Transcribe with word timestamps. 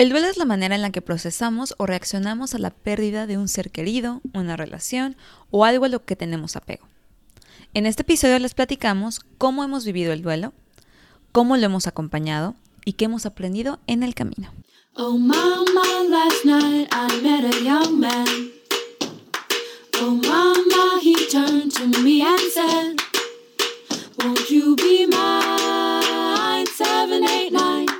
El 0.00 0.08
duelo 0.08 0.28
es 0.28 0.38
la 0.38 0.46
manera 0.46 0.74
en 0.74 0.80
la 0.80 0.92
que 0.92 1.02
procesamos 1.02 1.74
o 1.76 1.84
reaccionamos 1.84 2.54
a 2.54 2.58
la 2.58 2.70
pérdida 2.70 3.26
de 3.26 3.36
un 3.36 3.48
ser 3.48 3.70
querido, 3.70 4.22
una 4.32 4.56
relación 4.56 5.14
o 5.50 5.66
algo 5.66 5.84
a 5.84 5.90
lo 5.90 6.06
que 6.06 6.16
tenemos 6.16 6.56
apego. 6.56 6.88
En 7.74 7.84
este 7.84 8.00
episodio 8.00 8.38
les 8.38 8.54
platicamos 8.54 9.20
cómo 9.36 9.62
hemos 9.62 9.84
vivido 9.84 10.14
el 10.14 10.22
duelo, 10.22 10.54
cómo 11.32 11.58
lo 11.58 11.66
hemos 11.66 11.86
acompañado 11.86 12.54
y 12.86 12.94
qué 12.94 13.04
hemos 13.04 13.26
aprendido 13.26 13.78
en 13.86 14.02
el 14.02 14.14
camino. 14.14 14.50
Oh 14.94 15.18
mama, 15.18 15.84
last 16.08 16.46
night 16.46 16.88
I 16.90 17.20
met 17.20 17.54
a 17.54 17.62
young 17.62 18.00
man. 18.00 18.52
Oh 19.96 20.18
mama, 20.26 20.98
he 21.02 21.14
turned 21.28 21.74
to 21.74 22.00
me 22.00 22.22
and 22.22 22.40
said, 22.54 22.96
Won't 24.18 24.48
you 24.48 24.76
be 24.76 25.06
mine? 25.06 26.64
789. 26.68 27.99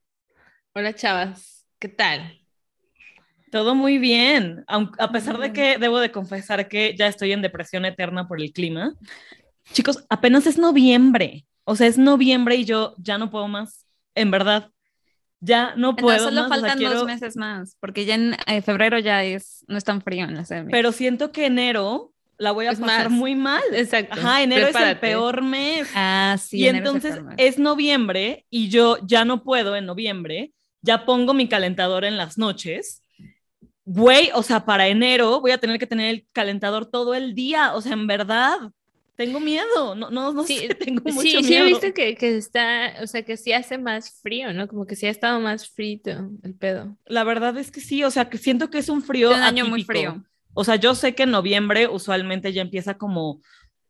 Hola, 0.73 0.95
chavas. 0.95 1.67
¿Qué 1.79 1.89
tal? 1.89 2.39
Todo 3.51 3.75
muy 3.75 3.97
bien, 3.97 4.63
a 4.67 5.11
pesar 5.11 5.37
de 5.37 5.51
que 5.51 5.77
debo 5.77 5.99
de 5.99 6.13
confesar 6.13 6.69
que 6.69 6.95
ya 6.97 7.07
estoy 7.07 7.33
en 7.33 7.41
depresión 7.41 7.83
eterna 7.83 8.25
por 8.25 8.39
el 8.39 8.53
clima. 8.53 8.93
Chicos, 9.73 10.05
apenas 10.07 10.47
es 10.47 10.57
noviembre, 10.57 11.45
o 11.65 11.75
sea, 11.75 11.87
es 11.87 11.97
noviembre 11.97 12.55
y 12.55 12.63
yo 12.63 12.95
ya 12.97 13.17
no 13.17 13.29
puedo 13.29 13.49
más, 13.49 13.85
en 14.15 14.31
verdad. 14.31 14.69
Ya 15.41 15.75
no 15.75 15.97
puedo. 15.97 16.19
solo 16.19 16.47
faltan 16.47 16.79
dos 16.79 17.05
meses 17.05 17.35
más, 17.35 17.75
porque 17.81 18.05
ya 18.05 18.15
en 18.15 18.37
eh, 18.47 18.61
febrero 18.61 18.97
ya 18.97 19.25
es, 19.25 19.65
no 19.67 19.77
es 19.77 19.83
tan 19.83 20.01
frío 20.01 20.23
en 20.23 20.37
la 20.37 20.45
CM. 20.45 20.71
Pero 20.71 20.93
siento 20.93 21.33
que 21.33 21.47
enero 21.47 22.13
la 22.37 22.51
voy 22.53 22.67
a 22.67 22.73
pasar 22.73 23.09
muy 23.09 23.35
mal. 23.35 23.61
Exacto. 23.73 24.17
Ajá, 24.17 24.41
enero 24.41 24.67
es 24.67 24.75
el 24.75 24.99
peor 24.99 25.41
mes. 25.41 25.89
Ah, 25.95 26.37
sí. 26.39 26.59
Y 26.59 26.67
entonces 26.69 27.19
es 27.35 27.59
noviembre 27.59 28.45
y 28.49 28.69
yo 28.69 28.97
ya 29.05 29.25
no 29.25 29.43
puedo 29.43 29.75
en 29.75 29.85
noviembre 29.85 30.53
ya 30.81 31.05
pongo 31.05 31.33
mi 31.33 31.47
calentador 31.47 32.05
en 32.05 32.17
las 32.17 32.37
noches. 32.37 33.03
Güey, 33.85 34.29
o 34.33 34.43
sea, 34.43 34.65
para 34.65 34.87
enero 34.87 35.41
voy 35.41 35.51
a 35.51 35.57
tener 35.57 35.79
que 35.79 35.87
tener 35.87 36.09
el 36.09 36.27
calentador 36.31 36.85
todo 36.85 37.13
el 37.13 37.35
día. 37.35 37.73
O 37.75 37.81
sea, 37.81 37.93
en 37.93 38.07
verdad, 38.07 38.57
tengo 39.15 39.39
miedo. 39.39 39.95
No, 39.95 40.09
no, 40.09 40.33
no 40.33 40.43
sé, 40.43 40.69
tengo 40.79 41.01
mucho 41.03 41.21
sí, 41.21 41.37
miedo. 41.37 41.43
Sí, 41.43 41.55
he 41.55 41.63
visto 41.63 41.93
que, 41.93 42.15
que, 42.15 42.37
está, 42.37 42.95
o 43.01 43.07
sea, 43.07 43.23
que 43.23 43.37
sí 43.37 43.53
hace 43.53 43.77
más 43.77 44.19
frío, 44.21 44.53
¿no? 44.53 44.67
Como 44.67 44.85
que 44.85 44.95
sí 44.95 45.05
ha 45.05 45.09
estado 45.11 45.39
más 45.39 45.69
frito 45.69 46.29
el 46.43 46.55
pedo. 46.55 46.97
La 47.05 47.23
verdad 47.23 47.57
es 47.57 47.71
que 47.71 47.81
sí, 47.81 48.03
o 48.03 48.11
sea, 48.11 48.29
que 48.29 48.37
siento 48.37 48.69
que 48.69 48.79
es 48.79 48.89
un 48.89 49.01
frío. 49.01 49.29
Un 49.29 49.41
año 49.41 49.65
muy 49.65 49.83
frío. 49.83 50.23
O 50.53 50.63
sea, 50.63 50.75
yo 50.75 50.95
sé 50.95 51.15
que 51.15 51.23
en 51.23 51.31
noviembre 51.31 51.87
usualmente 51.87 52.51
ya 52.51 52.61
empieza 52.61 52.97
como 52.97 53.41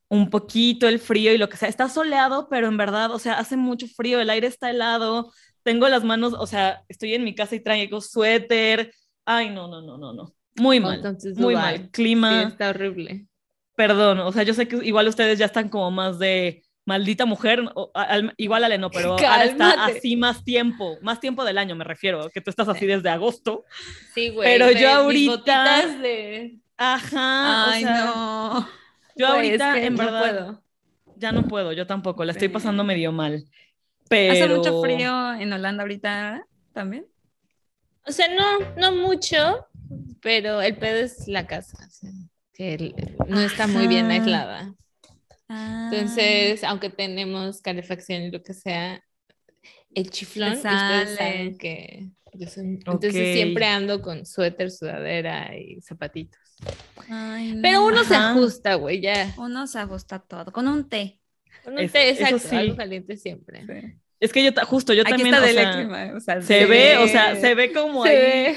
un 0.09 0.29
poquito 0.29 0.87
el 0.87 0.99
frío 0.99 1.33
y 1.33 1.37
lo 1.37 1.47
que 1.47 1.57
sea. 1.57 1.69
Está 1.69 1.87
soleado, 1.87 2.49
pero 2.49 2.67
en 2.67 2.77
verdad, 2.77 3.11
o 3.11 3.19
sea, 3.19 3.39
hace 3.39 3.55
mucho 3.55 3.87
frío, 3.87 4.19
el 4.19 4.29
aire 4.29 4.47
está 4.47 4.69
helado, 4.69 5.31
tengo 5.63 5.87
las 5.89 6.03
manos, 6.03 6.33
o 6.33 6.47
sea, 6.47 6.83
estoy 6.87 7.13
en 7.13 7.23
mi 7.23 7.35
casa 7.35 7.55
y 7.55 7.59
traigo 7.59 8.01
suéter. 8.01 8.93
Ay, 9.25 9.49
no, 9.49 9.67
no, 9.67 9.81
no, 9.81 9.97
no, 9.97 10.13
no. 10.13 10.33
Muy 10.57 10.79
mal. 10.79 11.01
muy 11.37 11.55
mal. 11.55 11.89
Clima. 11.91 12.43
está 12.43 12.69
horrible. 12.69 13.25
Perdón, 13.75 14.19
o 14.19 14.31
sea, 14.31 14.43
yo 14.43 14.53
sé 14.53 14.67
que 14.67 14.77
igual 14.83 15.07
ustedes 15.07 15.39
ya 15.39 15.45
están 15.45 15.69
como 15.69 15.91
más 15.91 16.19
de 16.19 16.63
maldita 16.85 17.25
mujer, 17.25 17.63
igual 18.37 18.63
Ale 18.63 18.77
no, 18.77 18.89
pero 18.89 19.13
ahora 19.13 19.45
está 19.45 19.85
así 19.85 20.15
más 20.17 20.43
tiempo, 20.43 20.97
más 21.01 21.19
tiempo 21.19 21.45
del 21.45 21.57
año 21.57 21.75
me 21.75 21.83
refiero, 21.83 22.29
que 22.29 22.41
tú 22.41 22.49
estás 22.49 22.67
así 22.67 22.85
desde 22.85 23.09
agosto. 23.09 23.63
Sí, 24.13 24.29
güey. 24.29 24.49
Pero 24.49 24.71
yo 24.71 24.89
ahorita... 24.89 25.87
De... 25.97 26.59
Ajá. 26.77 27.71
Ay, 27.71 27.83
no. 27.83 28.67
Yo 29.15 29.27
ahorita, 29.27 29.79
en 29.79 29.95
verdad, 29.95 30.19
puedo. 30.19 30.63
ya 31.15 31.31
no 31.31 31.43
puedo, 31.43 31.73
yo 31.73 31.85
tampoco, 31.85 32.25
la 32.25 32.31
estoy 32.31 32.49
pasando 32.49 32.83
medio 32.83 33.11
mal. 33.11 33.45
¿Hace 34.11 34.47
mucho 34.49 34.81
frío 34.81 35.33
en 35.33 35.53
Holanda 35.53 35.83
ahorita 35.83 36.45
también? 36.73 37.07
O 38.05 38.11
sea, 38.11 38.27
no, 38.33 38.75
no 38.77 38.95
mucho, 38.95 39.67
pero 40.21 40.61
el 40.61 40.75
pedo 40.77 40.97
es 40.97 41.27
la 41.27 41.47
casa, 41.47 41.77
que 42.53 42.93
no 43.27 43.39
está 43.39 43.67
muy 43.67 43.87
bien 43.87 44.09
aislada. 44.11 44.73
Entonces, 45.47 46.63
aunque 46.63 46.89
tenemos 46.89 47.61
calefacción 47.61 48.23
y 48.23 48.31
lo 48.31 48.41
que 48.41 48.53
sea, 48.53 49.03
el 49.93 50.09
chiflón, 50.09 50.53
ustedes 50.53 51.17
saben 51.17 51.57
que 51.57 52.09
entonces 52.33 53.33
siempre 53.33 53.65
ando 53.65 54.01
con 54.01 54.25
suéter, 54.25 54.71
sudadera 54.71 55.55
y 55.57 55.81
zapatitos. 55.81 56.39
Pero 57.61 57.85
uno 57.85 58.03
se 58.03 58.15
ajusta, 58.15 58.75
güey, 58.75 59.01
ya. 59.01 59.33
Uno 59.37 59.67
se 59.67 59.79
ajusta 59.79 60.19
todo, 60.19 60.51
con 60.51 60.67
un 60.67 60.87
té. 60.87 61.20
Un 61.65 61.89
té, 61.89 62.09
exacto, 62.09 62.55
algo 62.55 62.75
caliente 62.75 63.17
siempre. 63.17 63.99
Es 64.19 64.31
que 64.31 64.43
yo, 64.43 64.51
justo, 64.65 64.93
yo 64.93 65.03
también, 65.03 65.33
o 65.33 66.19
sea, 66.19 66.41
se, 66.41 66.65
ve, 66.65 66.97
o 66.97 67.07
sea, 67.07 67.35
se 67.35 67.55
ve 67.55 67.73
como 67.73 68.03
ahí, 68.03 68.55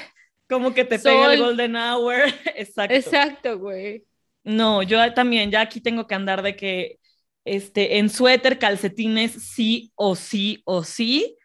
como 0.49 0.75
que 0.75 0.85
te 0.85 0.99
pega 0.99 1.33
el 1.33 1.41
golden 1.41 1.75
hour, 1.75 2.17
exacto. 2.55 2.95
Exacto, 2.95 3.59
güey. 3.59 4.05
No, 4.43 4.83
yo 4.83 5.15
también, 5.15 5.51
ya 5.51 5.63
aquí 5.63 5.81
tengo 5.81 6.07
que 6.07 6.15
andar 6.15 6.43
de 6.43 6.55
que, 6.55 6.99
este, 7.47 7.99
en 7.99 8.11
suéter, 8.11 8.59
calcetines, 8.59 9.33
sí 9.33 9.91
o 9.95 10.17
sí 10.17 10.61
o 10.65 10.85
sí, 10.85 11.37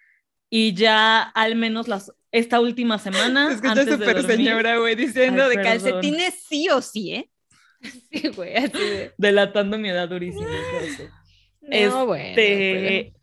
y 0.50 0.74
ya 0.74 1.22
al 1.22 1.56
menos 1.56 1.88
las, 1.88 2.12
esta 2.32 2.60
última 2.60 3.00
semana, 3.00 3.54
es 3.54 3.62
que 3.62 3.70
antes 3.70 3.88
súper 3.88 4.24
señora, 4.24 4.78
güey, 4.78 4.96
diciendo 4.96 5.48
de 5.48 5.56
calcetines 5.56 6.34
sí 6.48 6.68
o 6.70 6.82
sí, 6.82 7.16
¿eh? 7.16 7.30
Sí, 8.12 8.28
güey, 8.36 8.58
así 8.58 8.78
de... 8.78 9.14
Delatando 9.18 9.78
mi 9.78 9.88
edad 9.88 10.10
durísima. 10.10 10.50
No, 11.62 12.16
este, 12.16 13.12
bueno, 13.12 13.20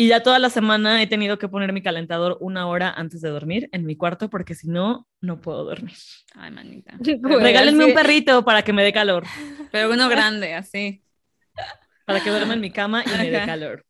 y 0.00 0.08
ya 0.08 0.22
toda 0.22 0.38
la 0.38 0.48
semana 0.48 1.02
he 1.02 1.06
tenido 1.06 1.38
que 1.38 1.48
poner 1.48 1.74
mi 1.74 1.82
calentador 1.82 2.38
una 2.40 2.66
hora 2.66 2.90
antes 2.90 3.20
de 3.20 3.28
dormir 3.28 3.68
en 3.72 3.84
mi 3.84 3.96
cuarto 3.96 4.30
porque 4.30 4.54
si 4.54 4.68
no, 4.68 5.06
no 5.20 5.40
puedo 5.42 5.64
dormir. 5.64 5.96
Ay, 6.34 6.50
manita. 6.50 6.94
Regálenme 7.22 7.84
un 7.84 7.92
perrito 7.92 8.44
para 8.44 8.62
que 8.62 8.72
me 8.72 8.82
dé 8.82 8.92
calor. 8.92 9.24
Pero 9.70 9.90
uno 9.90 10.08
grande, 10.08 10.54
así. 10.54 11.04
Para 12.06 12.22
que 12.22 12.30
duerma 12.30 12.54
en 12.54 12.60
mi 12.60 12.70
cama 12.70 13.04
y 13.04 13.10
me 13.10 13.30
dé 13.30 13.44
calor. 13.44 13.84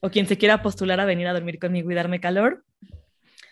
O 0.00 0.10
quien 0.10 0.26
se 0.26 0.38
quiera 0.38 0.62
postular 0.62 0.98
a 1.00 1.04
venir 1.04 1.26
a 1.26 1.34
dormir 1.34 1.58
conmigo 1.58 1.90
y 1.90 1.94
darme 1.94 2.18
calor, 2.18 2.64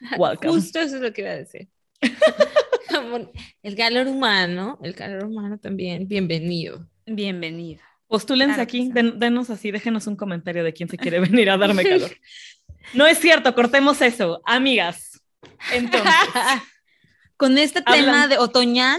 welcome. 0.19 0.53
Justo 0.53 0.81
eso 0.81 0.97
es 0.97 1.03
lo 1.03 1.13
que 1.13 1.21
iba 1.21 1.31
a 1.31 1.37
decir. 1.37 1.69
el 3.63 3.77
calor 3.77 4.07
humano, 4.07 4.79
el 4.83 4.95
calor 4.95 5.25
humano 5.25 5.59
también, 5.59 6.09
bienvenido. 6.09 6.89
Bienvenido. 7.05 7.83
Postúlense 8.11 8.61
aquí, 8.61 8.91
denos 8.93 9.51
así, 9.51 9.71
déjenos 9.71 10.09
un 10.09 10.17
comentario 10.17 10.65
de 10.65 10.73
quién 10.73 10.89
se 10.89 10.99
quiere 10.99 11.21
venir 11.31 11.49
a 11.49 11.57
darme 11.57 11.85
calor. 11.85 12.11
No 12.95 13.07
es 13.07 13.19
cierto, 13.19 13.55
cortemos 13.55 14.01
eso. 14.01 14.41
Amigas, 14.45 15.23
entonces. 15.73 16.13
Con 17.37 17.57
este 17.57 17.83
tema 17.83 18.27
de 18.27 18.39
otoñal, 18.39 18.99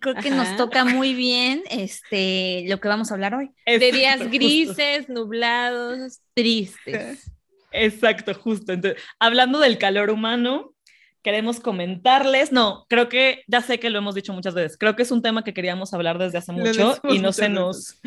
creo 0.00 0.16
que 0.16 0.30
nos 0.30 0.56
toca 0.56 0.84
muy 0.84 1.14
bien 1.14 1.62
este, 1.70 2.64
lo 2.66 2.80
que 2.80 2.88
vamos 2.88 3.10
a 3.10 3.14
hablar 3.14 3.34
hoy. 3.34 3.50
de 3.64 3.92
días 3.92 4.28
grises, 4.30 5.08
nublados, 5.08 6.20
tristes. 6.34 7.30
Exacto, 7.70 8.34
justo. 8.34 8.72
Entonces, 8.72 9.00
hablando 9.20 9.60
del 9.60 9.78
calor 9.78 10.10
humano, 10.10 10.74
queremos 11.22 11.60
comentarles, 11.60 12.52
no, 12.52 12.86
creo 12.88 13.08
que 13.08 13.42
ya 13.46 13.60
sé 13.60 13.78
que 13.78 13.90
lo 13.90 13.98
hemos 13.98 14.14
dicho 14.14 14.32
muchas 14.32 14.54
veces, 14.54 14.78
creo 14.78 14.96
que 14.96 15.02
es 15.02 15.10
un 15.10 15.22
tema 15.22 15.44
que 15.44 15.54
queríamos 15.54 15.92
hablar 15.94 16.18
desde 16.18 16.38
hace 16.38 16.52
mucho 16.52 16.98
y 17.04 17.18
no 17.18 17.32
se 17.32 17.48
nos... 17.48 18.00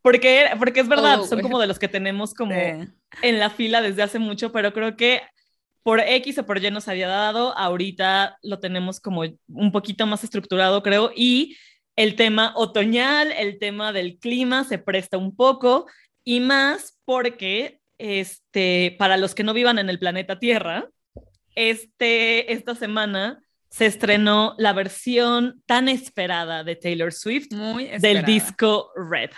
Porque, 0.00 0.46
porque 0.58 0.80
es 0.80 0.88
verdad, 0.88 1.20
oh, 1.20 1.26
son 1.26 1.40
como 1.40 1.58
de 1.58 1.66
los 1.66 1.78
que 1.78 1.88
tenemos 1.88 2.32
como 2.32 2.54
en 2.54 3.38
la 3.38 3.50
fila 3.50 3.82
desde 3.82 4.02
hace 4.02 4.18
mucho, 4.18 4.52
pero 4.52 4.72
creo 4.72 4.96
que 4.96 5.22
por 5.82 6.00
X 6.00 6.38
o 6.38 6.46
por 6.46 6.62
Y 6.62 6.70
nos 6.70 6.86
había 6.88 7.08
dado, 7.08 7.56
ahorita 7.56 8.38
lo 8.42 8.60
tenemos 8.60 9.00
como 9.00 9.24
un 9.48 9.72
poquito 9.72 10.06
más 10.06 10.22
estructurado, 10.22 10.82
creo, 10.82 11.12
y 11.14 11.56
el 11.96 12.14
tema 12.14 12.52
otoñal, 12.56 13.32
el 13.32 13.58
tema 13.58 13.92
del 13.92 14.18
clima 14.18 14.64
se 14.64 14.78
presta 14.78 15.18
un 15.18 15.34
poco, 15.34 15.86
y 16.24 16.40
más 16.40 16.98
porque, 17.04 17.80
este, 17.98 18.94
para 18.98 19.16
los 19.16 19.34
que 19.34 19.42
no 19.42 19.52
vivan 19.52 19.78
en 19.78 19.90
el 19.90 19.98
planeta 19.98 20.38
Tierra, 20.38 20.88
este, 21.58 22.52
esta 22.52 22.74
semana 22.74 23.42
se 23.68 23.86
estrenó 23.86 24.54
la 24.58 24.72
versión 24.72 25.62
tan 25.66 25.88
esperada 25.88 26.64
de 26.64 26.76
Taylor 26.76 27.12
Swift 27.12 27.52
Muy 27.52 27.86
del 27.98 28.24
disco 28.24 28.90
Red. 28.96 29.30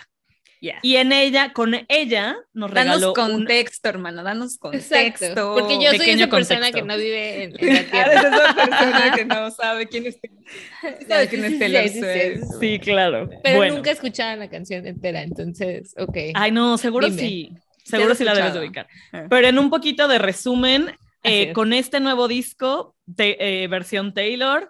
Y 0.83 0.97
en 0.97 1.11
ella, 1.11 1.53
con 1.53 1.73
ella, 1.89 2.37
nos 2.53 2.69
regaló. 2.69 3.13
Danos 3.13 3.31
contexto, 3.31 3.89
hermano, 3.89 4.21
danos 4.21 4.59
contexto. 4.59 5.55
porque 5.55 5.83
yo 5.83 5.91
soy 5.91 6.11
esa 6.11 6.27
persona 6.27 6.71
que 6.71 6.83
no 6.83 6.95
vive 6.97 7.45
en, 7.45 7.51
la 7.53 7.57
tierra. 7.91 8.11
Eres 8.11 8.25
esa 8.25 8.55
persona 8.55 9.13
que 9.15 9.25
no 9.25 9.49
sabe 9.49 9.87
quién 9.87 10.05
es, 10.05 10.19
sabe 11.07 11.27
quién 11.29 11.45
es 11.45 11.57
Taylor 11.57 11.89
Swift. 11.89 12.59
Sí, 12.59 12.79
claro. 12.79 13.27
Pero 13.43 13.73
nunca 13.73 13.89
escuchaba 13.89 14.35
la 14.35 14.49
canción 14.51 14.85
entera, 14.85 15.23
entonces, 15.23 15.95
ok. 15.97 16.17
Ay, 16.35 16.51
no, 16.51 16.77
seguro 16.77 17.09
sí. 17.09 17.51
Seguro 17.83 18.13
sí 18.13 18.23
la 18.23 18.35
debes 18.35 18.53
de 18.53 18.59
ubicar. 18.59 18.87
Ah. 19.11 19.25
Pero 19.29 19.47
en 19.47 19.57
un 19.57 19.71
poquito 19.71 20.07
de 20.07 20.19
resumen, 20.19 20.95
eh, 21.23 21.53
con 21.53 21.73
este 21.73 21.99
nuevo 21.99 22.27
disco 22.27 22.95
de 23.05 23.37
eh, 23.39 23.67
versión 23.67 24.13
Taylor, 24.13 24.69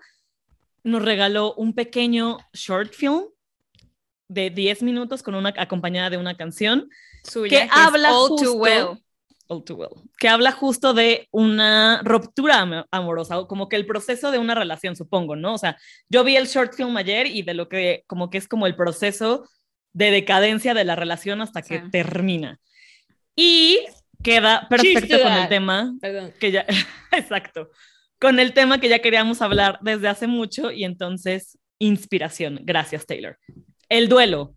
nos 0.83 1.03
regaló 1.03 1.53
un 1.53 1.74
pequeño 1.74 2.38
short 2.53 2.94
film 2.94 3.25
de 4.27 4.50
10 4.50 4.83
minutos 4.83 5.24
con 5.24 5.36
una 5.36 5.53
acompañada 5.57 6.09
de 6.09 6.18
una 6.18 6.36
canción 6.36 6.89
que 7.50 7.68
habla 7.69 8.12
justo, 8.13 8.62
que 10.18 10.30
habla 10.30 10.51
justo 10.51 10.94
de 10.94 11.27
una 11.31 12.01
ruptura 12.03 12.88
amorosa, 12.92 13.44
como 13.47 13.68
que 13.68 13.75
el 13.75 13.86
proceso 13.86 14.31
de 14.31 14.38
una 14.38 14.56
relación, 14.56 14.95
supongo, 14.95 15.36
¿no? 15.36 15.54
O 15.54 15.57
sea, 15.57 15.77
yo 16.09 16.24
vi 16.24 16.38
el 16.38 16.47
short 16.47 16.74
film 16.74 16.95
ayer 16.95 17.27
y 17.27 17.42
de 17.42 17.54
lo 17.54 17.68
que 17.68 18.04
como 18.07 18.30
que 18.30 18.38
es 18.38 18.47
como 18.47 18.65
el 18.65 18.75
proceso 18.75 19.47
de 19.94 20.12
decadencia 20.12 20.74
de 20.74 20.86
la 20.86 20.95
relación 20.95 21.42
hasta 21.42 21.62
que 21.62 21.80
termina. 21.92 22.59
Y 23.36 23.80
queda 24.23 24.68
perfecto 24.69 25.21
con 25.21 25.33
el 25.33 25.50
tema 25.50 25.94
que 26.39 26.51
ya 26.51 26.65
exacto, 27.12 27.69
con 28.19 28.39
el 28.39 28.53
tema 28.53 28.79
que 28.79 28.89
ya 28.89 29.00
queríamos 29.00 29.41
hablar 29.41 29.79
desde 29.81 30.07
hace 30.07 30.27
mucho 30.27 30.71
y 30.71 30.83
entonces 30.83 31.57
inspiración. 31.79 32.59
Gracias, 32.63 33.06
Taylor 33.06 33.38
el 33.91 34.07
duelo. 34.07 34.56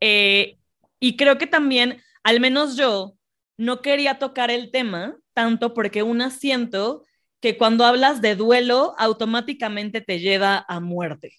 Eh, 0.00 0.56
y 1.00 1.16
creo 1.16 1.36
que 1.36 1.48
también, 1.48 2.00
al 2.22 2.38
menos 2.38 2.76
yo, 2.76 3.14
no 3.58 3.82
quería 3.82 4.18
tocar 4.18 4.50
el 4.50 4.70
tema 4.70 5.16
tanto 5.34 5.74
porque 5.74 6.04
una 6.04 6.30
siento 6.30 7.04
que 7.40 7.58
cuando 7.58 7.84
hablas 7.84 8.22
de 8.22 8.36
duelo, 8.36 8.94
automáticamente 8.98 10.00
te 10.00 10.20
lleva 10.20 10.64
a 10.68 10.78
muerte. 10.78 11.34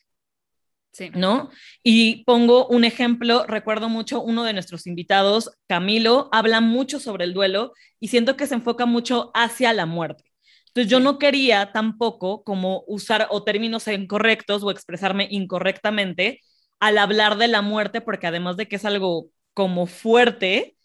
Sí. 0.91 1.09
¿No? 1.13 1.49
Y 1.83 2.25
pongo 2.25 2.67
un 2.67 2.83
ejemplo, 2.83 3.45
recuerdo 3.47 3.87
mucho 3.87 4.21
uno 4.21 4.43
de 4.43 4.53
nuestros 4.53 4.87
invitados, 4.87 5.51
Camilo, 5.67 6.27
habla 6.33 6.59
mucho 6.59 6.99
sobre 6.99 7.23
el 7.23 7.33
duelo 7.33 7.73
y 7.99 8.09
siento 8.09 8.35
que 8.35 8.45
se 8.45 8.55
enfoca 8.55 8.85
mucho 8.85 9.31
hacia 9.33 9.71
la 9.73 9.85
muerte. 9.85 10.25
Entonces 10.67 10.91
yo 10.91 10.99
no 10.99 11.17
quería 11.17 11.71
tampoco 11.71 12.43
como 12.43 12.83
usar 12.87 13.27
o 13.29 13.43
términos 13.43 13.87
incorrectos 13.87 14.63
o 14.63 14.71
expresarme 14.71 15.27
incorrectamente 15.29 16.41
al 16.79 16.97
hablar 16.97 17.37
de 17.37 17.47
la 17.47 17.61
muerte, 17.61 18.01
porque 18.01 18.27
además 18.27 18.57
de 18.57 18.67
que 18.67 18.77
es 18.77 18.85
algo 18.85 19.27
como 19.53 19.85
fuerte, 19.85 20.75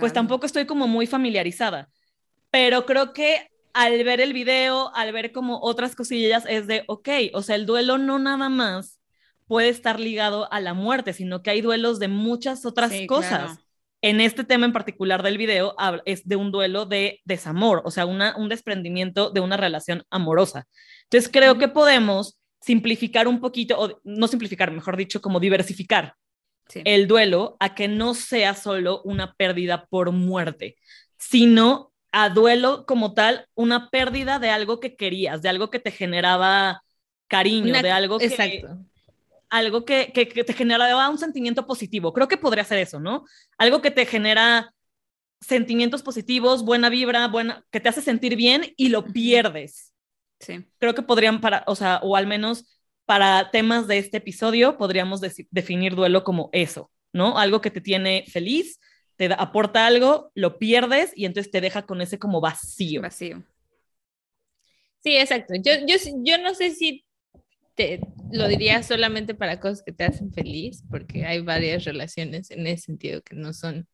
pues 0.00 0.12
tampoco 0.12 0.46
estoy 0.46 0.66
como 0.66 0.88
muy 0.88 1.06
familiarizada. 1.06 1.88
Pero 2.50 2.86
creo 2.86 3.12
que 3.12 3.48
al 3.72 4.02
ver 4.04 4.20
el 4.20 4.32
video, 4.32 4.94
al 4.94 5.12
ver 5.12 5.32
como 5.32 5.60
otras 5.60 5.94
cosillas, 5.94 6.44
es 6.48 6.66
de, 6.66 6.84
ok, 6.88 7.08
o 7.32 7.42
sea, 7.42 7.56
el 7.56 7.66
duelo 7.66 7.98
no 7.98 8.18
nada 8.18 8.48
más 8.48 8.95
puede 9.46 9.68
estar 9.68 10.00
ligado 10.00 10.52
a 10.52 10.60
la 10.60 10.74
muerte, 10.74 11.12
sino 11.12 11.42
que 11.42 11.50
hay 11.50 11.60
duelos 11.60 11.98
de 11.98 12.08
muchas 12.08 12.66
otras 12.66 12.92
cosas. 13.06 13.58
En 14.02 14.20
este 14.20 14.44
tema 14.44 14.66
en 14.66 14.72
particular 14.72 15.22
del 15.22 15.38
video 15.38 15.74
es 16.04 16.28
de 16.28 16.36
un 16.36 16.52
duelo 16.52 16.84
de 16.84 17.20
desamor, 17.24 17.82
o 17.84 17.90
sea, 17.90 18.06
una, 18.06 18.36
un 18.36 18.48
desprendimiento 18.48 19.30
de 19.30 19.40
una 19.40 19.56
relación 19.56 20.04
amorosa. 20.10 20.66
Entonces 21.04 21.30
creo 21.32 21.58
que 21.58 21.68
podemos 21.68 22.38
simplificar 22.60 23.26
un 23.28 23.40
poquito, 23.40 23.78
o 23.78 24.00
no 24.04 24.28
simplificar, 24.28 24.70
mejor 24.70 24.96
dicho, 24.96 25.20
como 25.20 25.40
diversificar 25.40 26.14
el 26.84 27.06
duelo 27.06 27.56
a 27.60 27.74
que 27.74 27.88
no 27.88 28.14
sea 28.14 28.54
solo 28.54 29.00
una 29.04 29.34
pérdida 29.34 29.86
por 29.86 30.10
muerte, 30.10 30.76
sino 31.16 31.92
a 32.12 32.28
duelo 32.28 32.84
como 32.86 33.14
tal, 33.14 33.46
una 33.54 33.88
pérdida 33.90 34.38
de 34.38 34.50
algo 34.50 34.80
que 34.80 34.96
querías, 34.96 35.42
de 35.42 35.48
algo 35.48 35.70
que 35.70 35.78
te 35.78 35.90
generaba 35.90 36.82
cariño, 37.28 37.80
de 37.82 37.90
algo 37.90 38.18
que... 38.18 38.26
Exacto. 38.26 38.78
Algo 39.48 39.84
que, 39.84 40.12
que, 40.12 40.26
te 40.26 40.52
generaba 40.52 41.08
un 41.08 41.18
sentimiento 41.18 41.66
positivo. 41.66 42.12
Creo 42.12 42.28
que 42.28 42.36
podría 42.36 42.64
ser 42.64 42.78
eso, 42.78 42.98
¿no? 43.00 43.24
Algo 43.58 43.80
que 43.80 43.90
te 43.90 44.06
genera 44.06 44.72
sentimientos 45.40 46.02
positivos, 46.02 46.64
buena 46.64 46.88
vibra, 46.88 47.28
buena, 47.28 47.64
que 47.70 47.80
te 47.80 47.88
hace 47.88 48.02
sentir 48.02 48.36
bien 48.36 48.72
y 48.76 48.88
lo 48.88 49.04
pierdes. 49.04 49.92
Sí. 50.40 50.66
Creo 50.78 50.94
que 50.94 51.02
podrían 51.02 51.40
para, 51.40 51.62
o 51.66 51.76
sea, 51.76 52.00
o 52.02 52.16
al 52.16 52.26
menos 52.26 52.66
para 53.04 53.50
temas 53.50 53.86
de 53.86 53.98
este 53.98 54.16
episodio 54.16 54.76
podríamos 54.76 55.20
definir 55.50 55.94
duelo 55.94 56.24
como 56.24 56.50
eso, 56.52 56.90
¿no? 57.12 57.38
Algo 57.38 57.60
que 57.60 57.70
te 57.70 57.80
tiene 57.80 58.24
feliz, 58.28 58.80
te 59.16 59.32
aporta 59.32 59.86
algo, 59.86 60.30
lo 60.34 60.58
pierdes 60.58 61.12
y 61.14 61.24
entonces 61.24 61.50
te 61.50 61.60
deja 61.60 61.86
con 61.86 62.00
ese 62.00 62.18
como 62.18 62.40
vacío. 62.40 63.02
Vacío. 63.02 63.44
Sí, 65.02 65.16
exacto. 65.16 65.54
Yo, 65.54 65.72
yo, 65.86 65.96
yo 66.24 66.38
no 66.38 66.54
sé 66.54 66.72
si 66.72 67.04
te 67.76 68.00
lo 68.30 68.48
diría 68.48 68.82
solamente 68.82 69.34
para 69.34 69.60
cosas 69.60 69.82
que 69.82 69.92
te 69.92 70.04
hacen 70.04 70.32
feliz, 70.32 70.82
porque 70.90 71.24
hay 71.24 71.40
varias 71.40 71.84
relaciones 71.84 72.50
en 72.50 72.66
ese 72.66 72.84
sentido 72.84 73.22
que 73.22 73.34
no 73.34 73.52
son 73.52 73.88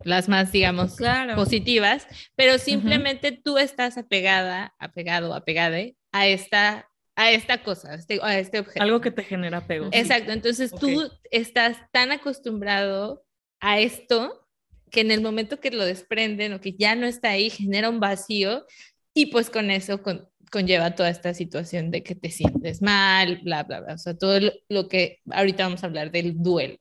las 0.00 0.28
más, 0.28 0.52
digamos, 0.52 0.96
positivas, 1.34 2.06
pero 2.34 2.58
simplemente 2.58 3.32
tú 3.32 3.58
estás 3.58 3.96
apegada, 3.96 4.74
apegado, 4.78 5.34
apegade 5.34 5.96
a 6.12 6.26
esta, 6.26 6.88
a 7.14 7.30
esta 7.30 7.62
cosa, 7.62 7.92
a 7.92 7.94
este, 7.94 8.20
este 8.38 8.60
objeto. 8.60 8.82
Algo 8.82 9.00
que 9.00 9.10
te 9.10 9.24
genera 9.24 9.58
apego. 9.58 9.88
Exacto, 9.92 10.32
entonces 10.32 10.70
tú 10.70 11.10
estás 11.30 11.78
tan 11.92 12.12
acostumbrado 12.12 13.24
a 13.60 13.80
esto 13.80 14.46
que 14.90 15.00
en 15.00 15.10
el 15.10 15.22
momento 15.22 15.60
que 15.60 15.70
lo 15.70 15.84
desprenden 15.84 16.52
o 16.52 16.60
que 16.60 16.74
ya 16.74 16.94
no 16.94 17.06
está 17.06 17.30
ahí, 17.30 17.50
genera 17.50 17.88
un 17.88 18.00
vacío 18.00 18.66
y 19.14 19.26
pues 19.26 19.50
con 19.50 19.70
eso 19.70 20.02
conlleva 20.50 20.94
toda 20.94 21.10
esta 21.10 21.34
situación 21.34 21.90
de 21.90 22.02
que 22.02 22.14
te 22.14 22.30
sientes 22.30 22.82
mal, 22.82 23.40
bla, 23.42 23.62
bla, 23.64 23.80
bla, 23.80 23.94
o 23.94 23.98
sea, 23.98 24.16
todo 24.16 24.38
lo 24.68 24.88
que 24.88 25.20
ahorita 25.30 25.64
vamos 25.64 25.82
a 25.82 25.86
hablar 25.86 26.10
del 26.10 26.34
duelo. 26.42 26.76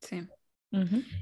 Sí. 0.00 0.26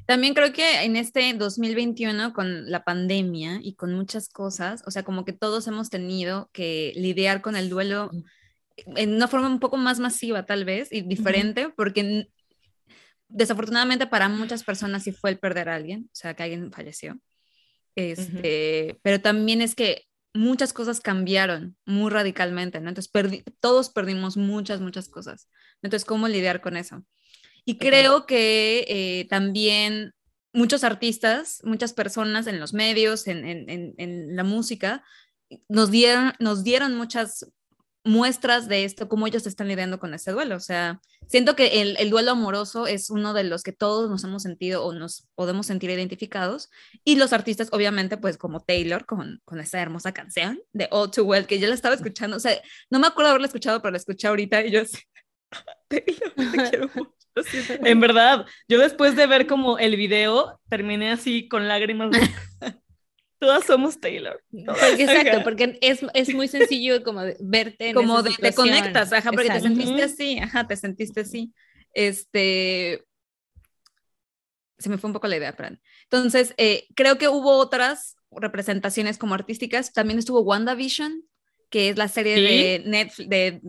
También 0.06 0.34
creo 0.34 0.52
que 0.52 0.82
en 0.82 0.96
este 0.96 1.32
2021 1.32 2.32
con 2.32 2.68
la 2.68 2.82
pandemia 2.82 3.60
y 3.62 3.74
con 3.74 3.94
muchas 3.94 4.28
cosas, 4.28 4.82
o 4.86 4.90
sea, 4.90 5.04
como 5.04 5.24
que 5.24 5.32
todos 5.32 5.68
hemos 5.68 5.88
tenido 5.88 6.50
que 6.52 6.92
lidiar 6.96 7.42
con 7.42 7.54
el 7.54 7.68
duelo 7.68 8.10
en 8.76 9.14
una 9.14 9.28
forma 9.28 9.46
un 9.46 9.60
poco 9.60 9.76
más 9.76 10.00
masiva 10.00 10.44
tal 10.44 10.64
vez 10.64 10.92
y 10.92 11.02
diferente, 11.02 11.68
porque 11.76 12.28
desafortunadamente 13.28 14.06
para 14.06 14.28
muchas 14.28 14.64
personas 14.64 15.04
sí 15.04 15.12
fue 15.12 15.30
el 15.30 15.38
perder 15.38 15.68
a 15.68 15.76
alguien, 15.76 16.08
o 16.12 16.14
sea, 16.14 16.34
que 16.34 16.42
alguien 16.42 16.72
falleció. 16.72 17.18
Este, 17.94 18.98
Pero 19.02 19.20
también 19.20 19.62
es 19.62 19.74
que 19.74 20.02
muchas 20.36 20.72
cosas 20.72 21.00
cambiaron 21.00 21.76
muy 21.84 22.10
radicalmente, 22.10 22.80
¿no? 22.80 22.88
Entonces 22.88 23.12
todos 23.60 23.90
perdimos 23.90 24.36
muchas, 24.36 24.80
muchas 24.80 25.08
cosas. 25.08 25.48
Entonces, 25.82 26.04
¿cómo 26.04 26.28
lidiar 26.28 26.60
con 26.60 26.76
eso? 26.76 27.04
Y 27.64 27.78
creo 27.78 28.26
que 28.26 28.84
eh, 28.88 29.26
también 29.28 30.14
muchos 30.52 30.84
artistas, 30.84 31.60
muchas 31.64 31.92
personas 31.92 32.46
en 32.46 32.60
los 32.60 32.72
medios, 32.72 33.26
en, 33.26 33.44
en, 33.44 33.94
en, 33.98 34.36
la 34.36 34.44
música, 34.44 35.04
nos 35.68 35.90
dieron, 35.90 36.32
nos 36.38 36.64
dieron 36.64 36.96
muchas 36.96 37.46
muestras 38.06 38.68
de 38.68 38.84
esto, 38.84 39.08
cómo 39.08 39.26
ellos 39.26 39.46
están 39.46 39.68
lidiando 39.68 39.98
con 39.98 40.14
este 40.14 40.30
duelo. 40.30 40.56
O 40.56 40.60
sea, 40.60 41.00
siento 41.26 41.56
que 41.56 41.82
el, 41.82 41.96
el, 41.98 42.08
duelo 42.08 42.30
amoroso 42.30 42.86
es 42.86 43.10
uno 43.10 43.34
de 43.34 43.44
los 43.44 43.62
que 43.62 43.72
todos 43.72 44.08
nos 44.08 44.24
hemos 44.24 44.42
sentido 44.42 44.84
o 44.84 44.94
nos 44.94 45.28
podemos 45.34 45.66
sentir 45.66 45.90
identificados. 45.90 46.70
Y 47.04 47.16
los 47.16 47.32
artistas, 47.32 47.68
obviamente, 47.72 48.16
pues 48.16 48.38
como 48.38 48.60
Taylor, 48.60 49.04
con, 49.04 49.42
con 49.44 49.60
esa 49.60 49.80
hermosa 49.80 50.12
canción 50.12 50.60
de 50.72 50.88
All 50.90 51.10
Too 51.10 51.24
Well, 51.24 51.46
que 51.46 51.58
yo 51.58 51.68
la 51.68 51.74
estaba 51.74 51.94
escuchando. 51.94 52.36
O 52.36 52.40
sea, 52.40 52.60
no 52.90 52.98
me 52.98 53.08
acuerdo 53.08 53.30
haberla 53.30 53.48
escuchado, 53.48 53.82
pero 53.82 53.92
la 53.92 53.98
escuché 53.98 54.28
ahorita 54.28 54.64
y 54.64 54.70
yo 54.70 54.82
así, 54.82 54.98
Taylor, 55.88 56.32
te 56.36 56.70
quiero 56.70 56.90
mucho. 56.94 57.12
en 57.68 58.00
verdad, 58.00 58.46
yo 58.68 58.78
después 58.78 59.16
de 59.16 59.26
ver 59.26 59.46
como 59.46 59.78
el 59.78 59.96
video, 59.96 60.60
terminé 60.68 61.10
así 61.10 61.48
con 61.48 61.68
lágrimas. 61.68 62.10
Todas 63.38 63.64
somos 63.64 64.00
Taylor. 64.00 64.42
exacto, 64.52 65.42
porque 65.44 65.78
es, 65.82 66.00
es, 66.14 66.34
muy 66.34 66.48
sencillo 66.48 67.02
como 67.02 67.20
verte 67.40 67.88
en 67.88 67.94
Como 67.94 68.22
te 68.22 68.54
conectas, 68.54 69.12
ajá, 69.12 69.30
porque 69.30 69.50
te 69.50 69.60
sentiste 69.60 70.02
así, 70.02 70.38
ajá, 70.38 70.66
te 70.66 70.76
sentiste 70.76 71.20
así. 71.20 71.52
Este... 71.92 73.04
Se 74.78 74.90
me 74.90 74.98
fue 74.98 75.08
un 75.08 75.14
poco 75.14 75.26
la 75.26 75.36
idea, 75.36 75.54
Fran. 75.54 75.80
Entonces, 76.02 76.54
eh, 76.58 76.86
creo 76.94 77.16
que 77.16 77.28
hubo 77.28 77.56
otras 77.56 78.16
representaciones 78.30 79.16
como 79.16 79.34
artísticas. 79.34 79.92
También 79.92 80.18
estuvo 80.18 80.42
WandaVision, 80.42 81.24
que 81.70 81.88
es 81.88 81.96
la 81.96 82.08
serie 82.08 82.40
de, 82.40 82.82
Netflix, 82.84 83.28
de 83.28 83.60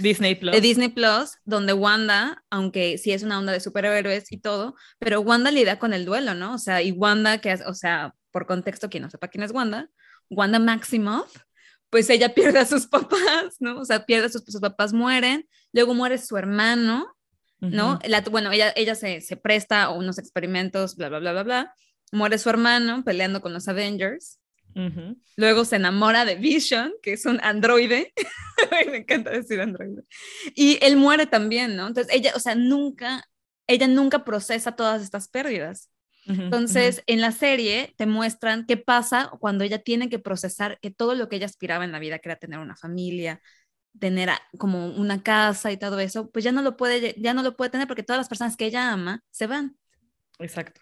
Disney, 0.00 0.34
Plus. 0.34 0.52
de 0.52 0.60
Disney 0.60 0.88
Plus, 0.88 1.36
donde 1.44 1.72
Wanda, 1.72 2.44
aunque 2.50 2.98
sí 2.98 3.12
es 3.12 3.22
una 3.22 3.38
onda 3.38 3.52
de 3.52 3.60
superhéroes 3.60 4.30
y 4.30 4.38
todo, 4.38 4.76
pero 4.98 5.20
Wanda 5.20 5.50
lidia 5.50 5.78
con 5.78 5.92
el 5.92 6.04
duelo, 6.04 6.34
¿no? 6.34 6.54
O 6.54 6.58
sea, 6.58 6.82
y 6.82 6.92
Wanda, 6.92 7.40
que 7.40 7.52
es, 7.52 7.62
o 7.66 7.74
sea, 7.74 8.14
por 8.30 8.46
contexto, 8.46 8.90
quien 8.90 9.02
no 9.02 9.10
sepa 9.10 9.28
quién 9.28 9.42
es 9.42 9.52
Wanda, 9.52 9.90
Wanda 10.28 10.58
Maximoff, 10.58 11.34
pues 11.90 12.08
ella 12.10 12.34
pierde 12.34 12.58
a 12.60 12.66
sus 12.66 12.86
papás, 12.86 13.56
¿no? 13.58 13.80
O 13.80 13.84
sea, 13.84 14.06
pierde 14.06 14.26
a 14.26 14.30
sus, 14.30 14.44
sus 14.44 14.60
papás, 14.60 14.92
mueren, 14.92 15.48
luego 15.72 15.94
muere 15.94 16.18
su 16.18 16.36
hermano, 16.36 17.16
¿no? 17.60 17.98
La, 18.04 18.22
bueno, 18.22 18.50
ella, 18.52 18.72
ella 18.74 18.94
se, 18.94 19.20
se, 19.20 19.36
presta 19.36 19.82
a 19.82 19.90
unos 19.90 20.18
experimentos, 20.18 20.96
bla, 20.96 21.10
bla, 21.10 21.18
bla, 21.18 21.32
bla, 21.32 21.42
bla. 21.42 21.74
Muere 22.10 22.38
su 22.38 22.48
hermano 22.48 23.04
peleando 23.04 23.42
con 23.42 23.52
los 23.52 23.68
Avengers. 23.68 24.40
Luego 25.36 25.64
se 25.64 25.76
enamora 25.76 26.24
de 26.24 26.36
Vision, 26.36 26.92
que 27.02 27.12
es 27.12 27.26
un 27.26 27.40
androide. 27.42 28.14
Me 28.90 28.98
encanta 28.98 29.30
decir 29.30 29.60
androide. 29.60 30.04
Y 30.54 30.78
él 30.82 30.96
muere 30.96 31.26
también, 31.26 31.76
¿no? 31.76 31.88
Entonces 31.88 32.12
ella, 32.14 32.32
o 32.34 32.40
sea, 32.40 32.54
nunca, 32.54 33.24
ella 33.66 33.88
nunca 33.88 34.24
procesa 34.24 34.72
todas 34.72 35.02
estas 35.02 35.28
pérdidas. 35.28 35.90
Entonces, 36.30 37.02
en 37.06 37.20
la 37.20 37.32
serie 37.32 37.94
te 37.96 38.06
muestran 38.06 38.66
qué 38.66 38.76
pasa 38.76 39.30
cuando 39.40 39.64
ella 39.64 39.78
tiene 39.78 40.08
que 40.08 40.18
procesar 40.18 40.78
que 40.80 40.90
todo 40.90 41.14
lo 41.14 41.28
que 41.28 41.36
ella 41.36 41.46
aspiraba 41.46 41.84
en 41.84 41.92
la 41.92 41.98
vida, 41.98 42.18
que 42.18 42.28
era 42.28 42.36
tener 42.36 42.58
una 42.58 42.76
familia, 42.76 43.40
tener 43.98 44.30
como 44.58 44.86
una 44.86 45.22
casa 45.22 45.72
y 45.72 45.76
todo 45.76 45.98
eso, 46.00 46.30
pues 46.30 46.44
ya 46.44 46.52
no 46.52 46.62
lo 46.62 46.76
puede, 46.76 47.14
ya 47.18 47.34
no 47.34 47.42
lo 47.42 47.56
puede 47.56 47.70
tener 47.70 47.86
porque 47.86 48.02
todas 48.02 48.18
las 48.18 48.28
personas 48.28 48.56
que 48.56 48.66
ella 48.66 48.92
ama 48.92 49.22
se 49.30 49.46
van. 49.46 49.76
Exacto. 50.38 50.80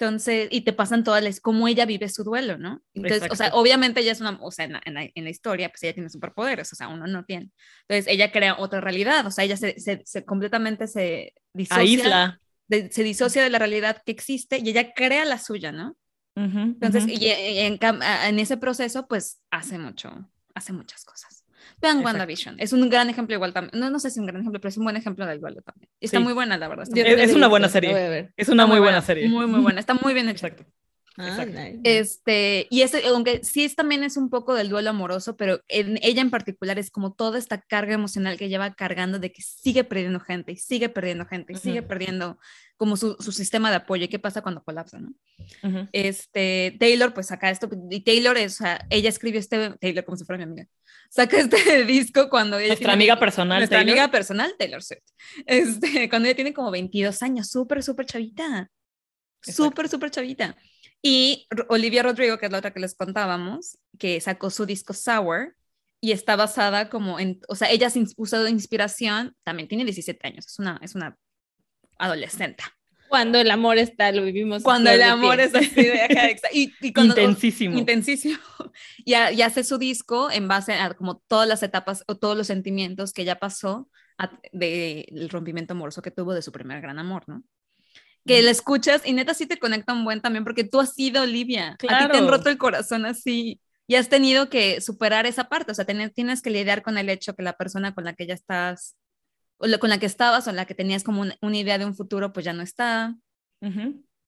Entonces, 0.00 0.46
y 0.52 0.60
te 0.60 0.72
pasan 0.72 1.02
todas 1.02 1.24
las, 1.24 1.40
cómo 1.40 1.66
ella 1.66 1.84
vive 1.84 2.08
su 2.08 2.22
duelo, 2.22 2.56
¿no? 2.56 2.80
Entonces, 2.94 3.28
o 3.32 3.34
sea, 3.34 3.50
obviamente 3.54 4.00
ella 4.00 4.12
es 4.12 4.20
una, 4.20 4.38
o 4.40 4.52
sea, 4.52 4.64
en 4.66 4.74
la, 4.74 4.80
en 4.84 5.24
la, 5.24 5.30
historia, 5.30 5.70
pues 5.70 5.82
ella 5.82 5.92
tiene 5.92 6.08
superpoderes, 6.08 6.72
o 6.72 6.76
sea, 6.76 6.86
uno 6.86 7.08
no 7.08 7.24
tiene. 7.24 7.50
Entonces, 7.88 8.06
ella 8.06 8.30
crea 8.30 8.54
otra 8.60 8.80
realidad, 8.80 9.26
o 9.26 9.32
sea, 9.32 9.44
ella 9.44 9.56
se, 9.56 9.74
se, 9.76 10.24
completamente 10.24 10.86
se 10.86 11.34
disocia. 11.52 12.40
Se 12.68 13.02
disocia 13.02 13.42
de 13.42 13.50
la 13.50 13.58
realidad 13.58 14.02
que 14.04 14.12
existe 14.12 14.58
y 14.58 14.70
ella 14.70 14.92
crea 14.94 15.24
la 15.24 15.38
suya, 15.38 15.72
¿no? 15.72 15.96
Entonces, 16.36 17.06
y, 17.08 17.26
en, 17.26 17.80
en, 17.82 18.38
ese 18.38 18.56
proceso, 18.56 19.08
pues 19.08 19.40
hace 19.50 19.76
mucho, 19.76 20.30
hace 20.54 20.72
muchas 20.72 21.04
cosas. 21.04 21.44
Vean 21.80 22.04
WandaVision. 22.04 22.56
Es 22.58 22.72
un 22.72 22.88
gran 22.88 23.10
ejemplo 23.10 23.34
igual 23.34 23.52
también. 23.52 23.78
No, 23.78 23.90
no 23.90 23.98
sé 23.98 24.10
si 24.10 24.14
es 24.14 24.20
un 24.20 24.26
gran 24.26 24.40
ejemplo, 24.40 24.60
pero 24.60 24.68
es 24.68 24.76
un 24.76 24.84
buen 24.84 24.96
ejemplo 24.96 25.26
del 25.26 25.40
duelo 25.40 25.62
también. 25.62 25.90
Está 26.00 26.20
muy 26.20 26.32
buena, 26.32 26.56
la 26.56 26.68
verdad. 26.68 26.86
Es, 26.94 27.34
una 27.34 27.48
buena 27.48 27.68
serie. 27.68 28.32
Es 28.36 28.48
una 28.48 28.66
muy 28.66 28.78
buena, 28.78 29.02
serie. 29.02 29.28
Muy, 29.28 29.46
muy 29.46 29.60
buena. 29.60 29.80
Está 29.80 29.94
muy 29.94 30.14
bien 30.14 30.28
hecha. 30.28 30.46
Exacto. 30.46 30.72
Ah, 31.20 31.44
este, 31.82 32.68
y 32.70 32.82
este, 32.82 33.04
aunque 33.08 33.40
sí 33.42 33.64
es, 33.64 33.74
también 33.74 34.04
es 34.04 34.16
un 34.16 34.30
poco 34.30 34.54
del 34.54 34.68
duelo 34.68 34.90
amoroso, 34.90 35.36
pero 35.36 35.60
en 35.66 35.98
ella 36.02 36.22
en 36.22 36.30
particular 36.30 36.78
es 36.78 36.90
como 36.90 37.12
toda 37.12 37.38
esta 37.38 37.60
carga 37.60 37.94
emocional 37.94 38.36
que 38.36 38.48
lleva 38.48 38.74
cargando 38.74 39.18
de 39.18 39.32
que 39.32 39.42
sigue 39.42 39.82
perdiendo 39.82 40.20
gente 40.20 40.52
y 40.52 40.56
sigue 40.56 40.88
perdiendo 40.88 41.26
gente 41.26 41.54
y 41.54 41.56
sigue 41.56 41.82
perdiendo 41.82 42.38
como 42.76 42.96
su, 42.96 43.16
su, 43.18 43.32
sistema 43.32 43.70
de 43.70 43.76
apoyo. 43.76 44.04
¿Y 44.04 44.08
qué 44.08 44.20
pasa 44.20 44.42
cuando 44.42 44.62
colapsa? 44.62 45.00
¿no? 45.00 45.12
este, 45.92 46.76
Taylor, 46.78 47.12
pues 47.12 47.26
saca 47.26 47.50
esto, 47.50 47.68
y 47.90 48.00
Taylor 48.00 48.38
es, 48.38 48.54
o 48.54 48.64
sea, 48.64 48.86
ella 48.88 49.08
escribió 49.08 49.40
este, 49.40 49.70
Taylor 49.80 50.04
como 50.04 50.16
si 50.16 50.24
fuera 50.24 50.38
mi 50.38 50.44
amiga, 50.44 50.68
saca 51.10 51.38
este 51.38 51.84
disco 51.84 52.30
cuando 52.30 52.58
ella... 52.58 52.68
Nuestra 52.68 52.92
amiga 52.92 53.18
personal. 53.18 53.58
Nuestra 53.58 53.80
amiga 53.80 54.08
personal, 54.08 54.54
Taylor 54.56 54.82
Swift. 54.82 55.02
Este, 55.46 56.08
cuando 56.08 56.28
ella 56.28 56.36
tiene 56.36 56.54
como 56.54 56.70
22 56.70 57.22
años, 57.22 57.50
súper, 57.50 57.82
súper 57.82 58.06
chavita. 58.06 58.70
Súper, 59.42 59.88
súper 59.88 60.10
chavita. 60.10 60.56
Y 61.02 61.46
Olivia 61.68 62.02
Rodrigo, 62.02 62.38
que 62.38 62.46
es 62.46 62.52
la 62.52 62.58
otra 62.58 62.72
que 62.72 62.80
les 62.80 62.94
contábamos, 62.94 63.78
que 63.98 64.20
sacó 64.20 64.50
su 64.50 64.66
disco 64.66 64.94
Sour 64.94 65.54
y 66.00 66.12
está 66.12 66.36
basada 66.36 66.88
como 66.88 67.18
en, 67.18 67.40
o 67.48 67.54
sea, 67.54 67.70
ella 67.70 67.90
se 67.90 68.04
usó 68.16 68.42
de 68.42 68.50
inspiración, 68.50 69.34
también 69.44 69.68
tiene 69.68 69.84
17 69.84 70.26
años, 70.26 70.46
es 70.46 70.58
una, 70.58 70.78
es 70.82 70.94
una 70.94 71.16
adolescente. 71.98 72.64
Cuando 73.08 73.38
el 73.38 73.50
amor 73.50 73.78
está, 73.78 74.12
lo 74.12 74.22
vivimos. 74.22 74.62
Cuando 74.62 74.90
el 74.90 75.02
amor 75.02 75.40
es 75.40 75.54
así 75.54 75.74
de 75.74 76.36
y, 76.52 76.72
intensísimo. 76.82 77.78
intensísimo. 77.78 78.38
Y, 79.04 79.12
y, 79.12 79.42
hace 79.42 79.64
su 79.64 79.78
disco 79.78 80.30
en 80.30 80.46
base 80.46 80.74
a 80.74 80.92
como 80.92 81.22
todas 81.26 81.48
las 81.48 81.62
etapas 81.62 82.04
o 82.06 82.16
todos 82.16 82.36
los 82.36 82.46
sentimientos 82.46 83.12
que 83.12 83.24
ya 83.24 83.38
pasó 83.38 83.88
del 84.52 85.28
rompimiento 85.30 85.72
amoroso 85.72 86.02
que 86.02 86.10
tuvo 86.10 86.34
de 86.34 86.42
su 86.42 86.52
primer 86.52 86.80
gran 86.80 86.98
amor, 86.98 87.24
¿no? 87.26 87.42
Que 88.28 88.42
la 88.42 88.50
escuchas 88.50 89.02
y 89.04 89.12
neta 89.12 89.34
sí 89.34 89.46
te 89.46 89.58
conecta 89.58 89.92
un 89.92 90.04
buen 90.04 90.20
también 90.20 90.44
porque 90.44 90.62
tú 90.62 90.78
has 90.78 90.94
sido 90.94 91.22
Olivia, 91.22 91.72
a 91.72 91.76
ti 91.76 91.88
te 91.88 92.16
han 92.16 92.28
roto 92.28 92.48
el 92.48 92.58
corazón 92.58 93.06
así 93.06 93.60
y 93.88 93.96
has 93.96 94.08
tenido 94.08 94.48
que 94.50 94.80
superar 94.80 95.26
esa 95.26 95.48
parte, 95.48 95.72
o 95.72 95.74
sea, 95.74 95.86
tienes 95.86 96.42
que 96.42 96.50
lidiar 96.50 96.82
con 96.82 96.98
el 96.98 97.08
hecho 97.08 97.34
que 97.34 97.42
la 97.42 97.54
persona 97.54 97.94
con 97.94 98.04
la 98.04 98.12
que 98.12 98.26
ya 98.26 98.34
estás, 98.34 98.96
o 99.56 99.66
con 99.78 99.90
la 99.90 99.98
que 99.98 100.06
estabas 100.06 100.46
o 100.46 100.52
la 100.52 100.66
que 100.66 100.74
tenías 100.74 101.02
como 101.02 101.24
una 101.40 101.56
idea 101.56 101.78
de 101.78 101.86
un 101.86 101.96
futuro, 101.96 102.32
pues 102.32 102.44
ya 102.44 102.52
no 102.52 102.62
está. 102.62 103.16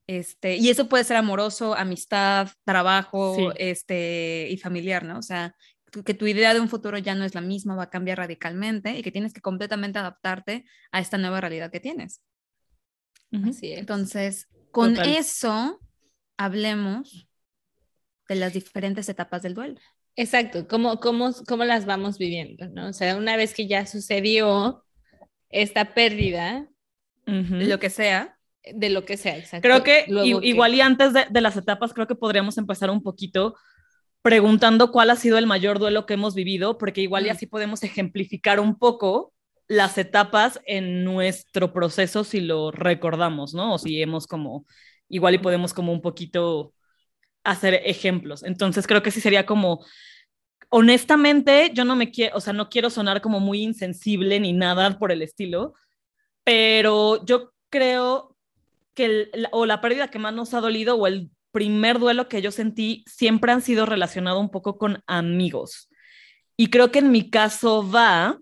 este, 0.07 0.57
y 0.57 0.71
eso 0.71 0.89
puede 0.89 1.05
ser 1.05 1.17
amoroso, 1.17 1.75
amistad, 1.75 2.49
trabajo 2.65 3.53
este, 3.57 4.49
y 4.51 4.57
familiar, 4.57 5.05
¿no? 5.05 5.19
O 5.19 5.23
sea, 5.23 5.55
que 6.05 6.15
tu 6.15 6.27
idea 6.27 6.55
de 6.55 6.61
un 6.61 6.69
futuro 6.69 6.99
ya 6.99 7.15
no 7.15 7.25
es 7.25 7.35
la 7.35 7.41
misma, 7.41 7.77
va 7.77 7.85
a 7.85 7.91
cambiar 7.91 8.19
radicalmente 8.19 8.97
y 8.97 9.03
que 9.03 9.13
tienes 9.13 9.33
que 9.33 9.41
completamente 9.41 9.99
adaptarte 9.99 10.65
a 10.91 11.01
esta 11.01 11.19
nueva 11.19 11.41
realidad 11.41 11.71
que 11.71 11.81
tienes. 11.81 12.23
Entonces, 13.33 14.49
con 14.71 14.97
eso 14.97 15.81
hablemos 16.37 17.29
de 18.29 18.35
las 18.37 18.53
diferentes 18.53 19.09
etapas 19.09 19.43
del 19.43 19.55
duelo. 19.55 19.81
Exacto, 20.17 20.67
¿Cómo, 20.69 21.01
cómo, 21.01 21.33
cómo 21.47 21.65
las 21.65 21.87
vamos 21.87 22.19
viviendo, 22.19 22.69
¿no? 22.69 22.89
O 22.89 22.93
sea, 22.93 23.17
una 23.17 23.37
vez 23.37 23.55
que 23.55 23.67
ya 23.67 23.87
sucedió 23.87 24.85
esta 25.49 25.95
pérdida, 25.95 26.69
lo 27.27 27.79
que 27.79 27.91
sea, 27.91 28.37
de 28.75 28.91
lo 28.91 29.05
que 29.05 29.17
sea, 29.17 29.39
exacto. 29.39 29.67
Creo 29.67 29.83
que 29.83 30.05
igual 30.09 30.75
y 30.75 30.81
antes 30.81 31.13
de, 31.13 31.27
de, 31.31 31.41
las 31.41 31.57
etapas, 31.57 31.95
creo 31.95 32.07
que 32.07 32.15
podríamos 32.17 32.59
empezar 32.59 32.91
un 32.91 33.03
poquito 33.03 33.55
preguntando 34.23 34.93
cuál 34.93 35.11
ha 35.11 35.17
sido 35.17 35.39
el 35.39 35.47
mayor 35.47 35.79
duelo 35.79 36.07
que 36.07 36.15
hemos 36.15 36.35
vivido, 36.35 36.77
porque 36.77 37.01
igual 37.01 37.27
y 37.27 37.31
así 37.31 37.47
podemos 37.47 37.83
ejemplificar 37.83 38.61
un 38.61 38.79
poco 38.79 39.33
las 39.71 39.99
etapas 39.99 40.61
en 40.67 41.05
nuestro 41.05 41.73
proceso 41.73 42.25
si 42.25 42.41
lo 42.41 42.73
recordamos, 42.73 43.55
¿no? 43.55 43.75
O 43.75 43.79
si 43.79 44.03
hemos 44.03 44.27
como, 44.27 44.67
igual 45.09 45.37
y 45.37 45.39
podemos 45.39 45.73
como 45.73 45.93
un 45.93 46.03
poquito 46.03 46.75
hacer 47.45 47.75
ejemplos. 47.85 48.43
Entonces 48.43 48.89
creo 48.89 49.05
que 49.05 49.13
sí 49.13 49.21
sería 49.21 49.47
como, 49.47 49.87
honestamente, 50.71 51.71
yo 51.73 51.85
no 51.85 51.95
me 51.95 52.11
quiero, 52.11 52.37
o 52.37 52.41
sea, 52.41 52.53
no 52.53 52.69
quiero 52.69 52.91
sonar 52.91 53.21
como 53.21 53.39
muy 53.39 53.63
insensible 53.63 54.41
ni 54.41 54.53
nada 54.53 54.99
por 54.99 55.13
el 55.13 55.23
estilo, 55.23 55.75
pero 56.43 57.25
yo 57.25 57.53
creo 57.69 58.37
que 58.95 59.31
o 59.53 59.67
la 59.67 59.81
pérdida 59.81 60.09
que 60.09 60.19
más 60.19 60.35
nos 60.35 60.53
ha 60.53 60.61
dolido 60.61 60.97
o 60.97 61.07
el 61.07 61.31
primer 61.53 62.01
duelo 62.01 62.29
que 62.29 62.43
yo 62.43 62.51
sentí 62.51 63.05
siempre 63.07 63.53
han 63.53 63.63
sido 63.63 63.87
relacionado 63.87 64.41
un 64.41 64.51
poco 64.51 64.79
con 64.79 65.01
amigos. 65.07 65.89
Y 66.57 66.71
creo 66.71 66.91
que 66.91 66.99
en 66.99 67.13
mi 67.13 67.31
caso 67.31 67.89
va 67.89 68.40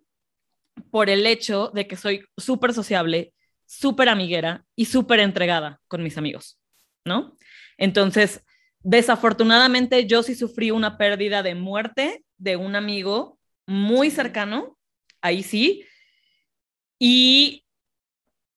por 0.90 1.10
el 1.10 1.26
hecho 1.26 1.70
de 1.74 1.86
que 1.86 1.96
soy 1.96 2.24
súper 2.36 2.72
sociable, 2.72 3.32
súper 3.66 4.08
amiguera 4.08 4.64
y 4.74 4.86
súper 4.86 5.20
entregada 5.20 5.80
con 5.88 6.02
mis 6.02 6.18
amigos, 6.18 6.58
¿no? 7.04 7.36
Entonces, 7.76 8.42
desafortunadamente 8.80 10.06
yo 10.06 10.22
sí 10.22 10.34
sufrí 10.34 10.70
una 10.70 10.96
pérdida 10.98 11.42
de 11.42 11.54
muerte 11.54 12.24
de 12.38 12.56
un 12.56 12.76
amigo 12.76 13.38
muy 13.66 14.10
cercano, 14.10 14.78
ahí 15.20 15.42
sí, 15.42 15.84
y 16.98 17.64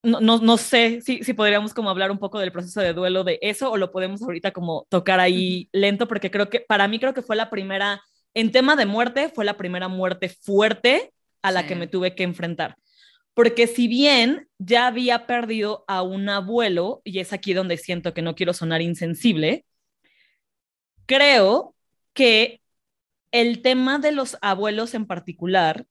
no, 0.04 0.20
no, 0.20 0.58
sé 0.58 1.02
si, 1.02 1.24
si, 1.24 1.34
podríamos 1.34 1.74
como 1.74 1.90
hablar 1.90 2.10
un 2.10 2.18
poco 2.18 2.40
del 2.40 2.52
proceso 2.52 2.82
de 2.82 2.94
duelo 2.94 3.24
de 3.24 3.38
eso 3.42 3.70
o 3.72 3.78
lo 3.78 3.92
podemos 3.92 4.24
ahorita 4.24 4.52
como 4.52 4.88
tocar 4.90 5.20
ahí 5.20 5.70
lento, 5.72 6.08
porque 6.08 6.32
creo 6.32 6.50
que 6.50 6.62
para 6.62 6.88
mí 6.88 7.00
creo 7.00 7.14
que 7.14 7.22
fue 7.22 7.36
la 7.36 7.52
primera, 7.52 8.02
en 8.34 8.52
tema 8.52 8.76
de 8.76 8.88
muerte, 8.88 9.30
fue 9.30 9.46
la 9.46 9.58
primera 9.58 9.90
muerte 9.90 10.30
fuerte 10.30 11.14
a 11.42 11.52
la 11.52 11.66
que 11.68 11.76
me 11.76 11.88
tuve 11.88 12.16
que 12.16 12.24
enfrentar. 12.24 12.78
Porque 13.34 13.68
si 13.68 13.88
bien 13.88 14.50
ya 14.58 14.88
había 14.88 15.26
perdido 15.26 15.86
a 15.88 16.02
un 16.02 16.30
abuelo, 16.30 17.02
y 17.04 17.20
es 17.20 17.34
aquí 17.34 17.54
donde 17.54 17.78
siento 17.78 18.14
que 18.14 18.22
no 18.22 18.36
quiero 18.36 18.54
sonar 18.54 18.82
insensible, 18.82 19.66
creo 21.06 21.76
que 22.14 22.62
el 23.32 23.62
tema 23.62 24.00
de 24.00 24.12
los 24.12 24.38
abuelos 24.42 24.94
en 24.94 25.06
particular, 25.06 25.86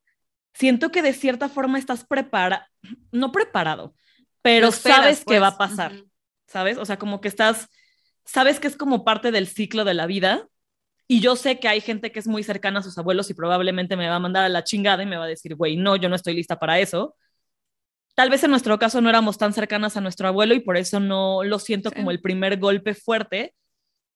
siento 0.52 0.90
que 0.90 1.02
de 1.02 1.14
cierta 1.14 1.48
forma 1.48 1.78
estás 1.78 2.04
preparado, 2.04 2.64
no 3.12 3.32
preparado, 3.32 3.94
pero 4.42 4.72
sabes 4.72 5.24
que 5.24 5.38
va 5.38 5.48
a 5.48 5.56
pues. 5.56 5.70
pasar, 5.70 6.04
¿sabes? 6.46 6.76
O 6.76 6.84
sea, 6.84 6.98
como 6.98 7.20
que 7.20 7.28
estás, 7.28 7.68
sabes 8.24 8.60
que 8.60 8.66
es 8.66 8.76
como 8.76 9.04
parte 9.04 9.32
del 9.32 9.46
ciclo 9.46 9.84
de 9.84 9.94
la 9.94 10.06
vida 10.06 10.48
y 11.12 11.18
yo 11.18 11.34
sé 11.34 11.58
que 11.58 11.66
hay 11.66 11.80
gente 11.80 12.12
que 12.12 12.20
es 12.20 12.28
muy 12.28 12.44
cercana 12.44 12.78
a 12.78 12.82
sus 12.84 12.96
abuelos 12.96 13.28
y 13.30 13.34
probablemente 13.34 13.96
me 13.96 14.08
va 14.08 14.14
a 14.14 14.20
mandar 14.20 14.44
a 14.44 14.48
la 14.48 14.62
chingada 14.62 15.02
y 15.02 15.06
me 15.06 15.16
va 15.16 15.24
a 15.24 15.26
decir, 15.26 15.56
güey, 15.56 15.76
no, 15.76 15.96
yo 15.96 16.08
no 16.08 16.14
estoy 16.14 16.34
lista 16.34 16.60
para 16.60 16.78
eso. 16.78 17.16
Tal 18.14 18.30
vez 18.30 18.44
en 18.44 18.50
nuestro 18.52 18.78
caso 18.78 19.00
no 19.00 19.08
éramos 19.08 19.36
tan 19.36 19.52
cercanas 19.52 19.96
a 19.96 20.00
nuestro 20.00 20.28
abuelo 20.28 20.54
y 20.54 20.60
por 20.60 20.76
eso 20.76 21.00
no 21.00 21.42
lo 21.42 21.58
siento 21.58 21.90
como 21.90 22.12
el 22.12 22.20
primer 22.20 22.60
golpe 22.60 22.94
fuerte, 22.94 23.56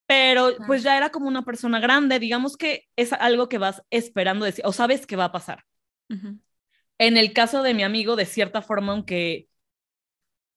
pero 0.07 0.53
pues 0.69 0.85
ya 0.85 0.97
era 0.97 1.11
como 1.11 1.27
una 1.27 1.43
persona 1.43 1.81
grande, 1.81 2.21
digamos 2.21 2.57
que 2.57 2.85
es 2.95 3.13
algo 3.13 3.49
que 3.49 3.59
vas 3.59 3.83
esperando 3.91 4.45
decir, 4.45 4.65
o 4.65 4.73
sabes 4.73 5.05
que 5.05 5.17
va 5.17 5.25
a 5.25 5.33
pasar. 5.33 5.65
En 6.99 7.17
el 7.17 7.33
caso 7.33 7.65
de 7.65 7.75
mi 7.75 7.83
amigo, 7.83 8.15
de 8.15 8.25
cierta 8.25 8.63
forma, 8.63 8.93
aunque 8.93 9.49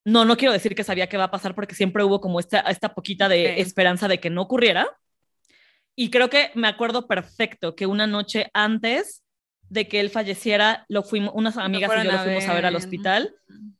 no, 0.05 0.23
no 0.23 0.37
quiero 0.37 0.53
decir 0.53 0.75
que 0.75 0.83
sabía 0.83 1.09
que 1.09 1.17
va 1.17 1.23
a 1.23 1.31
pasar 1.31 1.55
porque 1.55 1.73
siempre 1.73 2.03
hubo 2.03 2.21
como 2.21 2.39
esta, 2.39 2.59
esta 2.59 2.93
poquita 2.93 3.27
de 3.27 3.59
esperanza 3.59 4.07
de 4.07 4.19
que 4.19 4.29
no 4.29 4.43
ocurriera, 4.43 4.87
y 5.99 6.11
creo 6.11 6.29
que 6.29 6.51
me 6.53 6.67
acuerdo 6.67 7.07
perfecto 7.07 7.75
que 7.75 7.87
una 7.87 8.05
noche 8.05 8.51
antes 8.53 9.23
de 9.67 9.87
que 9.87 9.99
él 9.99 10.11
falleciera, 10.11 10.85
lo 10.87 11.01
fuimos, 11.01 11.33
unas 11.33 11.57
amigas 11.57 11.91
y 11.91 12.05
yo 12.05 12.11
lo 12.11 12.19
fuimos 12.19 12.47
a 12.47 12.53
ver 12.53 12.67
al 12.67 12.75
hospital. 12.75 13.33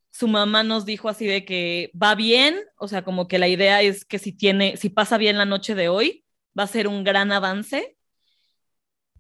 su 0.10 0.28
mamá 0.28 0.64
nos 0.64 0.84
dijo 0.84 1.10
así 1.10 1.28
de 1.28 1.46
que 1.46 1.92
va 1.94 2.16
bien, 2.16 2.60
o 2.78 2.88
sea, 2.88 3.04
como 3.04 3.28
que 3.28 3.38
la 3.38 3.48
idea 3.48 3.84
es 3.84 4.04
que 4.04 4.18
si 4.18 4.32
tiene, 4.32 4.78
si 4.78 4.90
pasa 4.90 5.20
bien 5.20 5.38
la 5.38 5.46
noche 5.46 5.76
de 5.76 5.90
hoy, 5.90 6.26
va 6.58 6.64
a 6.64 6.68
ser 6.68 6.88
un 6.88 7.04
gran 7.04 7.32
avance. 7.32 7.96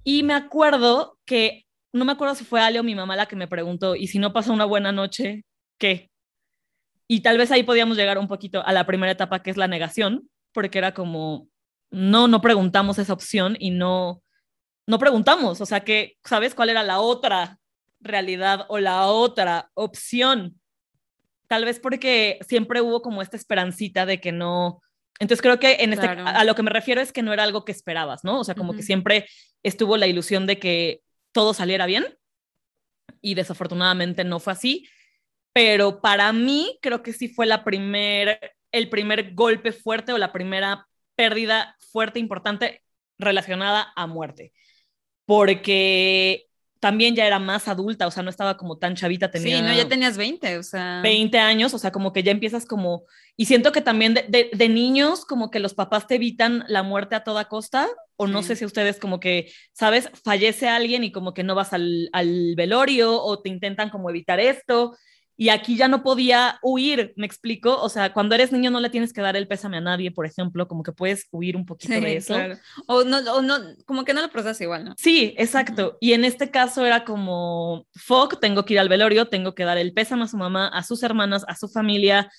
Y 0.03 0.23
me 0.23 0.33
acuerdo 0.33 1.19
que, 1.23 1.67
no 1.93 2.03
me 2.03 2.13
acuerdo 2.13 2.33
si 2.33 2.45
fue 2.45 2.61
Ale 2.61 2.79
o 2.79 2.83
mi 2.83 2.95
mamá 2.95 3.15
la 3.15 3.27
que 3.27 3.35
me 3.35 3.47
preguntó, 3.47 3.95
¿y 3.95 4.07
si 4.07 4.17
no 4.17 4.33
pasa 4.33 4.51
una 4.51 4.65
buena 4.65 4.91
noche, 4.91 5.45
qué? 5.77 6.09
Y 7.07 7.21
tal 7.21 7.37
vez 7.37 7.51
ahí 7.51 7.61
podíamos 7.61 7.95
llegar 7.95 8.17
un 8.17 8.27
poquito 8.27 8.65
a 8.65 8.73
la 8.73 8.87
primera 8.87 9.11
etapa, 9.11 9.43
que 9.43 9.51
es 9.51 9.57
la 9.57 9.67
negación, 9.67 10.27
porque 10.51 10.79
era 10.79 10.95
como, 10.95 11.47
no, 11.91 12.27
no 12.27 12.41
preguntamos 12.41 12.99
esa 12.99 13.13
opción 13.13 13.55
y 13.59 13.71
no, 13.71 14.21
no 14.85 14.99
preguntamos, 14.99 15.61
o 15.61 15.65
sea, 15.65 15.81
que, 15.81 16.17
¿sabes 16.23 16.55
cuál 16.55 16.69
era 16.69 16.83
la 16.83 16.99
otra 16.99 17.59
realidad 17.99 18.65
o 18.69 18.79
la 18.79 19.07
otra 19.07 19.71
opción? 19.73 20.59
Tal 21.47 21.65
vez 21.65 21.79
porque 21.79 22.39
siempre 22.47 22.81
hubo 22.81 23.01
como 23.01 23.21
esta 23.21 23.37
esperancita 23.37 24.05
de 24.05 24.19
que 24.19 24.31
no, 24.31 24.81
entonces 25.19 25.41
creo 25.41 25.59
que 25.59 25.77
en 25.79 25.93
este, 25.93 26.07
a 26.07 26.43
lo 26.43 26.55
que 26.55 26.63
me 26.63 26.69
refiero 26.69 27.01
es 27.01 27.11
que 27.11 27.23
no 27.23 27.33
era 27.33 27.43
algo 27.43 27.65
que 27.65 27.71
esperabas, 27.71 28.23
¿no? 28.23 28.39
O 28.39 28.43
sea, 28.43 28.55
como 28.55 28.73
que 28.73 28.83
siempre 28.83 29.27
estuvo 29.63 29.97
la 29.97 30.07
ilusión 30.07 30.45
de 30.45 30.59
que 30.59 31.01
todo 31.31 31.53
saliera 31.53 31.85
bien 31.85 32.05
y 33.21 33.35
desafortunadamente 33.35 34.23
no 34.23 34.39
fue 34.39 34.53
así 34.53 34.87
pero 35.57 36.01
para 36.01 36.31
mí 36.33 36.77
creo 36.83 37.01
que 37.01 37.13
sí 37.13 37.29
fue 37.29 37.47
la 37.47 37.63
primer, 37.63 38.55
el 38.71 38.89
primer 38.91 39.33
golpe 39.33 39.71
fuerte 39.71 40.13
o 40.13 40.19
la 40.19 40.31
primera 40.31 40.87
pérdida 41.17 41.75
fuerte, 41.91 42.19
importante 42.19 42.83
relacionada 43.19 43.91
a 43.95 44.07
muerte, 44.07 44.53
porque 45.25 46.47
también 46.79 47.15
ya 47.15 47.25
era 47.25 47.39
más 47.39 47.67
adulta, 47.67 48.07
o 48.07 48.11
sea, 48.11 48.23
no 48.23 48.29
estaba 48.29 48.55
como 48.55 48.77
tan 48.77 48.95
chavita, 48.95 49.31
tenía... 49.31 49.57
Sí, 49.57 49.63
no, 49.63 49.73
ya 49.73 49.87
tenías 49.87 50.15
20, 50.15 50.59
o 50.59 50.63
sea... 50.63 51.01
20 51.01 51.39
años, 51.39 51.73
o 51.73 51.79
sea, 51.79 51.91
como 51.91 52.13
que 52.13 52.23
ya 52.23 52.31
empiezas 52.31 52.65
como... 52.65 53.05
Y 53.35 53.45
siento 53.45 53.71
que 53.71 53.81
también 53.81 54.13
de, 54.13 54.49
de, 54.53 54.69
niños, 54.69 55.25
como 55.25 55.49
que 55.49 55.59
los 55.59 55.73
papás 55.73 56.07
te 56.07 56.15
evitan 56.15 56.63
la 56.67 56.83
muerte 56.83 57.15
a 57.15 57.23
toda 57.23 57.45
costa, 57.45 57.87
o 58.15 58.27
no 58.27 58.43
sé 58.43 58.55
si 58.55 58.65
ustedes 58.65 58.99
como 58.99 59.19
que, 59.19 59.51
¿sabes? 59.73 60.09
Fallece 60.23 60.67
alguien 60.67 61.03
y 61.03 61.11
como 61.11 61.33
que 61.33 61.43
no 61.43 61.55
vas 61.55 61.73
al, 61.73 62.09
al 62.13 62.53
velorio, 62.55 63.21
o 63.23 63.41
te 63.41 63.49
intentan 63.49 63.89
como 63.89 64.09
evitar 64.09 64.39
esto, 64.39 64.95
y 65.39 65.49
aquí 65.49 65.77
ya 65.77 65.87
no 65.87 66.01
podía 66.01 66.57
huir, 66.63 67.13
me 67.15 67.27
explico, 67.27 67.79
o 67.79 67.89
sea, 67.89 68.11
cuando 68.11 68.33
eres 68.33 68.51
niño 68.51 68.71
no 68.71 68.79
le 68.79 68.89
tienes 68.89 69.13
que 69.13 69.21
dar 69.21 69.35
el 69.35 69.47
pésame 69.47 69.77
a 69.77 69.81
nadie, 69.81 70.09
por 70.09 70.25
ejemplo, 70.25 70.67
como 70.67 70.81
que 70.81 70.93
puedes 70.93 71.27
huir 71.31 71.55
un 71.55 71.67
poquito 71.67 71.93
de 71.93 72.17
eso. 72.17 72.35
O, 72.87 73.03
no, 73.03 73.19
o 73.33 73.43
no, 73.43 73.59
como 73.85 74.03
que 74.03 74.15
no 74.15 74.21
lo 74.23 74.31
procesas 74.31 74.59
igual, 74.61 74.83
¿no? 74.83 74.95
Sí, 74.97 75.35
exacto. 75.37 75.99
Y 76.01 76.13
en 76.13 76.25
este 76.25 76.49
caso 76.49 76.83
era 76.83 77.05
como, 77.05 77.85
fuck, 77.93 78.39
tengo 78.39 78.65
que 78.65 78.73
ir 78.73 78.79
al 78.79 78.89
velorio, 78.89 79.27
tengo 79.27 79.53
que 79.53 79.63
dar 79.63 79.77
el 79.77 79.93
pésame 79.93 80.23
a 80.23 80.27
su 80.27 80.37
mamá, 80.37 80.69
a 80.69 80.81
sus 80.81 81.03
hermanas, 81.03 81.45
a 81.47 81.55
su 81.55 81.69
familia. 81.69 82.31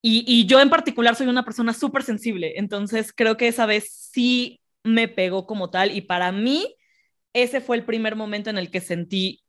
Y, 0.00 0.24
y 0.24 0.46
yo 0.46 0.60
en 0.60 0.70
particular 0.70 1.16
soy 1.16 1.26
una 1.26 1.44
persona 1.44 1.74
súper 1.74 2.04
sensible, 2.04 2.54
entonces 2.56 3.12
creo 3.12 3.36
que 3.36 3.48
esa 3.48 3.66
vez 3.66 3.92
sí 4.12 4.60
me 4.84 5.08
pegó 5.08 5.46
como 5.46 5.68
tal 5.68 5.94
y 5.94 6.00
para 6.00 6.30
mí 6.30 6.76
ese 7.32 7.60
fue 7.60 7.76
el 7.76 7.84
primer 7.84 8.14
momento 8.14 8.50
en 8.50 8.56
el 8.56 8.70
que 8.70 8.80
sentí 8.80 9.42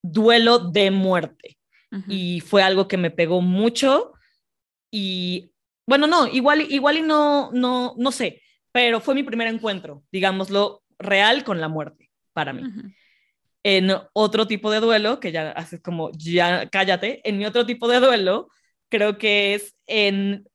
duelo 0.00 0.58
de 0.58 0.90
muerte 0.90 1.59
y 2.06 2.40
fue 2.40 2.62
algo 2.62 2.86
que 2.86 2.96
me 2.96 3.10
pegó 3.10 3.40
mucho 3.40 4.12
y 4.92 5.52
bueno, 5.86 6.06
no, 6.06 6.28
igual, 6.28 6.60
igual 6.70 6.98
y 6.98 7.02
no, 7.02 7.50
no, 7.52 7.94
no 7.96 8.12
sé, 8.12 8.42
pero 8.70 9.00
fue 9.00 9.14
mi 9.14 9.24
primer 9.24 9.48
encuentro, 9.48 10.04
digámoslo, 10.12 10.84
real 10.98 11.42
con 11.42 11.60
la 11.60 11.68
muerte 11.68 12.10
para 12.32 12.52
mí. 12.52 12.62
En 13.64 13.90
otro 14.12 14.46
tipo 14.46 14.70
de 14.70 14.78
duelo, 14.80 15.18
que 15.18 15.32
ya 15.32 15.50
haces 15.50 15.80
como, 15.80 16.10
ya 16.12 16.68
cállate, 16.70 17.20
en 17.28 17.38
mi 17.38 17.44
otro 17.44 17.66
tipo 17.66 17.88
de 17.88 17.98
duelo, 17.98 18.48
creo 18.88 19.18
que 19.18 19.54
es 19.54 19.74
en, 19.86 20.46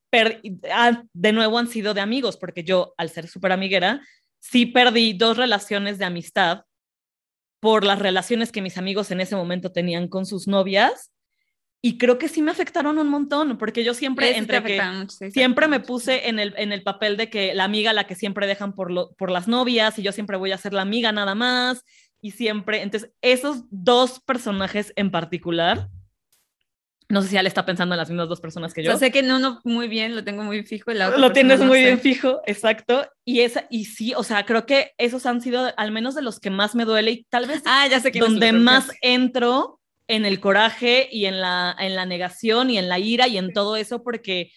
ah, 0.72 1.04
de 1.14 1.34
nuevo 1.34 1.58
han 1.58 1.68
sido 1.68 1.94
de 1.94 2.02
amigos, 2.02 2.38
porque 2.38 2.64
yo, 2.64 2.94
al 2.98 3.10
ser 3.10 3.28
súper 3.28 3.52
amiguera, 3.52 4.02
sí 4.40 4.66
perdí 4.66 5.14
dos 5.14 5.36
relaciones 5.36 5.98
de 5.98 6.06
amistad 6.06 6.64
por 7.60 7.84
las 7.84 8.00
relaciones 8.00 8.52
que 8.52 8.62
mis 8.62 8.78
amigos 8.78 9.12
en 9.12 9.20
ese 9.20 9.36
momento 9.36 9.72
tenían 9.72 10.08
con 10.08 10.26
sus 10.26 10.48
novias 10.48 11.12
y 11.86 12.00
creo 12.00 12.18
que 12.18 12.30
sí 12.30 12.42
me 12.42 12.50
afectaron 12.50 12.98
un 12.98 13.08
montón, 13.10 13.60
porque 13.60 13.84
yo 13.84 13.94
siempre, 13.94 14.40
entre 14.40 14.64
que, 14.64 14.82
siempre 15.30 15.68
me 15.68 15.80
puse 15.80 16.30
en 16.30 16.40
el, 16.40 16.56
en 16.58 16.72
el 16.72 16.82
papel 16.82 17.16
de 17.16 17.30
que 17.30 17.54
la 17.54 17.64
amiga 17.64 17.94
la 17.94 18.08
que 18.08 18.16
siempre 18.16 18.48
dejan 18.48 18.74
por, 18.74 18.90
lo, 18.90 19.14
por 19.14 19.30
las 19.30 19.48
novias 19.48 20.00
y 20.00 20.02
yo 20.02 20.12
siempre 20.12 20.36
voy 20.36 20.52
a 20.52 20.58
ser 20.58 20.74
la 20.74 20.82
amiga 20.82 21.12
nada 21.12 21.36
más 21.36 21.86
y 22.20 22.32
siempre, 22.32 22.82
entonces 22.82 23.12
esos 23.22 23.66
dos 23.70 24.20
personajes 24.20 24.94
en 24.96 25.12
particular, 25.12 25.90
no 27.08 27.22
sé 27.22 27.28
si 27.28 27.38
él 27.38 27.46
está 27.46 27.68
pensando 27.68 27.94
en 27.94 28.00
las 28.00 28.10
mismas 28.10 28.30
dos 28.30 28.42
personas 28.42 28.74
que 28.74 28.82
yo. 28.82 28.92
O 28.92 28.98
sé 28.98 29.12
que 29.12 29.22
no, 29.22 29.38
no, 29.38 29.62
muy 29.64 29.88
bien, 29.88 30.16
lo 30.16 30.24
tengo 30.24 30.44
muy 30.44 30.64
fijo. 30.64 30.92
lo 30.92 31.32
tienes 31.34 31.60
muy 31.60 31.82
bien 31.82 32.00
fijo, 32.00 32.42
exacto. 32.48 33.08
Y 33.24 33.42
esa, 33.42 33.68
y 33.70 33.86
sí, 33.86 34.16
o 34.18 34.24
sea, 34.24 34.44
creo 34.48 34.66
que 34.66 34.94
esos 34.98 35.28
han 35.28 35.40
sido 35.40 35.72
al 35.78 35.92
menos 35.92 36.16
de 36.16 36.24
los 36.24 36.40
que 36.40 36.50
más 36.50 36.74
me 36.74 36.84
duele 36.84 37.12
y 37.12 37.24
tal 37.26 37.46
vez 37.46 37.62
ah, 37.68 37.86
ya 37.88 38.00
sé 38.00 38.12
que 38.12 38.22
donde 38.22 38.54
más 38.54 38.90
entro 39.02 39.80
en 40.08 40.26
el 40.26 40.40
coraje 40.40 41.10
y 41.12 41.26
en 41.26 41.42
la, 41.42 41.76
en 41.80 41.96
la 41.96 42.06
negación 42.06 42.70
y 42.70 42.78
en 42.78 42.90
la 42.90 43.00
ira 43.00 43.28
y 43.28 43.38
en 43.38 43.54
todo 43.54 43.76
eso, 43.76 44.04
porque 44.04 44.52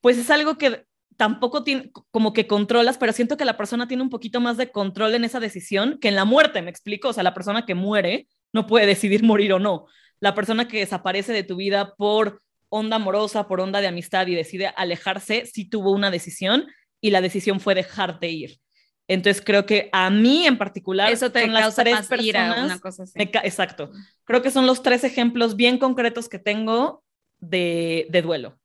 pues 0.00 0.18
es 0.18 0.30
algo 0.30 0.56
que 0.56 0.84
tampoco 1.16 1.64
tiene, 1.64 1.90
como 2.10 2.32
que 2.32 2.46
controlas, 2.46 2.98
pero 2.98 3.12
siento 3.12 3.36
que 3.36 3.44
la 3.44 3.56
persona 3.56 3.88
tiene 3.88 4.02
un 4.02 4.10
poquito 4.10 4.40
más 4.40 4.56
de 4.56 4.70
control 4.70 5.14
en 5.14 5.24
esa 5.24 5.40
decisión 5.40 5.98
que 6.00 6.08
en 6.08 6.14
la 6.14 6.24
muerte, 6.24 6.62
me 6.62 6.70
explico, 6.70 7.08
o 7.08 7.12
sea, 7.12 7.22
la 7.22 7.34
persona 7.34 7.66
que 7.66 7.74
muere 7.74 8.28
no 8.52 8.66
puede 8.66 8.86
decidir 8.94 9.22
morir 9.22 9.52
o 9.52 9.58
no. 9.58 9.86
La 10.20 10.34
persona 10.34 10.68
que 10.68 10.78
desaparece 10.78 11.32
de 11.32 11.42
tu 11.42 11.56
vida 11.56 11.94
por 11.96 12.42
onda 12.68 12.96
amorosa, 12.96 13.48
por 13.48 13.60
onda 13.60 13.80
de 13.80 13.86
amistad 13.86 14.26
y 14.26 14.34
decide 14.34 14.68
alejarse, 14.76 15.46
sí 15.46 15.68
tuvo 15.68 15.92
una 15.92 16.10
decisión 16.10 16.66
y 17.00 17.10
la 17.10 17.20
decisión 17.20 17.60
fue 17.60 17.74
dejarte 17.74 18.28
ir. 18.28 18.58
Entonces 19.08 19.42
creo 19.44 19.66
que 19.66 19.88
a 19.92 20.10
mí 20.10 20.46
en 20.46 20.58
particular 20.58 21.12
eso 21.12 21.30
te 21.30 21.42
son 21.42 21.52
las 21.52 21.76
tres 21.76 22.06
personas, 22.08 22.64
una 22.64 22.78
cosa 22.78 23.04
así. 23.04 23.12
exacto. 23.16 23.92
Creo 24.24 24.42
que 24.42 24.50
son 24.50 24.66
los 24.66 24.82
tres 24.82 25.04
ejemplos 25.04 25.54
bien 25.54 25.78
concretos 25.78 26.28
que 26.28 26.38
tengo 26.38 27.04
de, 27.38 28.06
de 28.10 28.22
duelo, 28.22 28.58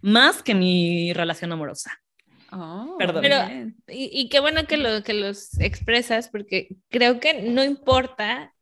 más 0.00 0.42
que 0.42 0.54
mi 0.54 1.12
relación 1.12 1.50
amorosa. 1.52 2.00
Oh, 2.52 2.94
Perdón. 2.98 3.22
Pero, 3.22 3.36
y, 3.88 4.10
y, 4.12 4.28
qué 4.28 4.38
bueno 4.38 4.64
que, 4.66 4.76
lo, 4.76 5.02
que 5.02 5.12
los 5.12 5.58
expresas, 5.58 6.28
porque 6.28 6.68
creo 6.88 7.18
que 7.18 7.42
no 7.42 7.64
importa 7.64 8.54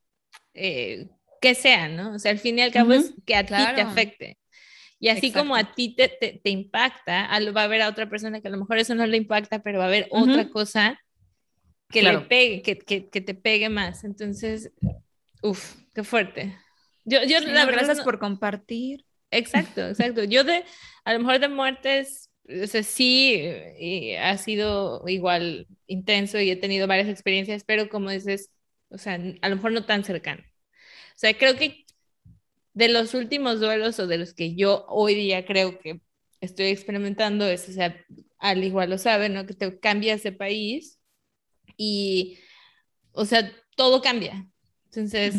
eh, 0.54 1.10
que 1.42 1.54
sea, 1.54 1.88
¿no? 1.88 2.14
O 2.14 2.18
sea, 2.18 2.30
al 2.30 2.38
fin 2.38 2.58
y 2.58 2.62
al 2.62 2.72
cabo 2.72 2.94
es 2.94 3.12
que 3.26 3.36
a 3.36 3.44
ti 3.44 3.52
te 3.52 3.82
afecte. 3.82 4.38
Y 5.02 5.08
así 5.08 5.32
como 5.32 5.56
a 5.56 5.64
ti 5.64 5.96
te, 5.96 6.08
te, 6.08 6.50
impacta, 6.50 7.28
va 7.50 7.60
a 7.62 7.64
haber 7.64 7.82
a 7.82 7.88
otra 7.88 8.08
persona 8.08 8.40
que 8.40 8.46
a 8.46 8.52
lo 8.52 8.58
mejor 8.58 8.78
eso 8.78 8.94
no 8.94 9.04
le 9.04 9.16
impacta, 9.16 9.60
pero 9.60 9.80
va 9.80 9.86
a 9.86 9.88
haber 9.88 10.06
otra 10.12 10.48
cosa 10.48 10.96
que 11.88 12.04
le 12.04 12.20
pegue, 12.20 12.62
que, 12.62 12.78
que, 12.78 13.08
que, 13.10 13.20
te 13.20 13.34
pegue 13.34 13.68
más. 13.68 14.04
Entonces, 14.04 14.70
uff, 15.42 15.74
qué 15.92 16.04
fuerte. 16.04 16.56
Yo, 17.04 17.18
yo 17.24 17.40
la 17.40 17.66
verdad. 17.66 17.82
Gracias 17.84 18.04
por 18.04 18.20
compartir. 18.20 19.04
Exacto, 19.32 19.80
exacto. 19.88 20.22
Yo 20.22 20.44
de, 20.44 20.62
a 21.04 21.12
lo 21.14 21.18
mejor 21.18 21.40
de 21.40 21.48
muertes, 21.48 22.30
o 22.62 22.66
sea, 22.68 22.84
sí, 22.84 23.42
y 23.80 24.14
ha 24.14 24.38
sido 24.38 25.02
igual 25.08 25.66
intenso 25.88 26.38
y 26.38 26.48
he 26.48 26.54
tenido 26.54 26.86
varias 26.86 27.08
experiencias, 27.08 27.64
pero 27.64 27.88
como 27.88 28.10
dices, 28.10 28.52
o 28.88 28.98
sea, 28.98 29.14
a 29.14 29.48
lo 29.48 29.56
mejor 29.56 29.72
no 29.72 29.84
tan 29.84 30.04
cercano. 30.04 30.44
O 30.44 31.18
sea, 31.18 31.36
creo 31.36 31.56
que 31.56 31.81
de 32.74 32.88
los 32.88 33.14
últimos 33.14 33.60
duelos 33.60 33.98
o 33.98 34.06
de 34.06 34.18
los 34.18 34.34
que 34.34 34.54
yo 34.54 34.84
hoy 34.88 35.14
día 35.14 35.44
creo 35.44 35.78
que 35.78 36.00
estoy 36.40 36.66
experimentando 36.66 37.46
es, 37.46 37.68
o 37.68 37.72
sea, 37.72 37.96
al 38.38 38.64
igual 38.64 38.90
lo 38.90 38.98
saben, 38.98 39.34
¿no? 39.34 39.46
Que 39.46 39.54
te 39.54 39.78
cambias 39.78 40.22
de 40.22 40.32
país 40.32 40.98
y, 41.76 42.38
o 43.12 43.24
sea, 43.24 43.52
todo 43.76 44.02
cambia. 44.02 44.46
Entonces, 44.86 45.36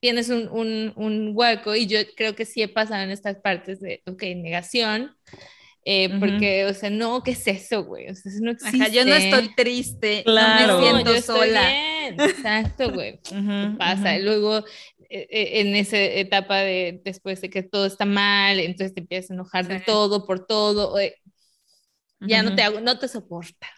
tienes 0.00 0.28
un, 0.30 0.48
un, 0.48 0.92
un, 0.96 1.32
hueco 1.34 1.74
y 1.74 1.86
yo 1.86 1.98
creo 2.16 2.34
que 2.34 2.44
sí 2.44 2.62
he 2.62 2.68
pasado 2.68 3.02
en 3.02 3.10
estas 3.10 3.36
partes 3.36 3.80
de, 3.80 4.02
ok, 4.06 4.22
negación. 4.36 5.16
Eh, 5.86 6.08
porque, 6.18 6.64
o 6.64 6.72
sea, 6.72 6.88
no, 6.88 7.22
¿qué 7.22 7.32
es 7.32 7.46
eso, 7.46 7.84
güey? 7.84 8.08
O 8.08 8.14
sea, 8.14 8.32
eso 8.32 8.42
no 8.42 8.52
existe. 8.52 8.90
yo 8.90 9.04
no 9.04 9.14
estoy 9.14 9.54
triste, 9.54 10.22
claro. 10.24 10.80
no 10.80 10.80
me 10.80 11.02
siento 11.02 11.20
sola. 11.20 11.70
Exacto, 12.08 12.92
güey. 12.92 13.20
pasa. 13.78 14.18
Luego 14.18 14.64
en 15.14 15.76
esa 15.76 15.96
etapa 15.96 16.58
de 16.58 17.00
después 17.04 17.40
de 17.40 17.48
que 17.48 17.62
todo 17.62 17.86
está 17.86 18.04
mal, 18.04 18.58
entonces 18.58 18.94
te 18.94 19.00
empiezas 19.00 19.30
a 19.30 19.34
enojar 19.34 19.68
de 19.68 19.80
todo 19.80 20.26
por 20.26 20.44
todo, 20.44 20.96
ya 22.20 22.42
no 22.42 22.54
te 22.54 22.62
hago, 22.62 22.80
no 22.80 22.98
te 22.98 23.06
soportas. 23.06 23.70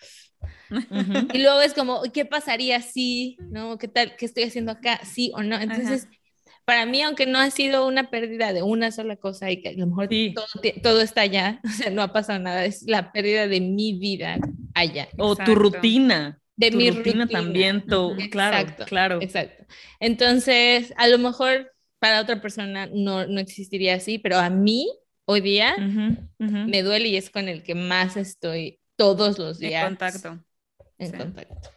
Y 1.33 1.39
luego 1.43 1.61
es 1.61 1.75
como, 1.75 2.03
¿qué 2.13 2.25
pasaría 2.25 2.81
si, 2.81 3.37
no? 3.51 3.79
¿Qué 3.79 3.89
tal? 3.89 4.17
¿Qué 4.17 4.25
estoy 4.25 4.45
haciendo 4.45 4.73
acá? 4.73 5.01
¿Sí 5.05 5.31
o 5.35 5.43
no? 5.43 5.57
Entonces, 5.57 6.09
para 6.65 6.87
mí, 6.87 7.03
aunque 7.03 7.27
no 7.27 7.39
ha 7.39 7.51
sido 7.51 7.87
una 7.87 8.11
pérdida 8.11 8.53
de 8.53 8.63
una 8.63 8.91
sola 8.91 9.17
cosa 9.17 9.51
y 9.51 9.61
que 9.61 9.69
a 9.71 9.73
lo 9.73 9.87
mejor 9.87 10.09
todo, 10.35 10.47
todo, 10.83 11.01
está 11.03 11.21
allá, 11.21 11.61
o 11.65 11.69
sea, 11.69 11.91
no 11.91 12.03
ha 12.03 12.13
pasado 12.13 12.39
nada, 12.39 12.65
es 12.65 12.83
la 12.87 13.13
pérdida 13.13 13.47
de 13.47 13.61
mi 13.61 13.99
vida 13.99 14.39
allá. 14.75 15.09
O 15.19 15.37
tu 15.37 15.55
rutina 15.55 16.41
de 16.57 16.71
mi 16.71 16.91
rutina, 16.91 17.27
también, 17.27 17.85
tú, 17.87 18.17
claro, 18.31 18.57
exacto, 18.59 18.85
claro. 18.87 19.19
Exacto. 19.21 19.65
Entonces, 20.01 20.93
a 20.97 21.07
lo 21.09 21.19
mejor 21.19 21.73
para 21.99 22.21
otra 22.21 22.41
persona 22.41 22.87
no, 22.87 23.27
no 23.27 23.41
existiría 23.41 23.95
así, 23.95 24.19
pero 24.19 24.39
a 24.39 24.51
mí 24.51 24.89
hoy 25.27 25.41
día 25.41 25.77
me 26.39 26.83
duele 26.83 27.09
y 27.09 27.17
es 27.17 27.31
con 27.31 27.49
el 27.49 27.63
que 27.63 27.75
más 27.75 28.17
estoy 28.17 28.81
todos 28.97 29.39
los 29.39 29.59
días. 29.59 29.83
En 29.83 29.89
contacto. 29.89 30.45
En 30.99 31.13
contacto. 31.13 31.71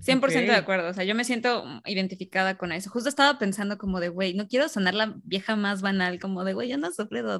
100% 0.00 0.46
de 0.46 0.54
acuerdo, 0.54 0.88
o 0.88 0.94
sea, 0.94 1.04
yo 1.04 1.14
me 1.14 1.24
siento 1.24 1.64
identificada 1.84 2.56
con 2.56 2.72
eso. 2.72 2.90
Justo 2.90 3.08
estaba 3.08 3.38
pensando 3.38 3.78
como 3.78 4.00
de, 4.00 4.08
güey, 4.08 4.34
no 4.34 4.48
quiero 4.48 4.68
sonar 4.68 4.94
la 4.94 5.14
vieja 5.24 5.56
más 5.56 5.82
banal, 5.82 6.18
como 6.18 6.44
de, 6.44 6.54
güey, 6.54 6.68
yo 6.68 6.78
no 6.78 6.90
sufrí 6.92 7.20
de. 7.22 7.38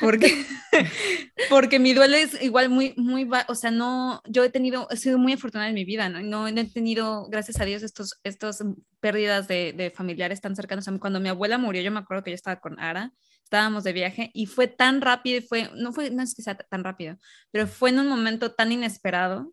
Porque, 0.00 0.44
porque 1.50 1.78
mi 1.78 1.94
duelo 1.94 2.16
es 2.16 2.40
igual 2.42 2.68
muy, 2.68 2.94
muy, 2.96 3.28
o 3.48 3.54
sea, 3.54 3.70
no, 3.70 4.22
yo 4.26 4.44
he 4.44 4.50
tenido, 4.50 4.88
he 4.90 4.96
sido 4.96 5.18
muy 5.18 5.32
afortunada 5.32 5.68
en 5.68 5.74
mi 5.74 5.84
vida, 5.84 6.08
¿no? 6.08 6.20
No 6.22 6.46
he 6.48 6.64
tenido, 6.64 7.28
gracias 7.28 7.60
a 7.60 7.64
Dios, 7.64 7.82
estos, 7.82 8.20
estos 8.22 8.62
pérdidas 9.00 9.48
de, 9.48 9.72
de 9.72 9.90
familiares 9.90 10.40
tan 10.40 10.54
cercanos 10.54 10.86
a 10.88 10.90
mí. 10.90 10.98
Cuando 10.98 11.20
mi 11.20 11.28
abuela 11.28 11.58
murió, 11.58 11.82
yo 11.82 11.90
me 11.90 12.00
acuerdo 12.00 12.24
que 12.24 12.30
yo 12.30 12.36
estaba 12.36 12.60
con 12.60 12.78
Ara, 12.78 13.12
estábamos 13.48 13.82
de 13.82 13.94
viaje 13.94 14.30
y 14.34 14.46
fue 14.46 14.68
tan 14.68 15.00
rápido, 15.00 15.40
fue, 15.40 15.70
no 15.74 15.92
fue, 15.92 16.10
no 16.10 16.22
es 16.22 16.34
que 16.34 16.42
sea 16.42 16.54
tan 16.54 16.84
rápido, 16.84 17.16
pero 17.50 17.66
fue 17.66 17.88
en 17.90 17.98
un 18.00 18.08
momento 18.08 18.52
tan 18.52 18.72
inesperado 18.72 19.52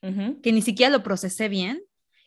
que 0.00 0.52
ni 0.52 0.62
siquiera 0.62 0.90
lo 0.90 1.02
procesé 1.02 1.48
bien. 1.48 1.82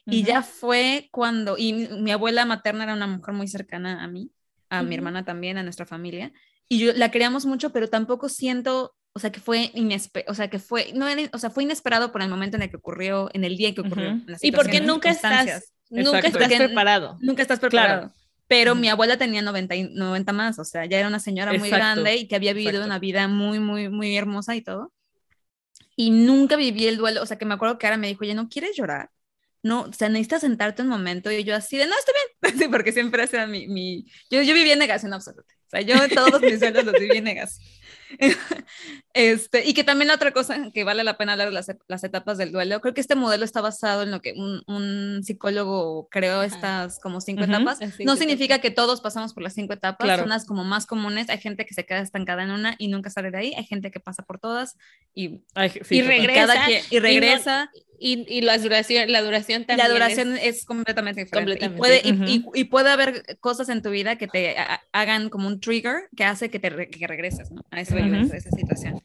Y 0.05 0.23
ya 0.23 0.41
fue 0.41 1.07
cuando, 1.11 1.57
y 1.57 1.71
mi, 1.73 2.11
abuela 2.11 2.45
materna 2.45 2.83
era 2.83 2.93
una 2.93 3.07
mujer 3.07 3.33
muy 3.33 3.47
cercana 3.47 4.03
a 4.03 4.07
mí, 4.07 4.31
a 4.69 4.83
mi 4.83 4.95
hermana 4.95 5.23
también, 5.23 5.57
a 5.57 5.63
nuestra 5.63 5.85
familia, 5.85 6.33
y 6.67 6.79
yo 6.79 6.91
la 6.93 7.09
queríamos 7.09 7.45
mucho, 7.45 7.71
pero 7.71 7.87
tampoco 7.87 8.27
siento, 8.27 8.95
o 9.13 9.19
sea, 9.19 9.31
que 9.31 9.39
fue 9.39 9.71
inesperado, 9.73 10.31
o 10.31 10.35
sea, 10.35 10.49
que 10.49 10.59
fue, 10.59 10.91
no 10.93 11.05
o 11.31 11.37
sea, 11.37 11.49
fue 11.51 11.63
inesperado 11.63 12.11
por 12.11 12.21
el 12.21 12.29
momento 12.29 12.57
en 12.57 12.63
el 12.63 12.69
que 12.69 12.75
ocurrió, 12.75 13.29
en 13.33 13.45
el 13.45 13.55
día 13.55 13.69
en 13.69 13.75
que 13.75 13.81
ocurrió. 13.81 14.19
y 14.41 14.51
porque 14.51 14.81
nunca 14.81 15.09
estás, 15.09 15.73
nunca 15.89 16.19
estás 16.19 16.53
preparado. 16.53 17.17
Nunca 17.21 17.41
estás 17.41 17.59
preparado. 17.59 18.11
Pero 18.47 18.75
mi 18.75 18.89
abuela 18.89 19.17
tenía 19.17 19.41
90, 19.41 19.73
90 19.91 20.33
más, 20.33 20.59
o 20.59 20.65
sea, 20.65 20.85
ya 20.85 20.99
era 20.99 21.07
una 21.07 21.19
señora 21.19 21.53
muy 21.53 21.69
grande 21.69 22.17
y 22.17 22.27
que 22.27 22.35
había 22.35 22.53
vivido 22.53 22.83
una 22.83 22.99
vida 22.99 23.29
muy, 23.29 23.59
muy, 23.59 23.87
muy 23.87 24.17
hermosa 24.17 24.53
y 24.55 24.61
todo 24.61 24.91
y 25.95 26.11
nunca 26.11 26.55
viví 26.55 26.87
el 26.87 26.97
duelo, 26.97 27.21
o 27.21 27.25
sea, 27.25 27.37
que 27.37 27.45
me 27.45 27.53
acuerdo 27.53 27.77
que 27.77 27.87
ahora 27.87 27.97
me 27.97 28.07
dijo, 28.07 28.23
oye, 28.23 28.33
¿no 28.33 28.49
quieres 28.49 28.75
llorar? 28.75 29.09
No, 29.61 29.83
o 29.83 29.93
sea, 29.93 30.09
necesitas 30.09 30.41
sentarte 30.41 30.81
un 30.81 30.89
momento 30.89 31.31
y 31.31 31.43
yo 31.43 31.55
así 31.55 31.77
de, 31.77 31.87
no, 31.87 31.93
estoy 31.97 32.13
bien, 32.41 32.59
sí, 32.59 32.67
porque 32.67 32.91
siempre 32.91 33.23
era 33.23 33.47
mi, 33.47 33.67
mi... 33.67 34.05
Yo, 34.29 34.41
yo 34.41 34.53
viví 34.53 34.71
en 34.71 34.79
negación 34.79 35.13
absoluta, 35.13 35.53
o 35.67 35.69
sea, 35.69 35.81
yo 35.81 35.95
todos 36.09 36.41
mis 36.41 36.59
duelos 36.59 36.85
los 36.85 36.99
viví 36.99 37.17
en 37.17 37.23
negación. 37.25 37.65
Este, 39.15 39.63
y 39.63 39.75
que 39.75 39.83
también 39.83 40.07
la 40.07 40.15
otra 40.15 40.31
cosa 40.31 40.71
que 40.73 40.83
vale 40.83 41.03
la 41.03 41.17
pena 41.17 41.33
hablar 41.33 41.49
de 41.49 41.53
las, 41.53 41.71
las, 41.87 42.03
etapas 42.03 42.39
del 42.39 42.51
duelo, 42.51 42.81
creo 42.81 42.95
que 42.95 43.01
este 43.01 43.13
modelo 43.13 43.45
está 43.45 43.61
basado 43.61 44.01
en 44.01 44.09
lo 44.09 44.21
que 44.21 44.33
un, 44.33 44.63
un 44.65 45.23
psicólogo 45.23 46.07
creó 46.09 46.41
estas 46.41 46.99
como 46.99 47.21
cinco 47.21 47.43
etapas. 47.43 47.77
no 47.99 48.15
significa 48.15 48.59
que 48.59 48.71
todos 48.71 49.01
pasamos 49.01 49.35
por 49.35 49.43
las 49.43 49.53
cinco 49.53 49.73
etapas, 49.73 50.19
son 50.19 50.29
las 50.29 50.45
como 50.45 50.63
más 50.63 50.87
comunes. 50.87 51.29
Hay 51.29 51.37
gente 51.37 51.67
que 51.67 51.75
se 51.75 51.85
queda 51.85 51.99
estancada 51.99 52.41
en 52.41 52.49
una 52.49 52.75
y 52.79 52.87
nunca 52.87 53.11
sale 53.11 53.29
de 53.29 53.37
ahí, 53.37 53.53
hay 53.55 53.65
gente 53.65 53.91
que 53.91 53.99
pasa 53.99 54.23
por 54.23 54.39
todas 54.39 54.77
y, 55.13 55.43
y 55.91 56.01
regresa. 56.01 56.55
Y, 56.89 56.99
regresa. 56.99 57.69
Y, 57.75 57.83
y, 57.99 58.41
la, 58.41 58.57
duración, 58.57 59.11
la 59.11 59.21
duración 59.21 59.65
también. 59.65 59.87
La 59.87 59.93
duración 59.93 60.37
es, 60.37 60.65
completamente 60.65 61.23
diferente. 61.23 61.65
y, 61.65 61.69
puede, 61.69 62.01
y, 62.03 62.63
puede 62.65 62.89
haber 62.89 63.37
cosas 63.39 63.69
en 63.69 63.81
tu 63.81 63.89
vida 63.89 64.17
que 64.17 64.27
te 64.27 64.55
hagan 64.91 65.29
como 65.29 65.47
un 65.47 65.59
trigger 65.59 66.09
que 66.15 66.23
hace 66.23 66.49
que 66.49 66.59
te 66.59 66.89
que 66.89 67.07
regreses 67.07 67.51
¿no? 67.51 67.63
a, 67.71 67.79
ese, 67.81 67.97
esa 68.35 68.49
situación. 68.51 69.01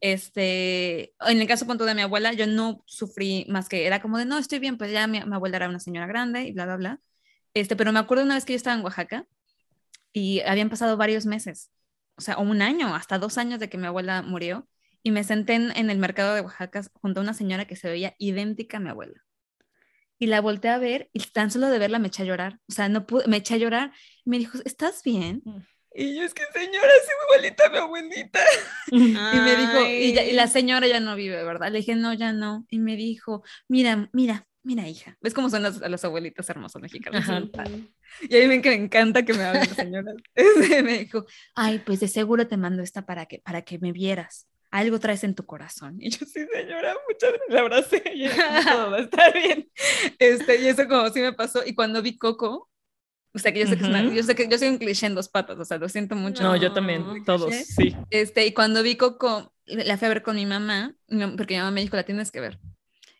este, 0.00 1.12
en 1.26 1.40
el 1.40 1.46
caso 1.46 1.66
punto 1.66 1.84
de 1.84 1.94
mi 1.94 2.02
abuela, 2.02 2.32
yo 2.32 2.46
no 2.46 2.82
sufrí 2.86 3.46
más 3.48 3.68
que 3.68 3.86
era 3.86 4.00
como 4.02 4.18
de 4.18 4.24
no, 4.24 4.38
estoy 4.38 4.58
bien, 4.58 4.78
pues 4.78 4.90
ya 4.90 5.06
mi, 5.06 5.20
mi, 5.20 5.34
abuela 5.34 5.56
era 5.56 5.68
una 5.68 5.80
señora 5.80 6.06
grande 6.06 6.42
y 6.42 6.52
bla, 6.52 6.64
bla, 6.66 6.76
bla. 6.76 7.00
Este, 7.54 7.76
pero 7.76 7.92
me 7.92 7.98
acuerdo 7.98 8.24
una 8.24 8.34
vez 8.34 8.44
que 8.44 8.54
yo 8.54 8.56
estaba 8.56 8.76
en 8.76 8.84
Oaxaca 8.84 9.26
y 10.12 10.40
habían 10.40 10.70
pasado 10.70 10.96
varios 10.96 11.26
meses, 11.26 11.70
o 12.16 12.20
sea, 12.20 12.38
un 12.38 12.62
año, 12.62 12.94
hasta 12.94 13.18
dos 13.18 13.38
años 13.38 13.60
de 13.60 13.68
que 13.68 13.78
mi 13.78 13.86
abuela 13.86 14.22
murió 14.22 14.66
y 15.02 15.10
me 15.10 15.24
senté 15.24 15.54
en, 15.54 15.90
el 15.90 15.98
mercado 15.98 16.34
de 16.34 16.40
Oaxaca 16.40 16.82
junto 16.94 17.20
a 17.20 17.22
una 17.22 17.34
señora 17.34 17.66
que 17.66 17.76
se 17.76 17.88
veía 17.88 18.14
idéntica 18.18 18.76
a 18.76 18.80
mi 18.80 18.90
abuela. 18.90 19.20
Y 20.18 20.26
la 20.26 20.40
volteé 20.40 20.70
a 20.70 20.78
ver 20.78 21.10
y 21.12 21.20
tan 21.20 21.50
solo 21.50 21.68
de 21.68 21.78
verla 21.78 21.98
me 21.98 22.08
eché 22.08 22.22
a 22.22 22.26
llorar. 22.26 22.60
O 22.68 22.72
sea, 22.72 22.88
no 22.88 23.06
pude, 23.06 23.26
me 23.26 23.38
eché 23.38 23.54
a 23.54 23.58
llorar. 23.58 23.92
Y 24.24 24.30
me 24.30 24.38
dijo, 24.38 24.58
¿estás 24.64 25.02
bien? 25.02 25.42
Mm. 25.44 25.62
Y 25.94 26.16
yo, 26.16 26.22
es 26.22 26.32
que 26.32 26.44
señora, 26.54 26.88
es 27.02 27.08
igualita 27.24 27.66
a 27.66 27.70
mi 27.70 27.78
abuelita. 27.78 28.40
y 28.90 28.98
me 28.98 29.56
dijo, 29.56 29.86
y, 29.86 30.32
la 30.32 30.46
señora 30.46 30.86
ya 30.86 31.00
no 31.00 31.16
vive, 31.16 31.42
¿verdad? 31.42 31.70
Le 31.70 31.78
dije, 31.78 31.96
no, 31.96 32.14
ya 32.14 32.32
no. 32.32 32.64
Y 32.70 32.78
me 32.78 32.96
dijo, 32.96 33.42
mira, 33.68 34.08
mira, 34.12 34.46
mira, 34.62 34.88
hija. 34.88 35.18
¿Ves 35.20 35.34
cómo 35.34 35.50
son 35.50 35.64
las, 35.64 35.80
las 35.80 36.04
abuelitas 36.04 36.48
hermosas 36.48 36.80
mexicanas? 36.80 37.28
Y 38.22 38.36
a 38.36 38.40
mí 38.40 38.46
me 38.46 38.74
encanta 38.74 39.24
que 39.24 39.34
me 39.34 39.42
hablen 39.42 39.64
las 39.66 39.76
señoras. 39.76 40.14
me 40.84 40.98
dijo, 40.98 41.26
ay, 41.56 41.80
pues 41.80 42.00
de 42.00 42.08
seguro 42.08 42.46
te 42.46 42.56
mando 42.56 42.82
esta 42.82 43.04
para 43.04 43.26
que, 43.26 43.40
para 43.40 43.62
que 43.62 43.78
me 43.78 43.92
vieras 43.92 44.46
algo 44.72 44.98
traes 44.98 45.22
en 45.22 45.34
tu 45.34 45.44
corazón. 45.44 45.98
Y 46.00 46.10
yo, 46.10 46.26
sí, 46.26 46.46
señora, 46.52 46.96
muchas 47.08 47.30
gracias, 47.30 47.50
la 47.50 47.60
abracé 47.60 48.02
y 48.14 48.26
todo 48.28 48.90
va 48.90 48.96
a 48.96 49.00
estar 49.02 49.32
bien. 49.32 49.70
Este, 50.18 50.62
y 50.62 50.66
eso 50.66 50.88
como 50.88 51.08
sí 51.10 51.20
me 51.20 51.34
pasó. 51.34 51.60
Y 51.64 51.74
cuando 51.74 52.02
vi 52.02 52.16
Coco, 52.16 52.70
o 53.34 53.38
sea, 53.38 53.52
que 53.52 53.60
yo 53.60 53.66
sé, 53.66 53.76
que, 53.76 54.14
yo 54.14 54.22
sé 54.22 54.34
que 54.34 54.48
yo 54.48 54.58
soy 54.58 54.68
un 54.68 54.78
cliché 54.78 55.06
en 55.06 55.14
dos 55.14 55.28
patas, 55.28 55.58
o 55.58 55.64
sea, 55.64 55.76
lo 55.76 55.88
siento 55.88 56.16
mucho. 56.16 56.42
No, 56.42 56.56
yo 56.56 56.72
también, 56.72 57.04
todos, 57.24 57.54
sí. 57.54 57.94
Este, 58.10 58.46
y 58.46 58.54
cuando 58.54 58.82
vi 58.82 58.96
Coco, 58.96 59.54
la 59.66 59.96
fui 59.98 60.06
a 60.06 60.08
ver 60.08 60.22
con 60.22 60.36
mi 60.36 60.46
mamá, 60.46 60.94
porque 61.36 61.54
mi 61.54 61.60
mamá 61.60 61.70
me 61.70 61.82
dijo, 61.82 61.96
la 61.96 62.04
tienes 62.04 62.30
que 62.30 62.40
ver. 62.40 62.58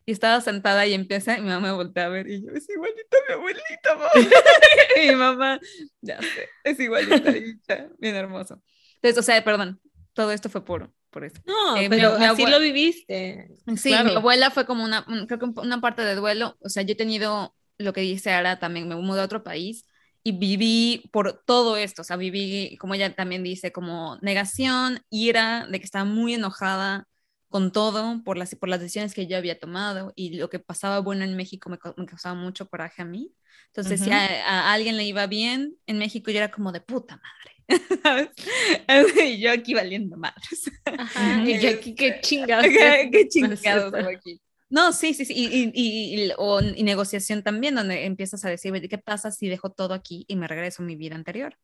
Y 0.05 0.13
estaba 0.13 0.41
sentada 0.41 0.87
y 0.87 0.95
empieza, 0.95 1.37
y 1.37 1.43
mi 1.43 1.49
mamá 1.49 1.69
me 1.69 1.73
voltea 1.73 2.07
a 2.07 2.09
ver, 2.09 2.29
y 2.29 2.45
yo, 2.45 2.51
es 2.53 2.69
igualita 2.69 3.17
a 3.19 3.29
mi 3.29 3.35
abuelita, 3.35 3.95
mamá. 3.95 4.11
y 5.03 5.09
mi 5.09 5.15
mamá, 5.15 5.61
ya 6.01 6.21
sé, 6.21 6.49
es 6.65 6.81
igualita, 6.81 7.31
y 7.31 7.61
ya, 7.69 7.91
bien 7.99 8.17
hermoso. 8.17 8.63
Entonces, 8.97 9.19
o 9.19 9.23
sea, 9.23 9.45
perdón, 9.45 9.81
todo 10.15 10.33
esto 10.33 10.49
fue 10.49 10.65
por, 10.65 10.93
por 11.13 11.25
eso. 11.25 11.41
No, 11.47 11.77
eh, 11.77 11.89
pero 11.89 12.15
así 12.15 12.45
lo 12.47 12.59
viviste. 12.59 13.49
Sí, 13.77 13.95
mi 14.05 14.15
abuela 14.15 14.51
fue 14.51 14.67
como 14.67 14.83
una, 14.83 15.05
creo 15.29 15.39
que 15.39 15.61
una 15.61 15.81
parte 15.81 16.03
de 16.03 16.17
duelo. 16.17 16.57
O 16.61 16.69
sea, 16.69 16.83
yo 16.83 16.93
he 16.93 16.97
tenido 16.97 17.55
lo 17.79 17.93
que 17.93 18.01
dice 18.01 18.33
ahora 18.33 18.59
también, 18.59 18.89
me 18.89 18.97
mudé 18.97 19.21
a 19.21 19.25
otro 19.25 19.45
país 19.45 19.87
y 20.25 20.33
viví 20.33 21.09
por 21.13 21.45
todo 21.45 21.77
esto. 21.77 22.03
O 22.03 22.05
sea, 22.05 22.17
viví, 22.17 22.77
como 22.79 22.95
ella 22.95 23.15
también 23.15 23.43
dice, 23.43 23.71
como 23.71 24.19
negación, 24.23 25.01
ira, 25.11 25.67
de 25.71 25.79
que 25.79 25.85
estaba 25.85 26.05
muy 26.05 26.35
enojada 26.35 27.07
con 27.49 27.71
todo 27.71 28.23
por 28.25 28.39
las, 28.39 28.55
por 28.55 28.71
las 28.71 28.81
decisiones 28.81 29.13
que 29.13 29.27
yo 29.27 29.37
había 29.37 29.61
tomado 29.61 30.13
y 30.17 30.37
lo 30.39 30.49
que 30.49 30.59
pasaba 30.59 31.01
bueno 31.01 31.25
en 31.25 31.37
México 31.37 31.69
me, 31.69 31.79
me 31.97 32.07
causaba 32.07 32.35
mucho 32.35 32.67
coraje 32.67 33.03
a 33.03 33.05
mí. 33.05 33.33
Entonces, 33.67 34.01
si 34.01 34.11
a, 34.11 34.47
a, 34.47 34.73
alguien 34.73 34.97
le 34.97 35.05
iba 35.05 35.27
bien 35.27 35.77
en 35.87 35.99
México, 35.99 36.31
yo 36.31 36.39
era 36.39 36.51
como 36.51 36.73
de 36.73 36.81
puta 36.81 37.17
madre. 37.17 37.62
y 39.25 39.39
yo 39.39 39.53
aquí 39.53 39.75
valiendo 39.75 40.17
madres. 40.17 40.71
y 41.47 41.59
yo 41.59 41.71
aquí, 41.71 41.95
qué 41.95 42.21
chingados. 42.21 42.67
qué, 43.13 43.29
chingados 43.29 43.95
aquí. 43.95 44.41
No, 44.69 44.93
sí, 44.93 45.13
sí, 45.15 45.25
sí. 45.25 45.35
Y, 45.37 45.71
y, 45.75 46.25
y, 46.25 46.33
o, 46.39 46.61
y, 46.61 46.83
negociación 46.83 47.43
también, 47.43 47.75
donde 47.75 48.07
empiezas 48.07 48.45
a 48.45 48.49
decir, 48.49 48.73
¿qué 48.89 48.99
pasa 48.99 49.31
si 49.31 49.49
dejo 49.49 49.71
todo 49.71 49.93
aquí 49.95 50.25
y 50.29 50.37
me 50.37 50.49
regreso 50.49 50.83
a 50.83 50.87
mi 50.87 50.97
vida 50.97 51.15
anterior? 51.15 51.59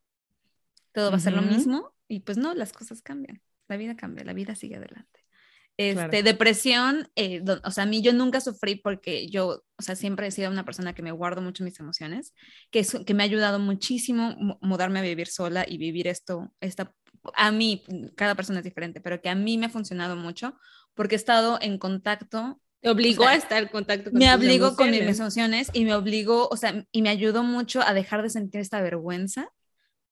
Todo 0.93 1.11
va 1.11 1.17
a 1.17 1.21
ser 1.21 1.33
lo 1.33 1.43
mismo. 1.43 1.95
Y 2.09 2.21
pues 2.21 2.39
no, 2.39 2.55
las 2.55 2.73
cosas 2.73 3.03
cambian. 3.03 3.41
La 3.69 3.77
vida 3.77 3.97
cambia, 3.97 4.25
la 4.25 4.33
vida 4.33 4.55
sigue 4.55 4.77
adelante. 4.77 5.25
Este, 5.79 6.25
Depresión, 6.25 7.09
eh, 7.15 7.41
o 7.63 7.71
sea, 7.71 7.85
a 7.85 7.87
mí 7.87 8.03
yo 8.03 8.13
nunca 8.13 8.41
sufrí 8.41 8.75
porque 8.75 9.29
yo, 9.29 9.63
o 9.79 9.83
sea, 9.83 9.95
siempre 9.95 10.27
he 10.27 10.33
sido 10.33 10.51
una 10.51 10.65
persona 10.65 10.93
que 10.93 11.03
me 11.03 11.13
guardo 11.13 11.41
mucho 11.41 11.63
mis 11.63 11.79
emociones, 11.79 12.35
que, 12.73 12.81
es, 12.81 12.99
que 13.07 13.15
me 13.15 13.23
ha 13.23 13.27
ayudado 13.27 13.61
muchísimo 13.61 14.35
mudarme 14.61 14.99
a 14.99 15.03
vivir 15.03 15.29
sola 15.29 15.65
y 15.69 15.79
vivir 15.79 16.09
esto, 16.09 16.53
esta, 16.61 16.93
a 17.35 17.53
mí, 17.53 17.85
cada 18.17 18.35
persona 18.35 18.59
es 18.59 18.65
diferente, 18.65 19.01
pero 19.01 19.23
que 19.23 19.29
a 19.29 19.37
mí 19.37 19.57
me 19.57 19.67
ha 19.67 19.71
funcionado 19.71 20.17
mucho 20.17 20.59
porque 20.95 21.15
he 21.15 21.17
estado 21.17 21.59
en 21.61 21.79
contacto. 21.79 22.61
Te 22.81 22.91
obligó 22.91 23.29
a 23.29 23.37
estar 23.37 23.63
en 23.63 23.69
contacto 23.69 24.11
con 24.11 24.19
Me 24.19 24.35
obligó 24.35 24.75
con 24.75 24.91
mis 24.91 25.21
emociones 25.21 25.71
y 25.73 25.85
me 25.85 25.95
obligó, 25.95 26.49
o 26.49 26.57
sea, 26.57 26.85
y 26.91 27.03
me 27.03 27.09
ayudó 27.09 27.45
mucho 27.45 27.83
a 27.83 27.95
dejar 27.95 28.25
de 28.25 28.31
sentir 28.31 28.61
esta 28.61 28.81
vergüenza 28.81 29.53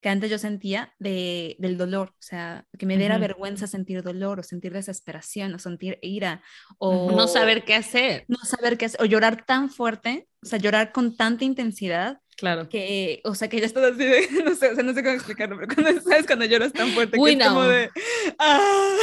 que 0.07 0.11
antes 0.11 0.31
yo 0.31 0.39
sentía 0.39 0.95
de, 1.01 1.57
del 1.59 1.77
dolor, 1.77 2.11
o 2.11 2.23
sea, 2.23 2.65
que 2.79 2.87
me 2.87 2.97
diera 2.97 3.19
vergüenza 3.19 3.67
sentir 3.67 4.05
dolor 4.05 4.39
o 4.39 4.45
sentir 4.45 4.73
desesperación 4.73 5.53
o 5.53 5.59
sentir 5.59 5.99
ira 6.01 6.45
o 6.79 7.11
no 7.11 7.27
saber 7.27 7.65
qué 7.65 7.75
hacer. 7.75 8.25
No 8.29 8.37
saber 8.45 8.79
qué 8.79 8.85
hacer 8.85 9.03
o 9.03 9.05
llorar 9.05 9.45
tan 9.45 9.69
fuerte, 9.69 10.29
o 10.45 10.47
sea, 10.47 10.61
llorar 10.61 10.93
con 10.93 11.17
tanta 11.17 11.45
intensidad. 11.45 12.21
Claro. 12.37 12.69
Que, 12.69 13.21
o 13.25 13.35
sea, 13.35 13.49
que 13.49 13.61
ya 13.61 13.67
estás 13.67 13.93
así 13.93 14.05
de, 14.05 14.29
no 14.45 14.55
sé, 14.55 14.71
o 14.71 14.75
sea, 14.75 14.85
no 14.85 14.93
sé 14.93 15.03
cómo 15.03 15.15
explicarlo, 15.15 15.57
pero 15.59 15.75
cuando, 15.75 16.01
¿sabes? 16.09 16.27
Cuando 16.27 16.45
lloras 16.45 16.73
tan 16.73 16.91
fuerte, 16.91 17.19
que 17.19 17.33
es 17.33 17.39
como 17.39 17.63
de, 17.63 17.91
ah, 18.39 18.97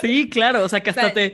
Sí, 0.00 0.28
claro, 0.30 0.64
o 0.64 0.68
sea, 0.68 0.82
que 0.82 0.90
hasta 0.90 1.12
te... 1.12 1.32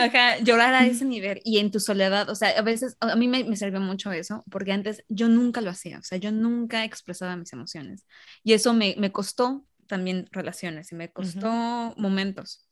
Ajá, 0.00 0.38
llorar 0.38 0.74
a 0.74 0.86
ese 0.86 1.04
nivel 1.06 1.40
y 1.44 1.58
en 1.58 1.70
tu 1.70 1.80
soledad, 1.80 2.28
o 2.28 2.34
sea, 2.34 2.50
a 2.50 2.62
veces, 2.62 2.96
a 3.00 3.14
mí 3.16 3.28
me, 3.28 3.44
me 3.44 3.56
sirvió 3.56 3.80
mucho 3.80 4.12
eso, 4.12 4.44
porque 4.50 4.72
antes 4.72 5.04
yo 5.08 5.28
nunca 5.28 5.60
lo 5.60 5.70
hacía, 5.70 5.98
o 5.98 6.02
sea, 6.02 6.18
yo 6.18 6.32
nunca 6.32 6.84
expresaba 6.84 7.36
mis 7.36 7.52
emociones. 7.52 8.04
Y 8.42 8.52
eso 8.54 8.74
me, 8.74 8.94
me 8.98 9.12
costó 9.12 9.64
también 9.86 10.28
relaciones 10.32 10.90
y 10.92 10.96
me 10.96 11.12
costó 11.12 11.48
momentos. 11.96 12.66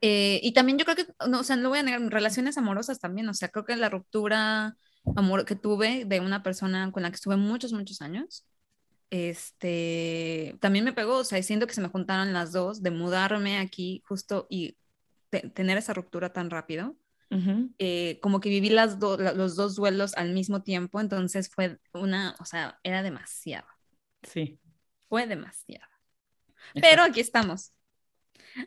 Eh, 0.00 0.40
y 0.42 0.52
también 0.52 0.78
yo 0.78 0.84
creo 0.84 0.96
que, 0.96 1.06
no, 1.28 1.40
o 1.40 1.44
sea, 1.44 1.56
no 1.56 1.68
voy 1.68 1.78
a 1.78 1.82
negar, 1.82 2.00
relaciones 2.02 2.58
amorosas 2.58 3.00
también, 3.00 3.28
o 3.28 3.34
sea, 3.34 3.48
creo 3.48 3.64
que 3.64 3.76
la 3.76 3.88
ruptura 3.90 4.76
amor 5.16 5.44
que 5.44 5.56
tuve 5.56 6.04
de 6.04 6.20
una 6.20 6.42
persona 6.42 6.90
con 6.92 7.02
la 7.02 7.10
que 7.10 7.16
estuve 7.16 7.36
muchos, 7.36 7.72
muchos 7.72 8.00
años, 8.02 8.46
este, 9.10 10.56
también 10.60 10.84
me 10.84 10.92
pegó, 10.92 11.18
o 11.18 11.24
sea, 11.24 11.42
siento 11.42 11.66
que 11.66 11.74
se 11.74 11.80
me 11.80 11.88
juntaron 11.88 12.32
las 12.32 12.52
dos, 12.52 12.82
de 12.82 12.90
mudarme 12.90 13.58
aquí 13.58 14.02
justo 14.06 14.46
y 14.50 14.76
tener 15.54 15.78
esa 15.78 15.94
ruptura 15.94 16.32
tan 16.32 16.50
rápido. 16.50 16.96
Eh, 17.80 18.20
como 18.22 18.38
que 18.38 18.48
viví 18.48 18.70
las 18.70 19.00
los 19.00 19.56
dos 19.56 19.74
duelos 19.74 20.14
al 20.14 20.32
mismo 20.32 20.62
tiempo, 20.62 21.00
entonces 21.00 21.48
fue 21.48 21.80
una, 21.92 22.36
o 22.38 22.44
sea, 22.44 22.78
era 22.84 23.02
demasiado. 23.02 23.66
Sí. 24.22 24.60
Fue 25.08 25.26
demasiado. 25.26 25.90
Pero 26.74 27.02
aquí 27.02 27.18
estamos. 27.18 27.72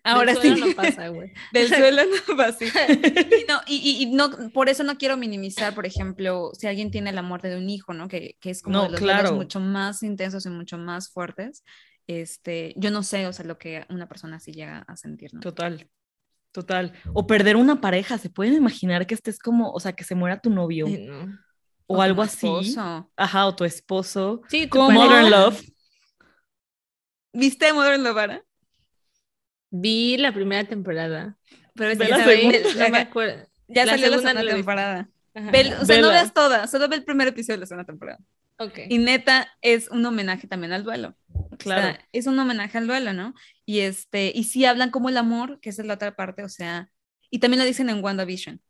Ahora 0.03 0.35
sí. 0.35 0.51
no 0.51 0.75
pasa, 0.75 1.09
güey. 1.09 1.33
Del 1.53 1.67
suelo 1.69 2.03
no 2.05 2.37
pasa. 2.37 2.65
y, 2.89 3.45
no, 3.47 3.61
y, 3.67 4.03
y, 4.03 4.05
no, 4.07 4.51
por 4.51 4.69
eso 4.69 4.83
no 4.83 4.97
quiero 4.97 5.17
minimizar, 5.17 5.73
por 5.73 5.85
ejemplo, 5.85 6.51
si 6.53 6.67
alguien 6.67 6.91
tiene 6.91 7.11
la 7.11 7.21
muerte 7.21 7.49
de 7.49 7.57
un 7.57 7.69
hijo, 7.69 7.93
¿no? 7.93 8.07
Que, 8.07 8.37
que 8.39 8.49
es 8.49 8.61
como 8.61 8.83
de 8.83 8.89
los 8.89 8.99
claro. 8.99 9.33
mucho 9.33 9.59
más 9.59 10.03
intensos 10.03 10.45
y 10.45 10.49
mucho 10.49 10.77
más 10.77 11.09
fuertes. 11.09 11.63
Este, 12.07 12.73
yo 12.77 12.91
no 12.91 13.03
sé, 13.03 13.27
o 13.27 13.33
sea, 13.33 13.45
lo 13.45 13.57
que 13.57 13.85
una 13.89 14.07
persona 14.07 14.37
así 14.37 14.51
llega 14.51 14.79
a 14.87 14.95
sentir, 14.95 15.33
¿no? 15.33 15.41
Total. 15.41 15.89
Total. 16.51 16.93
O 17.13 17.27
perder 17.27 17.55
una 17.55 17.81
pareja, 17.81 18.17
¿se 18.17 18.29
pueden 18.29 18.55
imaginar 18.55 19.05
que 19.05 19.13
estés 19.13 19.37
como, 19.37 19.71
o 19.71 19.79
sea, 19.79 19.93
que 19.93 20.03
se 20.03 20.15
muera 20.15 20.39
tu 20.39 20.49
novio? 20.49 20.87
no. 20.87 21.37
O, 21.89 22.01
algo 22.01 22.21
así. 22.21 22.47
Ajá, 23.15 23.45
o 23.45 23.55
tu 23.55 23.63
esposo. 23.63 24.41
Sí, 24.49 24.67
como 24.67 24.91
Modern 24.91 25.29
Love. 25.29 25.61
¿Viste 27.31 27.71
Modern 27.71 28.03
Love, 28.03 28.17
Ara? 28.17 28.43
Vi 29.69 30.17
la 30.17 30.33
primera 30.33 30.63
temporada. 30.63 31.37
Pero 31.75 31.91
es 31.91 31.97
que 31.97 32.63
no 32.77 32.89
me 32.89 32.97
acuerdo. 32.97 33.47
ya 33.67 33.85
la 33.85 33.91
salió 33.91 34.09
la 34.09 34.17
segunda 34.17 34.53
temporada. 34.53 35.09
o 35.35 35.85
sea, 35.85 36.01
no 36.01 36.09
veas 36.09 36.33
toda, 36.33 36.67
solo 36.67 36.87
ve 36.87 36.95
el 36.97 37.03
primer 37.03 37.27
episodio 37.27 37.57
de 37.57 37.61
la 37.61 37.65
segunda 37.67 37.85
temporada. 37.85 38.19
Okay. 38.59 38.87
Y 38.89 38.97
neta, 38.97 39.47
es 39.61 39.87
un 39.89 40.03
homenaje 40.05 40.47
también 40.47 40.73
al 40.73 40.83
duelo. 40.83 41.15
Claro. 41.59 41.81
O 41.81 41.91
sea, 41.91 42.07
es 42.11 42.25
un 42.25 42.39
homenaje 42.39 42.77
al 42.77 42.87
duelo, 42.87 43.13
¿no? 43.13 43.35
Y 43.65 43.79
este, 43.79 44.31
y 44.33 44.45
sí 44.45 44.65
hablan 44.65 44.89
como 44.89 45.09
el 45.09 45.17
amor, 45.17 45.59
que 45.59 45.69
esa 45.69 45.83
es 45.83 45.87
la 45.87 45.93
otra 45.93 46.15
parte, 46.15 46.43
o 46.43 46.49
sea, 46.49 46.89
y 47.29 47.39
también 47.39 47.59
lo 47.59 47.65
dicen 47.65 47.89
en 47.89 48.03
WandaVision. 48.03 48.61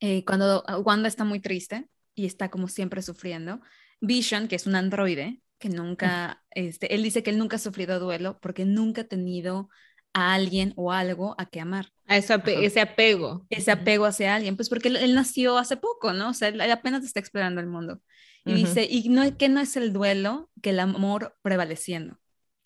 Eh, 0.00 0.24
cuando 0.24 0.64
Wanda 0.84 1.08
está 1.08 1.24
muy 1.24 1.40
triste 1.40 1.88
y 2.14 2.26
está 2.26 2.50
como 2.50 2.68
siempre 2.68 3.02
sufriendo, 3.02 3.60
Vision, 4.00 4.48
que 4.48 4.56
es 4.56 4.66
un 4.66 4.76
androide, 4.76 5.40
que 5.58 5.68
nunca, 5.68 6.42
este, 6.50 6.94
él 6.94 7.02
dice 7.02 7.22
que 7.22 7.30
él 7.30 7.38
nunca 7.38 7.56
ha 7.56 7.60
sufrido 7.60 7.98
duelo 7.98 8.38
porque 8.40 8.64
nunca 8.64 9.02
ha 9.02 9.04
tenido 9.04 9.68
a 10.12 10.34
alguien 10.34 10.72
o 10.76 10.92
algo 10.92 11.34
a 11.38 11.46
que 11.46 11.60
amar. 11.60 11.92
A 12.06 12.16
eso 12.16 12.34
ese 12.46 12.80
apego. 12.80 13.46
Ese 13.50 13.70
apego 13.70 14.06
hacia 14.06 14.34
alguien, 14.34 14.56
pues 14.56 14.68
porque 14.68 14.88
él, 14.88 15.14
nació 15.14 15.58
hace 15.58 15.76
poco, 15.76 16.12
¿no? 16.12 16.30
O 16.30 16.34
sea, 16.34 16.48
él 16.48 16.60
apenas 16.60 17.04
está 17.04 17.20
explorando 17.20 17.60
el 17.60 17.66
mundo. 17.66 18.00
Y 18.44 18.54
dice, 18.54 18.86
y 18.88 19.10
no, 19.10 19.36
que 19.36 19.50
no 19.50 19.60
es 19.60 19.76
el 19.76 19.92
duelo, 19.92 20.48
que 20.62 20.70
el 20.70 20.80
amor 20.80 21.36
prevaleciendo. 21.42 22.18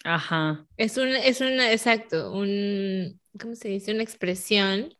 Ajá. 0.05 0.65
Es 0.77 0.97
un, 0.97 1.09
es 1.09 1.41
un, 1.41 1.61
exacto, 1.61 2.33
un, 2.33 3.21
¿cómo 3.41 3.57
se 3.57 3.69
dice? 3.69 3.93
Una 3.93 4.05
expresión 4.05 4.95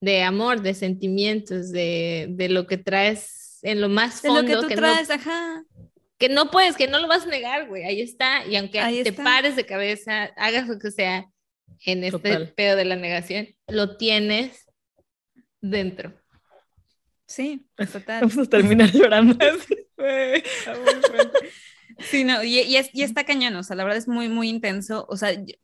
de 0.00 0.22
amor, 0.22 0.62
de 0.62 0.72
sentimientos, 0.72 1.70
de, 1.70 2.28
de 2.30 2.48
lo 2.48 2.66
que 2.66 2.78
traes 2.78 3.58
en 3.60 3.82
lo 3.82 3.90
más 3.90 4.22
fondo. 4.22 4.42
De 4.42 4.54
lo 4.54 4.62
que 4.62 4.68
tú 4.68 4.74
traes, 4.74 5.10
ajá 5.10 5.66
que 6.18 6.28
no 6.28 6.50
puedes, 6.50 6.76
que 6.76 6.88
no 6.88 6.98
lo 6.98 7.08
vas 7.08 7.24
a 7.24 7.28
negar, 7.28 7.68
güey, 7.68 7.84
ahí 7.84 8.00
está, 8.00 8.46
y 8.46 8.56
aunque 8.56 9.02
te 9.04 9.12
pares 9.12 9.56
de 9.56 9.66
cabeza, 9.66 10.24
hagas 10.36 10.68
lo 10.68 10.78
que 10.78 10.90
sea 10.90 11.30
en 11.84 12.04
este 12.04 12.46
pedo 12.46 12.76
de 12.76 12.84
la 12.84 12.96
negación, 12.96 13.48
lo 13.68 13.96
tienes 13.96 14.66
dentro. 15.60 16.14
Sí, 17.26 17.66
total. 17.76 18.22
Vamos 18.22 18.38
a 18.38 18.48
terminar 18.48 18.90
llorando. 18.92 19.36
sí, 21.98 22.24
no, 22.24 22.42
y, 22.42 22.60
y, 22.60 22.76
es, 22.76 22.90
y, 22.92 23.02
está 23.02 23.24
cañón, 23.24 23.56
o 23.56 23.62
sea, 23.62 23.76
la 23.76 23.84
verdad 23.84 23.98
es 23.98 24.08
muy, 24.08 24.28
muy 24.28 24.48
intenso, 24.48 25.06
o 25.08 25.16
sea, 25.16 25.32
yo, 25.32 25.54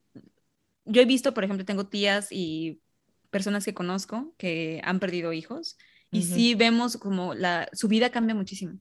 yo 0.85 1.03
he 1.03 1.07
visto, 1.07 1.33
por 1.33 1.45
ejemplo, 1.45 1.65
tengo 1.65 1.89
tías 1.89 2.29
y 2.31 2.81
personas 3.31 3.65
que 3.65 3.75
conozco 3.75 4.35
que 4.37 4.81
han 4.85 5.01
perdido 5.01 5.33
hijos, 5.33 5.79
y 6.11 6.25
sí 6.25 6.55
vemos 6.55 6.99
como 6.99 7.33
la, 7.33 7.71
su 7.73 7.89
vida 7.89 8.11
cambia 8.11 8.35
muchísimo. 8.35 8.79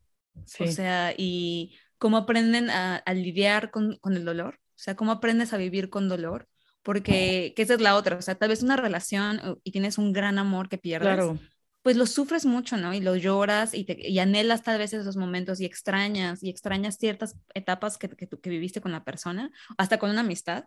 O 0.60 0.68
sea, 0.68 1.14
y 1.18 1.78
cómo 1.98 2.18
aprenden 2.18 2.70
a, 2.70 3.04
lidiar 3.14 3.72
con, 3.72 3.98
con, 3.98 4.16
el 4.16 4.26
dolor, 4.26 4.56
o 4.56 4.80
sea, 4.84 4.96
cómo 4.96 5.12
aprendes 5.12 5.54
a 5.54 5.58
vivir 5.58 5.90
con 5.90 6.10
dolor, 6.10 6.48
porque 6.84 7.54
que 7.56 7.62
esa 7.62 7.76
es 7.76 7.82
la 7.82 7.96
otra, 7.96 8.18
o 8.18 8.22
sea, 8.22 8.36
tal 8.36 8.50
vez 8.50 8.64
una 8.64 8.76
relación 8.76 9.60
y 9.64 9.72
tienes 9.72 9.98
un 9.98 10.12
gran 10.14 10.40
amor 10.40 10.68
que 10.68 10.78
pierdes, 10.78 11.14
claro. 11.14 11.40
pues 11.84 11.96
lo 11.98 12.08
sufres 12.08 12.46
mucho, 12.46 12.78
¿no? 12.78 12.94
Y 12.94 13.02
lo 13.02 13.16
lloras 13.16 13.74
y, 13.74 13.84
te, 13.84 14.10
y 14.10 14.18
anhelas 14.20 14.64
tal 14.64 14.80
vez 14.80 14.94
esos 14.94 15.16
momentos 15.16 15.60
y 15.60 15.66
extrañas, 15.66 16.42
y 16.44 16.50
extrañas 16.50 16.98
ciertas 16.98 17.38
etapas 17.54 17.98
que, 17.98 18.10
que, 18.10 18.28
que 18.28 18.50
viviste 18.50 18.82
con 18.82 18.92
la 18.92 19.04
persona, 19.04 19.52
hasta 19.78 20.00
con 20.00 20.10
una 20.10 20.22
amistad. 20.22 20.66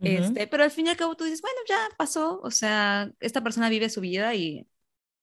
Este, 0.00 0.48
pero 0.48 0.64
al 0.64 0.72
fin 0.72 0.86
y 0.86 0.90
al 0.90 0.96
cabo 0.96 1.14
tú 1.14 1.22
dices, 1.22 1.42
bueno, 1.42 1.58
ya 1.68 1.78
pasó, 1.96 2.40
o 2.42 2.50
sea, 2.50 3.12
esta 3.20 3.40
persona 3.40 3.68
vive 3.68 3.88
su 3.88 4.00
vida 4.00 4.34
y, 4.34 4.66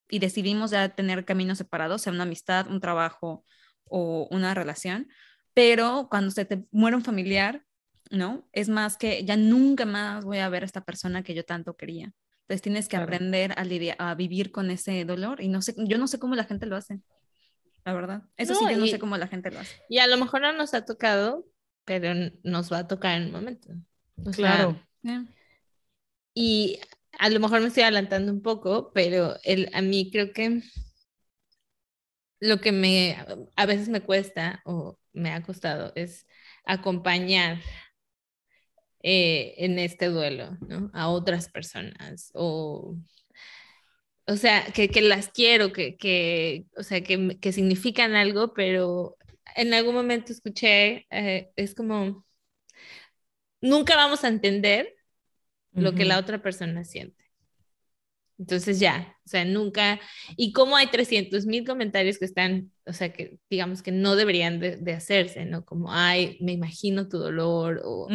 y 0.10 0.19
decidimos 0.19 0.71
ya 0.71 0.88
tener 0.89 1.25
caminos 1.25 1.58
separados, 1.58 2.02
sea 2.02 2.13
una 2.13 2.23
amistad, 2.23 2.67
un 2.69 2.80
trabajo, 2.80 3.43
o 3.89 4.28
una 4.32 4.54
relación, 4.54 5.08
pero 5.54 6.08
cuando 6.10 6.32
se 6.32 6.45
te 6.45 6.65
muere 6.71 6.95
un 6.95 7.04
familiar, 7.04 7.65
¿no? 8.12 8.47
Es 8.54 8.69
más 8.69 8.97
que 8.97 9.23
ya 9.25 9.38
nunca 9.38 9.86
más 9.86 10.25
voy 10.25 10.39
a 10.39 10.49
ver 10.49 10.63
a 10.63 10.65
esta 10.65 10.86
persona 10.86 11.23
que 11.23 11.34
yo 11.34 11.45
tanto 11.45 11.75
quería. 11.75 12.13
Entonces 12.41 12.62
tienes 12.63 12.88
que 12.88 12.97
aprender 12.97 13.54
a, 13.58 13.63
lidiar, 13.63 13.95
a 13.99 14.15
vivir 14.15 14.52
con 14.52 14.71
ese 14.71 15.06
dolor 15.06 15.41
y 15.41 15.49
no 15.49 15.62
sé, 15.62 15.75
yo 15.78 15.99
no 15.99 16.08
sé 16.08 16.17
cómo 16.17 16.34
la 16.36 16.45
gente 16.45 16.65
lo 16.65 16.75
hace, 16.75 16.99
la 17.86 17.93
verdad. 17.93 18.23
Eso 18.38 18.56
sí, 18.56 18.65
yo 18.69 18.78
no 18.78 18.88
sé 18.88 18.97
cómo 18.97 19.17
la 19.17 19.28
gente 19.28 19.52
lo 19.52 19.60
hace. 19.60 19.75
Y 19.88 19.99
a 19.99 20.08
lo 20.08 20.17
mejor 20.17 20.41
no 20.41 20.52
nos 20.54 20.73
ha 20.73 20.84
tocado, 20.84 21.45
pero 21.86 22.13
nos 22.43 22.71
va 22.71 22.80
a 22.80 22.88
tocar 22.88 23.21
en 23.21 23.28
un 23.28 23.32
momento. 23.34 23.69
claro. 24.34 24.80
Y 26.34 26.80
a 27.19 27.30
lo 27.30 27.39
mejor 27.39 27.62
me 27.62 27.67
estoy 27.67 27.84
adelantando 27.84 28.32
un 28.32 28.41
poco, 28.41 28.91
pero 28.93 29.36
el, 29.43 29.69
a 29.73 29.82
mí 29.82 30.10
creo 30.12 30.32
que 30.32 30.62
lo 32.39 32.60
que 32.62 32.71
me 32.71 33.17
a 33.56 33.65
veces 33.65 33.89
me 33.89 34.02
cuesta 34.02 34.62
o 34.65 34.97
me 35.13 35.32
ha 35.32 35.41
costado 35.43 35.91
es 35.95 36.25
acompañar 36.65 37.60
eh, 39.02 39.56
en 39.58 39.80
este 39.80 40.08
duelo 40.08 40.58
¿no? 40.67 40.89
a 40.93 41.10
otras 41.10 41.49
personas 41.49 42.32
o 42.34 42.97
o 44.28 44.36
sea 44.36 44.65
que, 44.73 44.89
que 44.89 45.02
las 45.02 45.30
quiero 45.30 45.71
que, 45.73 45.97
que 45.97 46.65
o 46.78 46.84
sea 46.84 47.02
que, 47.02 47.38
que, 47.39 47.52
significan 47.52 48.15
algo 48.15 48.54
pero 48.54 49.17
en 49.56 49.73
algún 49.73 49.95
momento 49.95 50.32
escuché 50.32 51.08
eh, 51.10 51.52
es 51.56 51.75
como 51.75 52.25
nunca 53.62 53.95
vamos 53.95 54.23
a 54.23 54.30
entender 54.30 54.95
lo 55.71 55.93
que 55.93 56.06
la 56.06 56.19
otra 56.19 56.41
persona 56.41 56.84
siente 56.84 57.29
entonces 58.39 58.80
ya, 58.80 59.17
o 59.25 59.30
sea, 59.30 59.43
nunca, 59.43 59.99
y 60.38 60.54
como 60.54 60.78
hay 60.78 60.88
300 60.88 61.45
mil 61.45 61.65
comentarios 61.65 62.17
que 62.17 62.23
están, 62.23 62.71
o 62.86 62.93
sea, 62.93 63.12
que 63.12 63.38
digamos 63.49 63.84
que 63.84 63.91
no 63.91 64.15
deberían 64.15 64.62
de, 64.62 64.93
hacerse, 64.93 65.43
¿no? 65.43 65.65
Como, 65.65 65.91
ay, 65.91 66.38
me 66.39 66.54
imagino 66.54 67.10
tu 67.10 67.17
dolor 67.17 67.82
o 67.84 68.08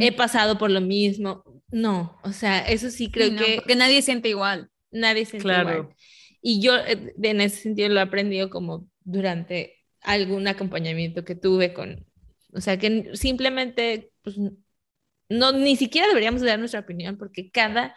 he 0.00 0.12
pasado 0.12 0.58
por 0.58 0.72
lo 0.72 0.80
mismo. 0.80 1.44
No, 1.70 2.18
o 2.24 2.32
sea, 2.32 2.58
eso 2.58 2.90
sí 2.90 3.08
creo 3.08 3.36
que... 3.36 3.56
Porque 3.56 3.76
nadie 3.76 4.02
siente 4.02 4.28
igual. 4.28 4.68
Nadie 4.90 5.24
siente 5.26 5.48
igual. 5.48 5.88
Y 6.42 6.60
yo 6.60 6.76
eh, 6.76 7.14
en 7.22 7.40
ese 7.40 7.62
sentido 7.62 7.88
lo 7.90 8.00
he 8.00 8.02
aprendido 8.02 8.50
como 8.50 8.88
durante 9.04 9.76
algún 10.00 10.48
acompañamiento 10.48 11.24
que 11.24 11.36
tuve 11.36 11.72
con, 11.72 12.04
o 12.52 12.60
sea, 12.60 12.78
que 12.78 13.10
simplemente, 13.14 14.10
pues, 14.22 14.36
no, 15.28 15.52
ni 15.52 15.76
siquiera 15.76 16.08
deberíamos 16.08 16.42
dar 16.42 16.58
nuestra 16.58 16.80
opinión 16.80 17.16
porque 17.16 17.50
cada 17.50 17.94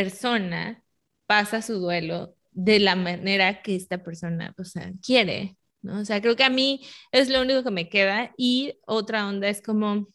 persona 0.00 0.82
pasa 1.26 1.60
su 1.60 1.74
duelo 1.78 2.34
de 2.52 2.78
la 2.80 2.96
manera 2.96 3.62
que 3.62 3.76
esta 3.76 4.02
persona, 4.02 4.54
o 4.58 4.64
sea, 4.64 4.92
quiere, 5.04 5.56
¿no? 5.82 6.00
O 6.00 6.04
sea, 6.04 6.20
creo 6.22 6.36
que 6.36 6.44
a 6.44 6.50
mí 6.50 6.86
es 7.12 7.28
lo 7.28 7.42
único 7.42 7.62
que 7.62 7.70
me 7.70 7.88
queda 7.88 8.32
y 8.36 8.78
otra 8.86 9.28
onda 9.28 9.48
es 9.48 9.60
como, 9.62 10.08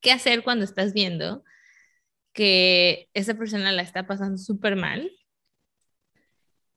¿qué 0.00 0.10
hacer 0.10 0.42
cuando 0.42 0.64
estás 0.64 0.94
viendo 0.94 1.44
que 2.32 3.08
esa 3.12 3.34
persona 3.34 3.72
la 3.72 3.82
está 3.82 4.06
pasando 4.06 4.38
súper 4.38 4.74
mal? 4.76 5.10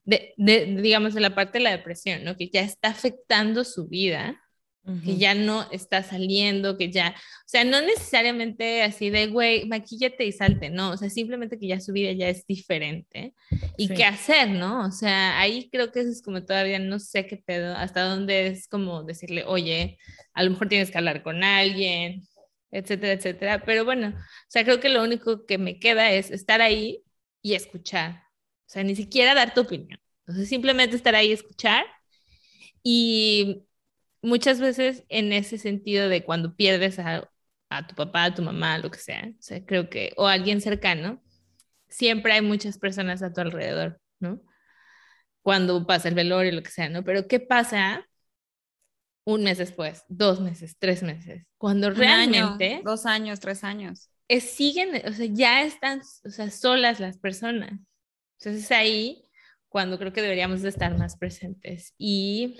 De, 0.03 0.33
digamos, 0.81 1.13
de 1.13 1.21
la 1.21 1.35
parte 1.35 1.59
de 1.59 1.63
la 1.63 1.71
depresión, 1.71 2.23
¿no? 2.23 2.35
Que 2.35 2.49
ya 2.49 2.61
está 2.61 2.89
afectando 2.89 3.63
su 3.63 3.87
vida 3.87 4.41
que 5.03 5.17
ya 5.17 5.35
no 5.35 5.69
está 5.71 6.03
saliendo, 6.03 6.77
que 6.77 6.91
ya, 6.91 7.15
o 7.17 7.47
sea, 7.47 7.63
no 7.63 7.81
necesariamente 7.81 8.81
así 8.83 9.09
de, 9.09 9.27
güey, 9.27 9.65
maquillate 9.67 10.25
y 10.25 10.31
salte, 10.31 10.69
no, 10.69 10.91
o 10.91 10.97
sea, 10.97 11.09
simplemente 11.09 11.59
que 11.59 11.67
ya 11.67 11.79
su 11.79 11.93
vida 11.93 12.11
ya 12.13 12.29
es 12.29 12.45
diferente 12.47 13.33
y 13.77 13.89
qué 13.89 14.05
hacer, 14.05 14.49
¿no? 14.49 14.85
O 14.85 14.91
sea, 14.91 15.39
ahí 15.39 15.69
creo 15.71 15.91
que 15.91 16.01
eso 16.01 16.09
es 16.09 16.21
como 16.21 16.43
todavía 16.45 16.79
no 16.79 16.99
sé 16.99 17.25
qué 17.27 17.37
pedo, 17.37 17.75
hasta 17.75 18.03
dónde 18.03 18.47
es 18.47 18.67
como 18.67 19.03
decirle, 19.03 19.43
oye, 19.45 19.97
a 20.33 20.43
lo 20.43 20.51
mejor 20.51 20.69
tienes 20.69 20.91
que 20.91 20.97
hablar 20.97 21.23
con 21.23 21.43
alguien, 21.43 22.23
etcétera, 22.71 23.13
etcétera, 23.13 23.63
pero 23.65 23.85
bueno, 23.85 24.09
o 24.09 24.49
sea, 24.49 24.63
creo 24.63 24.79
que 24.79 24.89
lo 24.89 25.03
único 25.03 25.45
que 25.45 25.57
me 25.57 25.79
queda 25.79 26.11
es 26.11 26.31
estar 26.31 26.61
ahí 26.61 27.03
y 27.41 27.53
escuchar, 27.53 28.23
o 28.67 28.69
sea, 28.69 28.83
ni 28.83 28.95
siquiera 28.95 29.33
dar 29.33 29.53
tu 29.53 29.61
opinión, 29.61 29.99
o 29.99 30.31
Entonces, 30.31 30.49
simplemente 30.49 30.95
estar 30.95 31.15
ahí, 31.15 31.31
escuchar 31.31 31.85
y 32.83 33.63
muchas 34.21 34.59
veces 34.59 35.03
en 35.09 35.33
ese 35.33 35.57
sentido 35.57 36.09
de 36.09 36.23
cuando 36.23 36.55
pierdes 36.55 36.99
a, 36.99 37.29
a 37.69 37.87
tu 37.87 37.95
papá, 37.95 38.25
a 38.25 38.33
tu 38.33 38.41
mamá, 38.41 38.77
lo 38.77 38.91
que 38.91 38.99
sea, 38.99 39.29
o 39.29 39.41
sea, 39.41 39.65
creo 39.65 39.89
que, 39.89 40.13
o 40.17 40.27
a 40.27 40.33
alguien 40.33 40.61
cercano, 40.61 41.21
siempre 41.87 42.33
hay 42.33 42.41
muchas 42.41 42.77
personas 42.77 43.21
a 43.21 43.33
tu 43.33 43.41
alrededor, 43.41 43.99
¿no? 44.19 44.41
Cuando 45.41 45.85
pasa 45.87 46.09
el 46.09 46.15
velorio, 46.15 46.51
lo 46.51 46.63
que 46.63 46.71
sea, 46.71 46.89
¿no? 46.89 47.03
Pero 47.03 47.27
¿qué 47.27 47.39
pasa 47.39 48.05
un 49.23 49.43
mes 49.43 49.57
después, 49.57 50.03
dos 50.07 50.41
meses, 50.41 50.75
tres 50.77 51.03
meses? 51.03 51.45
Cuando 51.57 51.91
realmente... 51.91 52.81
dos 52.83 53.05
años, 53.05 53.39
tres 53.39 53.63
años. 53.63 54.09
Es, 54.27 54.43
siguen, 54.51 55.01
o 55.07 55.13
sea, 55.13 55.25
ya 55.25 55.63
están, 55.63 56.01
o 56.23 56.29
sea, 56.29 56.51
solas 56.51 56.99
las 56.99 57.17
personas. 57.17 57.79
Entonces 58.37 58.71
ahí 58.71 59.23
cuando 59.69 59.99
creo 59.99 60.11
que 60.11 60.21
deberíamos 60.21 60.61
de 60.61 60.69
estar 60.69 60.97
más 60.97 61.15
presentes. 61.17 61.93
Y 61.97 62.59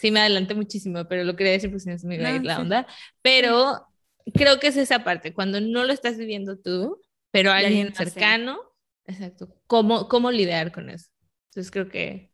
sí 0.00 0.10
me 0.10 0.20
adelanté 0.20 0.54
muchísimo, 0.54 1.04
pero 1.04 1.24
lo 1.24 1.36
quería 1.36 1.52
decir 1.52 1.70
pues 1.70 1.82
si 1.82 1.90
no 1.90 1.98
se 1.98 2.06
me 2.06 2.14
iba 2.14 2.28
a 2.28 2.34
ir 2.36 2.42
la 2.42 2.58
onda. 2.58 2.86
Pero 3.20 3.86
creo 4.32 4.58
que 4.58 4.68
es 4.68 4.78
esa 4.78 5.04
parte, 5.04 5.34
cuando 5.34 5.60
no 5.60 5.84
lo 5.84 5.92
estás 5.92 6.16
viviendo 6.16 6.58
tú, 6.58 6.98
pero 7.30 7.52
alguien 7.52 7.94
cercano, 7.94 8.58
exacto, 9.04 9.54
¿cómo, 9.66 10.08
cómo 10.08 10.30
lidiar 10.30 10.72
con 10.72 10.88
eso? 10.88 11.10
Entonces 11.50 11.70
creo 11.70 11.88
que... 11.90 12.30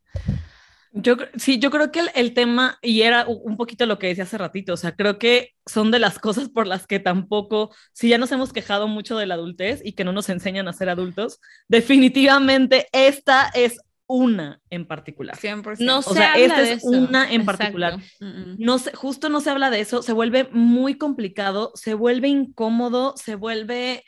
Yo, 0.93 1.17
sí, 1.37 1.59
yo 1.59 1.71
creo 1.71 1.91
que 1.91 2.01
el, 2.15 2.33
tema, 2.33 2.79
y 2.81 3.03
era 3.03 3.27
un 3.27 3.57
poquito 3.59 3.85
lo 3.85 3.99
que 3.99 4.07
decía 4.07 4.25
hace 4.25 4.39
ratito, 4.39 4.73
o 4.73 4.77
sea, 4.79 4.95
creo 4.95 5.19
que 5.19 5.51
son 5.67 5.91
de 5.91 5.99
las 5.99 6.19
cosas 6.19 6.49
por 6.49 6.67
las 6.67 6.87
que 6.87 7.01
tampoco, 7.01 7.75
si 7.93 8.09
ya 8.09 8.17
nos 8.17 8.33
hemos 8.33 8.53
quejado 8.53 8.89
mucho 8.89 9.19
de 9.19 9.27
la 9.27 9.35
adultez 9.35 9.83
y 9.85 9.93
que 9.93 10.05
no 10.05 10.13
nos 10.13 10.31
enseñan 10.31 10.69
a 10.69 10.73
ser 10.73 10.89
adultos, 10.89 11.41
definitivamente 11.69 12.87
esta 12.93 13.51
es 13.55 13.79
una 14.07 14.61
en 14.71 14.87
particular. 14.87 15.37
100%. 15.37 15.79
No 15.81 16.03
se 16.03 16.11
o 16.11 16.15
sea, 16.15 16.35
esta 16.35 16.63
es 16.63 16.85
una 16.85 17.31
en 17.31 17.45
particular. 17.45 17.99
No 18.21 18.79
se, 18.79 18.95
justo 18.95 19.29
no 19.29 19.41
se 19.41 19.51
habla 19.51 19.71
de 19.71 19.81
eso, 19.81 20.03
se 20.03 20.13
vuelve 20.13 20.49
muy 20.53 20.97
complicado, 20.97 21.73
se 21.75 21.95
vuelve 21.95 22.29
incómodo, 22.29 23.15
se 23.17 23.35
vuelve, 23.35 24.05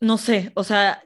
no 0.00 0.18
sé, 0.18 0.50
o 0.54 0.64
sea, 0.64 1.02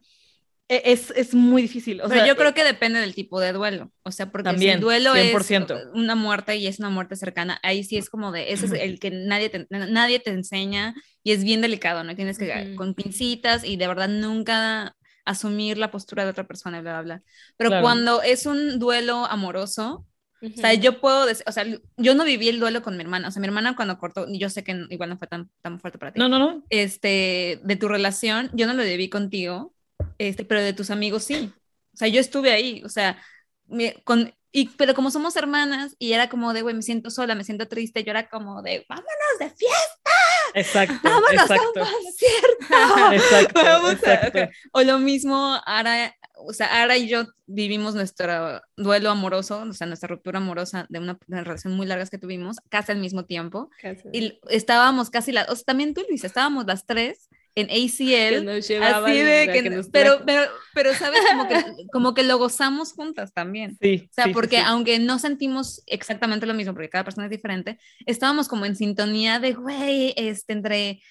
e, 0.68 0.92
es, 0.92 1.12
es, 1.14 1.34
muy 1.34 1.60
difícil. 1.60 2.00
O 2.00 2.08
Pero 2.08 2.20
sea, 2.20 2.26
yo 2.26 2.36
creo 2.36 2.54
que 2.54 2.64
depende 2.64 3.00
del 3.00 3.14
tipo 3.14 3.40
de 3.40 3.52
duelo. 3.52 3.92
O 4.04 4.10
sea, 4.10 4.30
porque 4.30 4.44
también, 4.44 4.72
si 4.72 4.74
el 4.76 4.80
duelo 4.80 5.14
100%. 5.14 5.76
es 5.76 5.86
una 5.92 6.14
muerte 6.14 6.56
y 6.56 6.66
es 6.66 6.78
una 6.78 6.88
muerte 6.88 7.16
cercana, 7.16 7.58
ahí 7.62 7.84
sí 7.84 7.98
es 7.98 8.08
como 8.08 8.32
de, 8.32 8.52
ese 8.52 8.66
es 8.66 8.72
el 8.72 8.98
que 8.98 9.10
nadie 9.10 9.50
te, 9.50 9.66
nadie 9.68 10.20
te 10.20 10.30
enseña 10.30 10.94
y 11.22 11.32
es 11.32 11.44
bien 11.44 11.60
delicado, 11.60 12.04
¿no? 12.04 12.16
Tienes 12.16 12.38
que 12.38 12.46
uh 12.46 12.48
-huh. 12.48 12.74
con 12.76 12.94
pincitas 12.94 13.64
y 13.64 13.76
de 13.76 13.86
verdad 13.86 14.08
nunca 14.08 14.96
asumir 15.24 15.78
la 15.78 15.90
postura 15.90 16.24
de 16.24 16.30
otra 16.30 16.46
persona, 16.46 16.80
bla, 16.80 16.92
bla, 16.92 17.02
bla. 17.02 17.22
Pero 17.56 17.70
claro. 17.70 17.82
cuando 17.82 18.22
es 18.22 18.46
un 18.46 18.78
duelo 18.78 19.26
amoroso, 19.26 20.06
uh 20.40 20.46
-huh. 20.46 20.58
o 20.58 20.60
sea, 20.60 20.74
yo 20.74 21.00
puedo 21.00 21.26
decir, 21.26 21.44
o 21.46 21.52
sea, 21.52 21.64
yo 21.96 22.14
no 22.14 22.24
viví 22.24 22.48
el 22.48 22.60
duelo 22.60 22.82
con 22.82 22.96
mi 22.96 23.02
hermana, 23.02 23.28
o 23.28 23.30
sea, 23.30 23.40
mi 23.40 23.46
hermana 23.46 23.76
cuando 23.76 23.98
cortó, 23.98 24.26
yo 24.32 24.50
sé 24.50 24.64
que 24.64 24.86
igual 24.90 25.10
no 25.10 25.18
fue 25.18 25.28
tan, 25.28 25.50
tan 25.62 25.78
fuerte 25.80 25.98
para 25.98 26.12
ti. 26.12 26.18
No, 26.18 26.28
no, 26.28 26.38
no. 26.38 26.64
Este, 26.70 27.60
de 27.62 27.76
tu 27.76 27.88
relación, 27.88 28.50
yo 28.52 28.66
no 28.66 28.74
lo 28.74 28.82
viví 28.82 29.08
contigo, 29.08 29.74
este, 30.18 30.44
pero 30.44 30.60
de 30.60 30.72
tus 30.72 30.90
amigos 30.90 31.24
sí. 31.24 31.52
O 31.94 31.96
sea, 31.96 32.08
yo 32.08 32.20
estuve 32.20 32.52
ahí, 32.52 32.82
o 32.84 32.88
sea, 32.88 33.22
me, 33.66 33.94
con, 34.04 34.34
y, 34.50 34.68
pero 34.70 34.94
como 34.94 35.10
somos 35.10 35.34
hermanas 35.36 35.96
y 35.98 36.12
era 36.12 36.28
como 36.28 36.52
de, 36.52 36.62
güey, 36.62 36.74
me 36.74 36.82
siento 36.82 37.10
sola, 37.10 37.34
me 37.34 37.44
siento 37.44 37.68
triste, 37.68 38.04
yo 38.04 38.10
era 38.10 38.28
como 38.28 38.62
de, 38.62 38.84
vámonos 38.88 39.38
de 39.38 39.48
fiesta. 39.48 40.10
Exacto. 40.54 40.98
Vámonos 41.02 41.32
exacto. 41.32 41.80
a 41.80 41.84
un 41.84 41.90
concierto. 41.92 43.12
exacto, 43.14 43.60
Vamos 43.62 43.92
exacto. 43.92 44.38
A, 44.38 44.42
okay. 44.42 44.54
O 44.72 44.82
lo 44.82 44.98
mismo, 44.98 45.60
Ara, 45.66 46.14
o 46.34 46.52
sea, 46.52 46.82
Ara 46.82 46.96
y 46.96 47.08
yo 47.08 47.26
vivimos 47.46 47.94
nuestro 47.94 48.60
duelo 48.76 49.10
amoroso, 49.10 49.62
o 49.68 49.72
sea, 49.72 49.86
nuestra 49.86 50.08
ruptura 50.08 50.38
amorosa 50.38 50.86
de 50.88 50.98
una, 50.98 51.18
de 51.26 51.44
relación 51.44 51.74
muy 51.74 51.86
largas 51.86 52.10
que 52.10 52.18
tuvimos, 52.18 52.56
casi 52.68 52.92
al 52.92 52.98
mismo 52.98 53.24
tiempo. 53.24 53.70
Casi. 53.80 54.08
Y 54.12 54.40
estábamos 54.48 55.10
casi 55.10 55.32
las, 55.32 55.48
o 55.48 55.56
sea, 55.56 55.64
también 55.64 55.94
tú, 55.94 56.02
Luis, 56.08 56.24
estábamos 56.24 56.66
las 56.66 56.86
tres 56.86 57.28
en 57.54 57.66
ACL, 57.70 58.48
así 58.48 58.72
de 58.72 59.50
que, 59.52 59.62
que 59.62 59.82
pero, 59.92 60.22
pero, 60.24 60.42
pero, 60.74 60.94
sabes, 60.94 61.20
como 61.30 61.48
que, 61.48 61.54
como 61.92 62.14
que 62.14 62.22
lo 62.22 62.38
gozamos 62.38 62.92
juntas 62.92 63.32
también. 63.32 63.76
Sí, 63.80 64.08
o 64.10 64.14
sea, 64.14 64.24
sí, 64.24 64.32
porque 64.32 64.56
sí. 64.56 64.62
aunque 64.64 64.98
no 64.98 65.18
sentimos 65.18 65.82
exactamente 65.86 66.46
lo 66.46 66.54
mismo, 66.54 66.72
porque 66.72 66.88
cada 66.88 67.04
persona 67.04 67.26
es 67.26 67.30
diferente, 67.30 67.78
estábamos 68.06 68.48
como 68.48 68.64
en 68.64 68.76
sintonía 68.76 69.38
de, 69.38 69.52
güey, 69.52 70.14
este, 70.16 70.52
entre 70.52 71.02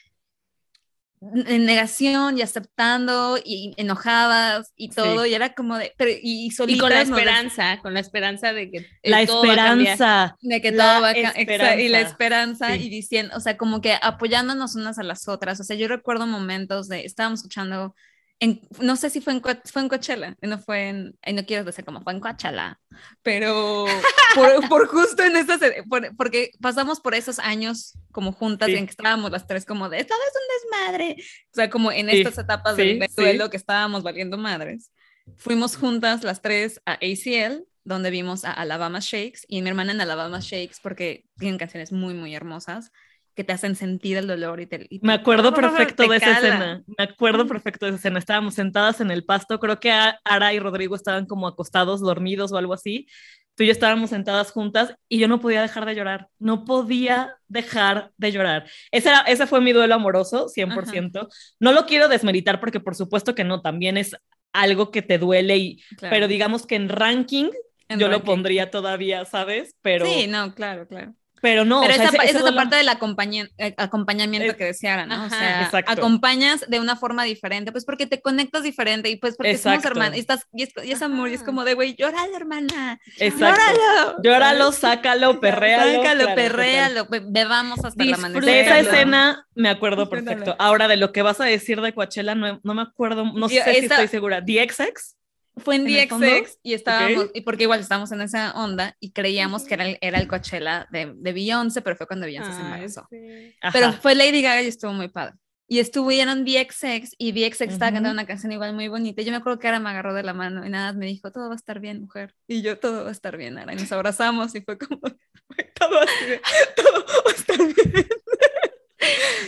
en 1.22 1.66
negación 1.66 2.38
y 2.38 2.42
aceptando 2.42 3.38
y 3.44 3.74
enojadas 3.78 4.74
y 4.76 4.90
todo, 4.90 5.24
Sí. 5.24 5.30
y 5.30 5.34
era 5.36 5.54
como 5.54 5.78
de, 5.78 5.94
pero, 5.96 6.10
y, 6.22 6.50
solitas 6.50 6.78
Y 6.78 6.80
con 6.80 6.90
la 6.90 7.02
esperanza, 7.02 7.80
con 7.82 7.94
la 7.94 8.00
esperanza 8.00 8.54
de 8.54 8.72
que 8.72 8.78
eh, 9.04 9.10
La 9.10 9.26
todo 9.28 9.46
va 9.46 9.54
a 9.54 9.56
cambiar. 9.56 9.94
esperanza. 9.94 10.36
de 10.42 10.62
que 10.62 10.72
La 10.72 10.84
todo 10.94 11.02
va 11.04 11.08
a 11.10 11.18
y 11.18 11.22
la 11.24 11.30
esperanza. 11.30 12.02
esperanza 12.02 12.68
Sí. 12.74 12.84
y 12.86 12.90
diciendo, 12.90 13.34
o 13.38 13.40
sea, 13.40 13.56
como 13.56 13.82
que 13.82 13.96
apoyándonos 14.02 14.76
unas 14.76 14.98
a 14.98 15.04
las 15.04 15.28
otras. 15.28 15.60
O 15.60 15.64
sea, 15.64 15.76
yo 15.76 15.88
recuerdo 15.88 16.26
momentos 16.26 16.88
de, 16.88 17.06
estábamos 17.06 17.40
escuchando, 17.42 17.96
en, 18.42 18.60
no 18.82 18.98
sé 18.98 19.10
si 19.10 19.22
fue 19.22 19.32
en, 19.34 19.42
fue 19.42 19.82
en 19.82 19.88
Coachella, 19.88 20.36
no 20.42 20.60
fue 20.60 20.90
en, 20.90 21.18
no 21.34 21.46
quiero 21.46 21.64
decir 21.64 21.86
como 21.86 22.02
fue 22.02 22.12
en 22.12 22.20
Coachella, 22.20 22.78
pero 23.24 23.86
por, 24.36 24.68
por 24.68 24.88
justo 24.88 25.24
en 25.24 25.38
esas, 25.38 25.60
por- 25.88 26.14
porque 26.18 26.52
pasamos 26.60 27.00
por 27.00 27.16
esos 27.16 27.40
años 27.40 27.94
como 28.12 28.34
juntas 28.34 28.68
Sí. 28.68 28.76
en 28.76 28.86
que 28.88 28.92
estábamos 28.92 29.32
las 29.32 29.48
tres 29.48 29.64
como 29.66 29.88
de, 29.90 30.04
todo 30.04 30.18
es 30.28 30.34
un 30.36 30.88
desmadre. 30.90 31.16
O 31.52 31.54
sea, 31.56 31.70
como 31.70 31.92
en 31.94 32.10
Sí, 32.10 32.18
estas 32.22 32.38
etapas 32.40 32.76
sí, 32.76 33.00
del 33.00 33.10
duelo 33.16 33.50
que 33.50 33.58
estábamos 33.58 34.04
valiendo 34.04 34.38
madres. 34.38 34.92
Fuimos 35.38 35.78
juntas 35.78 36.24
las 36.24 36.42
tres 36.42 36.82
a 36.86 36.94
ACL, 36.94 37.64
donde 37.84 38.10
vimos 38.10 38.44
a 38.44 38.52
Alabama 38.52 39.00
Shakes 39.02 39.42
y 39.48 39.62
mi 39.62 39.70
hermana 39.70 39.92
en 39.94 40.02
Alabama 40.02 40.40
Shakes 40.42 40.78
porque 40.82 41.26
tienen 41.38 41.58
canciones 41.60 41.92
muy, 41.92 42.14
muy 42.16 42.34
hermosas 42.36 42.92
que 43.36 43.44
te 43.44 43.54
hacen 43.54 43.76
sentir 43.76 44.18
el 44.18 44.28
dolor 44.28 44.60
y 44.60 44.66
te... 44.68 44.88
y 44.90 45.00
Me 45.02 45.14
acuerdo 45.14 45.54
perfecto 45.54 46.04
te 46.04 46.10
de 46.10 46.18
esa 46.18 46.32
escena. 46.34 46.84
Me 46.98 47.04
acuerdo 47.04 47.48
perfecto 47.48 47.86
de 47.86 47.92
esa 47.92 47.98
escena. 47.98 48.20
Estábamos 48.20 48.56
sentadas 48.56 49.02
en 49.02 49.12
el 49.12 49.24
pasto. 49.24 49.60
Creo 49.60 49.80
que 49.80 49.92
Ara 49.92 50.54
y 50.54 50.60
Rodrigo 50.60 50.96
estaban 50.96 51.26
como 51.26 51.48
acostados, 51.48 52.02
dormidos 52.02 52.52
o 52.52 52.58
algo 52.58 52.74
así. 52.74 53.08
Tú 53.56 53.64
y 53.64 53.68
yo 53.68 53.72
estábamos 53.74 54.10
sentadas 54.10 54.52
juntas 54.52 54.96
y 55.10 55.20
yo 55.20 55.28
no 55.28 55.40
podía 55.40 55.62
dejar 55.62 55.86
de 55.86 55.96
llorar. 55.96 56.30
No 56.40 56.64
podía 56.66 57.36
dejar 57.48 58.12
de 58.18 58.32
llorar. 58.32 58.66
Ese, 58.92 59.12
ese 59.28 59.46
fue 59.46 59.62
mi 59.62 59.74
duelo 59.74 59.96
amoroso, 59.96 60.48
100%. 60.48 61.28
No 61.60 61.72
lo 61.74 61.86
quiero 61.86 62.08
desmeritar 62.08 62.60
porque 62.60 62.80
por 62.80 62.96
supuesto 62.96 63.36
que 63.36 63.44
no, 63.44 63.62
también 63.62 63.98
es 63.98 64.16
algo 64.54 64.92
que 64.92 65.02
te 65.02 65.18
duele, 65.18 65.58
y, 65.58 65.82
Claro. 65.98 66.14
pero 66.14 66.28
digamos 66.28 66.66
que 66.66 66.76
en 66.76 66.90
ranking 66.90 67.50
En 67.88 68.00
yo 68.00 68.08
lo 68.08 68.24
pondría 68.24 68.70
todavía, 68.72 69.26
¿sabes? 69.26 69.76
Pero, 69.82 70.06
Sí, 70.06 70.28
no, 70.28 70.54
claro, 70.54 70.88
claro. 70.88 71.14
Pero 71.42 71.66
no. 71.66 71.82
Pero 71.82 71.94
o 71.94 71.98
sea, 71.98 72.06
esa, 72.06 72.16
ese- 72.18 72.18
esa 72.18 72.30
ese 72.30 72.38
es 72.38 72.44
la 72.44 72.56
parte 72.56 72.76
del 72.76 72.88
acompaña- 72.90 73.50
eh, 73.58 73.74
acompañamiento 73.78 74.52
Es- 74.52 74.56
que 74.58 74.66
decía 74.66 74.94
Ara, 74.94 75.06
¿no? 75.06 75.26
O 75.26 75.30
sea, 75.30 75.64
exacto. 75.64 75.92
acompañas 75.92 76.66
de 76.68 76.80
una 76.80 76.96
forma 76.96 77.24
diferente, 77.24 77.72
pues 77.72 77.84
porque 77.86 78.06
te 78.08 78.22
conectas 78.22 78.64
diferente 78.64 79.10
y 79.10 79.16
pues 79.18 79.36
porque 79.36 79.58
somos 79.58 79.78
Exacto. 79.78 79.88
hermanas 80.00 80.18
y, 80.18 80.20
estás, 80.22 80.46
y, 80.54 80.64
es, 80.64 80.70
y 80.84 80.92
es 80.92 81.02
amor 81.02 81.30
y 81.30 81.34
es 81.34 81.44
como 81.44 81.64
de, 81.64 81.74
güey, 81.74 81.96
llóralo, 81.96 82.36
hermana, 82.36 83.00
Exacto. 83.18 83.62
llóralo. 83.62 84.22
Llóralo, 84.24 84.72
sácalo, 84.72 85.40
perréalo. 85.40 85.98
Sácalo, 86.04 86.22
claro, 86.24 86.36
perréalo, 86.36 87.06
be- 87.08 87.24
bebamos 87.28 87.84
hasta 87.84 88.04
Disfruta. 88.04 88.28
amanecer. 88.28 88.44
De 88.46 88.62
esa 88.62 88.80
escena 88.80 89.48
me 89.56 89.70
acuerdo 89.70 90.10
perfecto. 90.10 90.56
Ahora, 90.60 90.88
de 90.88 90.98
lo 90.98 91.12
que 91.12 91.22
vas 91.22 91.40
a 91.42 91.46
decir 91.46 91.82
de 91.82 91.94
Coachella, 91.94 92.36
no, 92.36 92.60
no 92.64 92.74
me 92.74 92.82
acuerdo, 92.84 93.26
no 93.26 93.50
Yo- 93.50 93.64
sé 93.64 93.74
si 93.80 93.86
estoy 93.86 94.08
segura. 94.08 94.42
¿DXX? 94.42 95.16
Fue 95.58 95.76
en 95.76 95.88
¿En? 95.88 96.08
DXX 96.10 96.60
y 96.64 96.74
estábamos, 96.74 97.26
Ok. 97.26 97.32
y 97.34 97.42
porque 97.42 97.64
igual 97.64 97.82
estábamos 97.82 98.12
en 98.12 98.22
esa 98.22 98.52
onda 98.54 98.96
y 99.00 99.12
creíamos 99.12 99.64
que 99.66 99.74
era 99.74 99.86
el, 99.88 99.98
era 100.02 100.18
el 100.20 100.28
Coachella 100.28 100.88
de, 100.92 101.14
de 101.16 101.34
Beyoncé, 101.34 101.82
pero 101.82 101.96
fue 101.98 102.08
cuando 102.08 102.26
Beyoncé 102.26 102.52
se 102.54 102.58
Ay, 102.60 102.66
embarazó. 102.66 103.08
sí. 103.10 103.56
Pero 103.74 103.94
fue 103.94 104.16
Lady 104.16 104.42
Gaga 104.42 104.62
y 104.62 104.68
estuvo 104.68 104.94
muy 104.94 105.10
padre. 105.10 105.34
Y 105.68 105.80
estuvieron 105.80 106.44
DXX 106.44 107.16
y 107.18 107.32
DXX 107.32 107.62
estaba 107.62 107.76
Ujú. 107.92 107.96
cantando 107.96 108.12
una 108.12 108.26
canción 108.26 108.52
igual 108.52 108.74
muy 108.74 108.88
bonita. 108.90 109.22
y 109.22 109.26
Yo 109.26 109.32
me 109.32 109.38
acuerdo 109.38 109.58
que 109.60 109.68
Ara 109.70 109.80
me 109.80 109.90
agarró 109.90 110.14
de 110.14 110.24
la 110.24 110.34
mano 110.34 110.66
y 110.66 110.70
nada, 110.70 110.92
me 110.94 111.06
dijo, 111.06 111.32
todo 111.32 111.48
va 111.48 111.54
a 111.54 111.56
estar 111.56 111.80
bien, 111.80 112.02
mujer. 112.02 112.34
Y 112.48 112.62
yo, 112.62 112.78
todo 112.78 113.04
va 113.04 113.10
a 113.10 113.14
estar 113.14 113.38
bien, 113.38 113.58
Ara. 113.58 113.72
Y 113.74 113.78
nos 113.78 113.92
abrazamos 113.94 114.54
y 114.56 114.62
fue 114.62 114.78
como, 114.78 115.00
todo 115.80 115.92
va 115.96 116.02
a 116.02 116.06
estar 116.06 116.28
bien, 116.28 116.42
todo 116.76 117.06
va 117.26 117.32
a 117.32 117.34
estar 117.34 117.58
bien. 117.58 118.08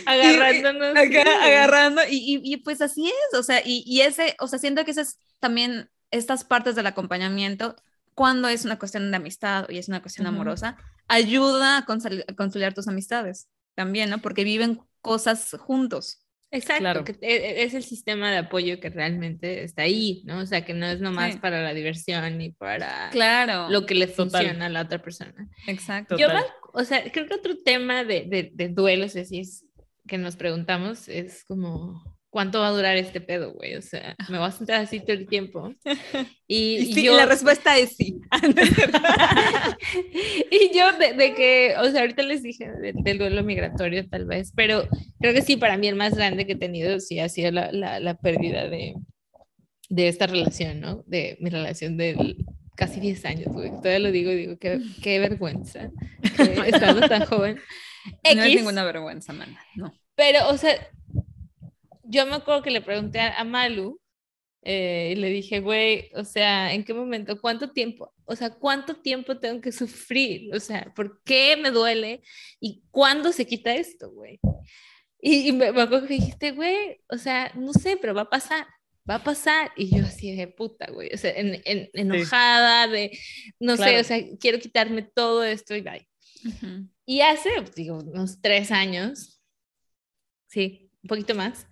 Agarrándonos. 0.06 0.90
Acá, 0.96 1.22
sí. 1.24 1.28
agarrando. 1.42 2.02
Y, 2.08 2.16
y, 2.16 2.54
y 2.54 2.56
pues 2.58 2.80
así 2.80 3.06
es, 3.06 3.38
o 3.38 3.42
sea, 3.42 3.60
y, 3.64 3.82
y 3.86 4.00
ese, 4.00 4.34
o 4.40 4.48
sea, 4.48 4.58
siento 4.58 4.84
que 4.84 4.90
esas 4.90 5.18
también, 5.40 5.90
estas 6.14 6.44
partes 6.44 6.74
del 6.76 6.86
acompañamiento, 6.86 7.76
cuando 8.14 8.48
es 8.48 8.64
una 8.64 8.78
cuestión 8.78 9.10
de 9.10 9.16
amistad 9.16 9.68
y 9.68 9.78
es 9.78 9.88
una 9.88 10.00
cuestión 10.00 10.26
Ujú. 10.26 10.34
amorosa, 10.36 10.76
ayuda 11.08 11.78
a, 11.78 11.80
a 11.80 12.34
conciliar 12.36 12.74
tus 12.74 12.88
amistades 12.88 13.48
también, 13.74 14.10
¿no? 14.10 14.18
Porque 14.18 14.44
viven 14.44 14.80
cosas 15.00 15.56
juntos. 15.58 16.20
Exacto, 16.52 16.80
Claro. 16.82 17.04
que 17.04 17.12
e- 17.20 17.34
e- 17.36 17.62
es 17.64 17.74
el 17.74 17.82
sistema 17.82 18.30
de 18.30 18.36
apoyo 18.38 18.78
que 18.78 18.88
realmente 18.88 19.64
está 19.64 19.82
ahí, 19.82 20.22
¿no? 20.24 20.38
O 20.38 20.46
sea, 20.46 20.64
que 20.64 20.72
no 20.72 20.86
es 20.86 21.00
nomás 21.00 21.32
Sí. 21.32 21.38
para 21.40 21.60
la 21.64 21.74
diversión 21.74 22.38
ni 22.38 22.50
para 22.52 23.10
Claro. 23.10 23.68
lo 23.70 23.84
que 23.86 23.96
le 23.96 24.06
Total. 24.06 24.30
funciona 24.44 24.66
a 24.66 24.68
la 24.68 24.82
otra 24.82 25.02
persona. 25.02 25.34
Exacto. 25.66 26.16
Yo, 26.16 26.28
Total. 26.28 26.44
o 26.72 26.84
sea, 26.84 27.10
creo 27.10 27.26
que 27.26 27.34
otro 27.34 27.58
tema 27.64 28.04
de, 28.04 28.26
de, 28.28 28.50
de 28.54 28.68
duelos 28.68 29.16
así 29.16 29.40
es 29.40 29.64
que 30.06 30.16
nos 30.16 30.36
preguntamos 30.36 31.08
es 31.08 31.44
como, 31.44 32.13
¿cuánto 32.34 32.58
va 32.58 32.66
a 32.66 32.72
durar 32.72 32.96
este 32.96 33.20
pedo, 33.20 33.52
güey? 33.52 33.76
O 33.76 33.80
sea, 33.80 34.16
me 34.28 34.38
voy 34.38 34.48
a 34.48 34.50
sentar 34.50 34.80
así 34.80 34.98
todo 34.98 35.12
el 35.12 35.28
tiempo. 35.28 35.72
Y, 36.46 37.00
y 37.00 37.08
la 37.08 37.24
respuesta 37.24 37.78
es 37.78 37.96
sí. 37.96 38.20
y 40.50 40.76
yo 40.76 40.92
de, 40.98 41.34
que, 41.34 41.74
o 41.80 41.90
sea, 41.90 42.02
ahorita 42.02 42.22
les 42.22 42.42
dije 42.42 42.70
del 43.02 43.16
duelo 43.16 43.42
migratorio 43.42 44.06
tal 44.06 44.26
vez, 44.26 44.52
pero 44.54 44.86
creo 45.20 45.32
que 45.32 45.40
sí, 45.40 45.56
para 45.56 45.78
mí 45.78 45.88
el 45.88 45.94
más 45.94 46.14
grande 46.14 46.44
que 46.44 46.52
he 46.52 46.56
tenido 46.56 47.00
sí 47.00 47.18
ha 47.18 47.30
sido 47.30 47.50
la, 47.50 47.72
la, 47.72 47.98
la 47.98 48.18
pérdida 48.18 48.68
de, 48.68 48.94
de 49.88 50.08
esta 50.08 50.26
relación, 50.26 50.80
¿no? 50.80 51.02
De 51.06 51.38
mi 51.40 51.48
relación 51.48 51.96
de 51.96 52.36
casi 52.76 53.00
10 53.00 53.24
años, 53.24 53.48
güey. 53.50 53.70
Todavía 53.70 54.00
lo 54.00 54.12
digo 54.12 54.32
y 54.32 54.36
digo, 54.36 54.58
qué, 54.58 54.80
qué 55.02 55.18
vergüenza, 55.18 55.90
estando 56.66 57.08
tan 57.08 57.24
joven. 57.24 57.58
No 58.34 58.42
es 58.42 58.56
ninguna 58.56 58.84
vergüenza, 58.84 59.32
man. 59.32 59.56
No. 59.76 59.94
Pero, 60.14 60.50
o 60.50 60.58
sea, 60.58 60.74
yo 62.14 62.26
me 62.26 62.36
acuerdo 62.36 62.62
que 62.62 62.70
le 62.70 62.80
pregunté 62.80 63.20
a, 63.20 63.44
Malu 63.44 64.00
eh, 64.62 65.12
y 65.12 65.20
le 65.20 65.28
dije, 65.28 65.60
güey, 65.60 66.10
o 66.14 66.24
sea, 66.24 66.72
¿en 66.72 66.84
qué 66.84 66.94
momento? 66.94 67.40
¿Cuánto 67.40 67.72
tiempo? 67.72 68.14
O 68.24 68.36
sea, 68.36 68.50
¿cuánto 68.50 68.94
tiempo 68.96 69.38
tengo 69.38 69.60
que 69.60 69.72
sufrir? 69.72 70.54
O 70.54 70.60
sea, 70.60 70.92
¿por 70.94 71.22
qué 71.24 71.56
me 71.56 71.70
duele? 71.70 72.22
¿Y 72.60 72.82
cuándo 72.90 73.32
se 73.32 73.46
quita 73.46 73.74
esto, 73.74 74.10
güey? 74.10 74.38
Y, 75.20 75.52
me, 75.52 75.68
acuerdo 75.68 76.06
que 76.06 76.14
dijiste, 76.14 76.52
güey, 76.52 77.00
o 77.08 77.16
sea, 77.16 77.50
no 77.54 77.72
sé, 77.72 77.96
pero 77.96 78.14
va 78.14 78.22
a 78.22 78.30
pasar, 78.30 78.66
va 79.08 79.16
a 79.16 79.24
pasar. 79.24 79.72
Y 79.74 79.96
yo 79.96 80.04
así 80.04 80.36
de 80.36 80.48
puta, 80.48 80.90
güey, 80.90 81.10
o 81.12 81.16
sea, 81.16 81.32
en, 81.34 81.62
enojada, 81.94 82.86
de, 82.88 83.18
no 83.58 83.76
sé, 83.76 83.98
o 83.98 84.04
sea, 84.04 84.22
quiero 84.38 84.58
quitarme 84.58 85.02
todo 85.02 85.42
esto 85.42 85.74
y 85.74 85.80
bye. 85.80 86.08
Y 87.06 87.22
hace, 87.22 87.50
digo, 87.74 87.98
unos 87.98 88.40
tres 88.40 88.70
años, 88.70 89.42
sí, 90.46 90.90
un 91.02 91.08
poquito 91.08 91.34
más, 91.34 91.66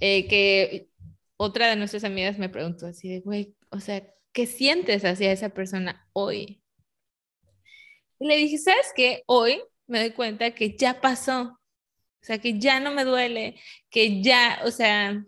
eh, 0.00 0.26
que 0.28 0.88
otra 1.36 1.68
de 1.68 1.76
nuestras 1.76 2.04
amigas 2.04 2.38
me 2.38 2.48
preguntó 2.48 2.86
así 2.86 3.08
de, 3.08 3.20
güey, 3.20 3.54
o 3.70 3.80
sea, 3.80 4.02
¿qué 4.32 4.46
sientes 4.46 5.04
hacia 5.04 5.32
esa 5.32 5.50
persona 5.50 6.08
hoy? 6.12 6.62
Y 8.18 8.26
le 8.26 8.36
dije, 8.36 8.58
¿sabes 8.58 8.92
qué? 8.94 9.22
Hoy 9.26 9.62
me 9.86 10.00
doy 10.00 10.10
cuenta 10.10 10.50
que 10.52 10.76
ya 10.76 11.00
pasó, 11.00 11.58
o 12.20 12.24
sea, 12.24 12.38
que 12.38 12.58
ya 12.58 12.80
no 12.80 12.92
me 12.92 13.04
duele, 13.04 13.60
que 13.90 14.22
ya, 14.22 14.60
o 14.64 14.70
sea, 14.70 15.24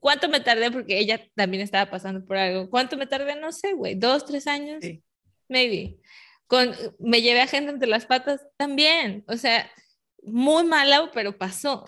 ¿cuánto 0.00 0.28
me 0.28 0.40
tardé? 0.40 0.70
Porque 0.70 0.98
ella 0.98 1.24
también 1.34 1.62
estaba 1.62 1.90
pasando 1.90 2.24
por 2.24 2.36
algo. 2.36 2.68
¿Cuánto 2.68 2.96
me 2.96 3.06
tardé? 3.06 3.36
No 3.36 3.52
sé, 3.52 3.72
güey, 3.72 3.94
dos, 3.94 4.26
tres 4.26 4.46
años, 4.46 4.84
maybe. 5.48 5.98
Con, 6.46 6.74
me 6.98 7.22
llevé 7.22 7.42
a 7.42 7.46
gente 7.46 7.70
entre 7.70 7.88
las 7.88 8.06
patas 8.06 8.44
también, 8.56 9.24
o 9.28 9.36
sea, 9.36 9.70
muy 10.22 10.64
malo, 10.64 11.10
pero 11.14 11.38
pasó. 11.38 11.86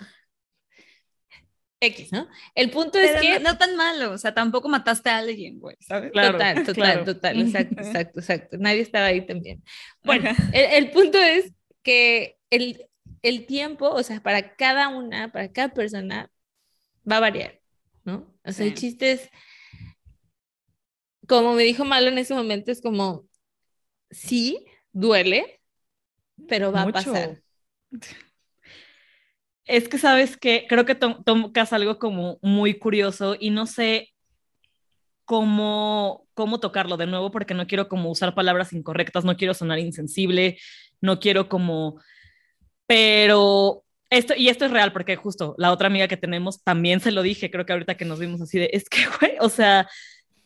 X, 1.83 2.13
¿no? 2.13 2.29
El 2.55 2.71
punto 2.71 2.99
es 2.99 3.21
que... 3.21 3.41
No, 3.41 3.59
tan 3.59 3.77
malo, 3.77 4.13
o 4.13 4.19
sea, 4.19 4.33
tampoco 4.33 4.69
mataste 4.69 5.11
a 5.11 5.19
alguien, 5.19 5.59
güey, 5.59 5.77
¿sabes? 5.81 6.13
total, 6.13 6.65
total, 6.65 7.05
total, 7.05 7.41
exacto, 7.43 7.81
exacto, 7.81 8.21
exacto. 8.21 8.57
Nadie 8.59 8.81
estaba 8.81 9.07
ahí 9.07 9.27
también. 9.27 9.65
Bueno, 10.05 10.31
el, 10.53 10.91
punto 10.93 11.19
es 11.19 11.53
que 11.83 12.39
el, 12.51 12.87
el 13.23 13.47
tiempo, 13.47 13.91
o 13.91 14.03
sea, 14.05 14.23
para 14.23 14.55
cada 14.55 14.89
una, 14.89 15.33
para 15.33 15.51
cada 15.51 15.75
persona, 15.75 16.31
va 17.11 17.17
a 17.17 17.21
variar, 17.21 17.61
¿no? 18.05 18.33
O 18.45 18.53
sea, 18.53 18.65
el 18.67 18.75
chiste 18.75 19.13
es, 19.13 19.31
como 21.27 21.55
me 21.55 21.65
dijo 21.65 21.85
Malo 21.85 22.09
en 22.09 22.19
ese 22.19 22.35
momento, 22.35 22.71
es 22.71 22.81
como, 22.81 23.27
sí, 24.09 24.67
duele, 24.93 25.61
pero 26.47 26.71
va 26.71 26.83
a 26.83 26.93
pasar. 26.93 27.43
Es 29.65 29.89
que 29.89 29.99
sabes 29.99 30.37
que 30.37 30.67
creo 30.69 30.85
que 30.85 30.95
tocas 30.95 31.73
algo 31.73 31.99
como 31.99 32.39
muy 32.43 32.79
curioso 32.79 33.37
y 33.39 33.51
no 33.51 33.67
sé 33.67 34.13
cómo, 35.25 36.27
cómo 36.35 36.61
tocarlo 36.61 36.97
de 36.97 37.07
nuevo 37.07 37.31
porque 37.31 37.55
no 37.55 37.67
quiero 37.67 37.89
como 37.89 38.11
usar 38.11 38.35
palabras 38.35 38.73
incorrectas, 38.73 39.25
no 39.25 39.37
quiero 39.37 39.55
sonar 39.55 39.79
insensible, 39.79 40.59
no 41.01 41.21
quiero 41.21 41.49
como, 41.49 42.01
pero 42.87 43.85
esto, 44.11 44.35
y 44.37 44.49
esto 44.49 44.65
es 44.67 44.71
real 44.73 44.93
porque 44.93 45.17
justo 45.17 45.55
la 45.59 45.73
otra 45.73 45.87
amiga 45.87 46.09
que 46.09 46.17
tenemos 46.17 46.63
también 46.63 47.01
se 47.01 47.13
lo 47.13 47.23
dije, 47.23 47.51
creo 47.51 47.65
que 47.65 47.73
ahorita 47.73 47.97
que 47.97 48.05
nos 48.05 48.19
vimos 48.19 48.41
así 48.41 48.59
de, 48.59 48.71
es 48.73 48.89
que, 48.89 49.07
güey, 49.21 49.37
o 49.41 49.49
sea, 49.49 49.89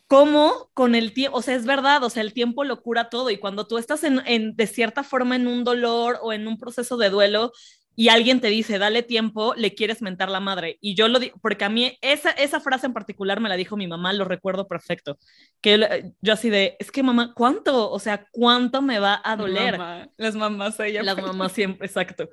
¿cómo 0.07 0.69
con 0.73 0.95
el 0.95 1.11
tiempo, 1.13 1.37
o 1.37 1.41
sea, 1.41 1.55
es 1.55 1.65
verdad, 1.65 2.03
o 2.03 2.09
sea, 2.09 2.23
el 2.23 2.33
tiempo 2.33 2.63
lo 2.63 2.81
cura 2.81 3.09
todo 3.09 3.29
y 3.29 3.37
cuando 3.37 3.67
tú 3.67 3.77
estás 3.77 4.03
en, 4.03 4.21
en, 4.25 4.55
de 4.55 4.67
cierta 4.67 5.03
forma 5.03 5.35
en 5.35 5.47
un 5.47 5.63
dolor 5.63 6.19
o 6.21 6.31
en 6.33 6.47
un 6.47 6.57
proceso 6.57 6.97
de 6.97 7.09
duelo, 7.09 7.51
y 7.99 8.09
alguien 8.09 8.41
te 8.41 8.49
dice, 8.49 8.77
dale 8.77 9.01
tiempo, 9.01 9.55
le 9.57 9.73
quieres 9.73 10.03
mentar 10.03 10.29
la 10.29 10.39
madre. 10.39 10.77
Y 10.81 10.93
yo 10.93 11.07
lo 11.07 11.17
digo, 11.17 11.35
porque 11.41 11.65
a 11.65 11.69
mí 11.69 11.97
esa, 12.01 12.29
esa 12.29 12.59
frase 12.59 12.85
en 12.85 12.93
particular 12.93 13.39
me 13.41 13.49
la 13.49 13.55
dijo 13.55 13.75
mi 13.75 13.87
mamá, 13.87 14.13
lo 14.13 14.23
recuerdo 14.23 14.67
perfecto. 14.67 15.17
Que 15.61 16.13
yo 16.21 16.33
así 16.33 16.51
de, 16.51 16.77
es 16.77 16.91
que 16.91 17.01
mamá, 17.01 17.33
¿cuánto? 17.33 17.89
O 17.89 17.97
sea, 17.97 18.27
¿cuánto 18.29 18.83
me 18.83 18.99
va 18.99 19.19
a 19.23 19.35
doler? 19.35 19.79
las 20.15 20.35
mamás, 20.35 20.79
ella. 20.79 21.01
Las 21.01 21.19
mamás 21.19 21.53
siempre, 21.53 21.87
exacto. 21.87 22.29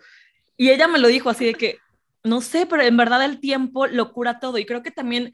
Y 0.59 0.69
ella 0.69 0.87
me 0.87 0.99
lo 0.99 1.09
dijo 1.09 1.31
así 1.31 1.47
de 1.47 1.55
que, 1.55 1.79
no 2.23 2.43
sé, 2.43 2.67
pero 2.67 2.83
en 2.83 2.99
verdad 2.99 3.25
el 3.25 3.41
tiempo 3.41 3.87
lo 3.87 4.13
cura 4.13 4.41
todo. 4.41 4.59
Y 4.59 4.67
creo 4.67 4.83
que 4.83 4.91
también, 4.91 5.33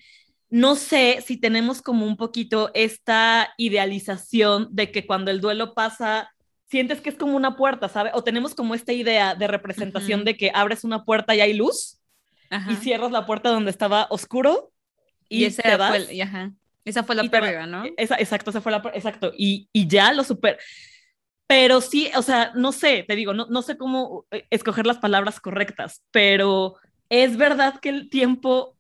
no 0.49 0.76
sé 0.76 1.24
si 1.26 1.39
tenemos 1.39 1.83
como 1.83 2.07
un 2.07 2.16
poquito 2.16 2.70
esta 2.74 3.53
idealización 3.57 4.68
de 4.70 4.93
que 4.93 5.09
cuando 5.09 5.33
el 5.33 5.41
duelo 5.41 5.74
pasa 5.74 6.31
sientes 6.71 7.01
que 7.01 7.11
es 7.11 7.16
como 7.16 7.37
una 7.37 7.57
puerta, 7.57 7.89
¿sabes? 7.89 8.12
O 8.14 8.23
tenemos 8.23 8.55
como 8.55 8.75
esta 8.75 8.93
idea 8.93 9.35
de 9.35 9.49
representación 9.49 10.25
de 10.25 10.37
que 10.37 10.53
abres 10.55 10.85
una 10.85 11.05
puerta 11.05 11.35
y 11.35 11.41
hay 11.41 11.53
luz 11.53 12.01
y 12.68 12.77
cierras 12.77 13.11
la 13.11 13.27
puerta 13.27 13.51
donde 13.51 13.71
estaba 13.71 14.07
oscuro 14.11 14.73
y, 15.29 15.45
esa, 15.45 15.62
Fue, 15.62 16.53
esa 16.85 17.05
fue 17.05 17.14
la 17.14 17.25
pérdida, 17.25 17.66
¿no? 17.66 17.85
Esa, 17.97 18.16
exacto, 18.16 18.51
esa 18.51 18.61
fue 18.61 18.73
la 18.73 18.83
exacto 18.95 19.33
y, 19.37 19.68
y 19.73 19.87
ya 19.87 20.12
lo 20.12 20.25
super 20.25 20.59
pero 21.51 21.81
sí, 21.81 22.12
o 22.16 22.23
sea, 22.23 22.53
no 22.55 22.71
sé, 22.71 23.05
te 23.09 23.16
digo, 23.16 23.35
no, 23.35 23.47
no 23.51 23.62
sé 23.62 23.77
cómo 23.77 24.25
eh, 24.31 24.47
escoger 24.51 24.87
las 24.87 24.99
palabras 24.99 25.41
correctas, 25.41 26.05
pero 26.12 26.77
es 27.09 27.37
verdad 27.37 27.81
que 27.81 27.89
el 27.89 28.09
tiempo 28.09 28.77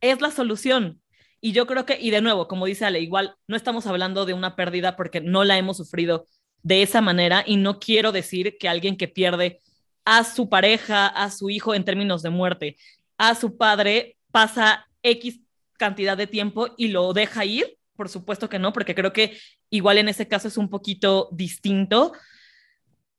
es 0.00 0.20
la 0.20 0.32
solución. 0.32 1.00
Y 1.40 1.52
yo 1.52 1.68
creo 1.68 1.86
que, 1.86 2.00
y 2.00 2.10
de 2.10 2.20
nuevo, 2.20 2.48
como 2.48 2.66
dice 2.66 2.84
Ale, 2.84 2.98
igual 2.98 3.36
no 3.46 3.54
estamos 3.54 3.86
hablando 3.86 4.26
de 4.26 4.34
una 4.34 4.56
pérdida 4.56 4.96
porque 4.96 5.20
no 5.20 5.44
la 5.44 5.56
hemos 5.56 5.76
sufrido 5.76 6.26
de 6.62 6.82
esa 6.82 7.00
manera 7.00 7.44
y 7.46 7.56
no 7.56 7.78
quiero 7.78 8.12
decir 8.12 8.56
que 8.58 8.68
alguien 8.68 8.96
que 8.96 9.08
pierde 9.08 9.60
a 10.04 10.24
su 10.24 10.48
pareja, 10.48 11.06
a 11.06 11.30
su 11.30 11.50
hijo 11.50 11.74
en 11.74 11.84
términos 11.84 12.22
de 12.22 12.30
muerte, 12.30 12.76
a 13.18 13.34
su 13.34 13.56
padre, 13.56 14.16
pasa 14.30 14.86
X 15.02 15.40
cantidad 15.78 16.16
de 16.16 16.26
tiempo 16.26 16.68
y 16.76 16.88
lo 16.88 17.12
deja 17.12 17.44
ir. 17.44 17.78
Por 17.96 18.08
supuesto 18.08 18.48
que 18.48 18.58
no, 18.58 18.72
porque 18.72 18.94
creo 18.94 19.12
que 19.12 19.38
igual 19.68 19.98
en 19.98 20.08
ese 20.08 20.26
caso 20.26 20.48
es 20.48 20.56
un 20.56 20.68
poquito 20.68 21.28
distinto, 21.32 22.12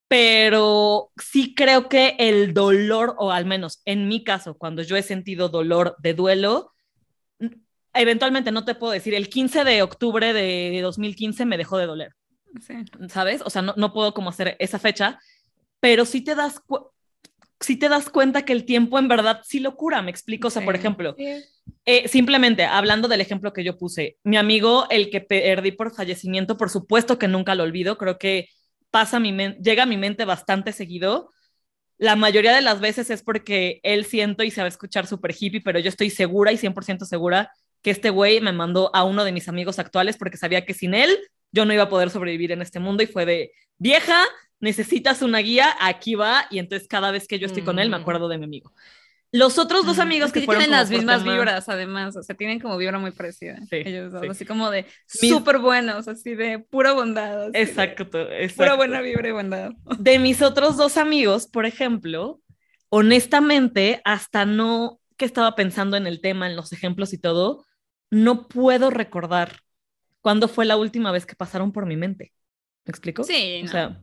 pero 0.08 1.12
sí 1.18 1.54
creo 1.56 1.88
que 1.88 2.16
el 2.20 2.54
dolor, 2.54 3.16
o 3.18 3.32
al 3.32 3.46
menos 3.46 3.82
en 3.86 4.08
mi 4.08 4.24
caso, 4.24 4.56
cuando 4.58 4.82
yo 4.82 4.98
he 4.98 5.04
sentido 5.04 5.50
dolor 5.50 5.96
de 6.00 6.14
duelo, 6.14 6.74
eventualmente 7.94 8.52
no 8.52 8.66
te 8.66 8.76
puedo 8.76 8.94
decir, 8.94 9.14
el 9.14 9.30
15 9.30 9.64
de 9.64 9.82
octubre 9.82 10.34
de 10.34 10.80
2015 10.82 11.46
me 11.46 11.58
dejó 11.58 11.78
de 11.78 11.86
doler 11.86 12.16
¿Sabes? 13.10 13.42
O 13.46 13.50
sea, 13.50 13.62
no, 13.62 13.74
no, 13.78 13.94
puedo 13.94 14.14
como 14.14 14.30
hacer 14.30 14.56
esa 14.60 14.80
fecha, 14.80 15.20
pero 15.80 16.06
sí 16.06 16.22
te 16.22 16.36
das 16.36 16.62
si 17.62 17.78
te 17.78 17.90
das 17.90 18.10
cuenta 18.10 18.44
que 18.44 18.54
el 18.54 18.66
tiempo 18.66 19.00
en 19.00 19.08
verdad 19.08 19.42
sí 19.44 19.60
lo 19.60 19.76
cura, 19.76 20.02
me 20.02 20.12
explico. 20.12 20.48
O 20.48 20.52
sea, 20.52 20.66
por 20.66 20.76
ejemplo, 20.76 21.16
eh, 21.86 22.08
simplemente 22.08 22.66
hablando 22.66 23.08
del 23.08 23.22
ejemplo 23.22 23.54
que 23.54 23.64
yo 23.64 23.78
puse, 23.78 24.18
mi 24.24 24.38
amigo, 24.38 24.88
el 24.90 25.10
que 25.10 25.22
perdí 25.22 25.72
por 25.72 25.94
fallecimiento, 25.94 26.58
por 26.58 26.70
supuesto 26.70 27.18
que 27.18 27.28
nunca 27.28 27.56
lo 27.56 27.64
olvido, 27.64 27.98
creo 27.98 28.18
que 28.18 28.50
pasa 28.90 29.20
mi 29.20 29.32
llega 29.62 29.84
a 29.84 29.86
mi 29.86 29.98
mente 29.98 30.26
bastante 30.26 30.74
seguido. 30.74 31.30
La 31.98 32.16
mayoría 32.16 32.54
de 32.54 32.62
las 32.62 32.80
veces 32.80 33.12
es 33.12 33.22
porque 33.22 33.80
él 33.84 34.06
siento 34.06 34.44
y 34.44 34.50
se 34.50 34.62
va 34.62 34.66
a 34.66 34.70
escuchar 34.70 35.06
súper 35.06 35.36
hippie, 35.40 35.62
pero 35.62 35.80
yo 35.80 35.90
estoy 35.90 36.10
segura 36.10 36.52
y 36.52 36.58
100% 36.58 37.06
segura 37.06 37.52
que 37.84 37.92
este 37.92 38.10
güey 38.10 38.42
me 38.42 38.52
mandó 38.52 38.90
a 38.96 39.04
uno 39.04 39.24
de 39.24 39.32
mis 39.32 39.48
amigos 39.48 39.78
actuales 39.78 40.18
porque 40.18 40.38
sabía 40.38 40.66
que 40.66 40.74
sin 40.74 40.96
él 40.96 41.16
yo 41.52 41.66
no 41.66 41.74
iba 41.74 41.84
a 41.84 41.90
poder 41.90 42.10
sobrevivir 42.10 42.52
en 42.52 42.62
este 42.62 42.80
mundo 42.80 43.04
y 43.04 43.08
fue 43.08 43.26
de, 43.26 43.52
vieja, 43.78 44.24
necesitas 44.60 45.22
una 45.22 45.40
guía, 45.40 45.76
aquí 45.80 46.16
va, 46.16 46.46
y 46.50 46.60
entonces 46.60 46.88
cada 46.88 47.12
vez 47.12 47.28
que 47.28 47.40
yo 47.40 47.48
estoy 47.48 47.64
con 47.64 47.80
él 47.80 47.90
me 47.90 47.98
mm. 47.98 48.02
acuerdo 48.02 48.30
de 48.30 48.38
mi 48.38 48.46
amigo. 48.46 48.74
Los 49.34 49.58
otros 49.58 49.86
dos 49.86 49.98
amigos 50.00 50.34
que, 50.34 50.42
tienen 50.42 50.72
las 50.72 50.90
mismas 50.90 51.24
vibras, 51.24 51.70
además, 51.70 52.18
o 52.18 52.24
sea, 52.24 52.36
tienen 52.36 52.60
como 52.60 52.76
vibra 52.78 53.00
muy 53.00 53.12
parecida. 53.12 53.58
Sí, 53.70 53.78
ellos 53.78 54.14
así 54.14 54.46
como 54.46 54.70
de 54.70 54.86
súper 55.08 55.60
buenos, 55.60 56.10
así 56.10 56.36
de 56.36 56.60
pura 56.60 56.92
bondad. 56.92 57.50
Exacto, 57.54 58.04
exacto. 58.30 58.58
Pura 58.58 58.76
buena 58.76 59.00
vibra 59.00 59.30
y 59.30 59.32
bondad. 59.32 59.72
De 59.98 60.20
mis 60.20 60.42
otros 60.42 60.76
dos 60.76 60.98
amigos, 60.98 61.48
por 61.48 61.66
ejemplo, 61.66 62.42
honestamente, 62.90 64.02
hasta 64.04 64.46
no 64.46 65.00
que 65.16 65.24
estaba 65.24 65.56
pensando 65.56 65.96
en 65.96 66.08
el 66.08 66.20
tema, 66.20 66.48
en 66.48 66.58
los 66.58 66.74
ejemplos 66.74 67.14
y 67.14 67.18
todo, 67.18 67.66
no 68.10 68.50
puedo 68.50 68.90
recordar 68.90 69.61
¿cuándo 70.22 70.48
fue 70.48 70.66
la 70.66 70.78
última 70.78 71.12
vez 71.12 71.26
que 71.26 71.36
pasaron 71.36 71.72
por 71.72 71.86
mi 71.86 71.98
mente? 71.98 72.34
¿Me 72.86 72.92
explico? 72.92 73.24
Sí. 73.24 73.62
O 73.66 73.68
sea, 73.68 74.02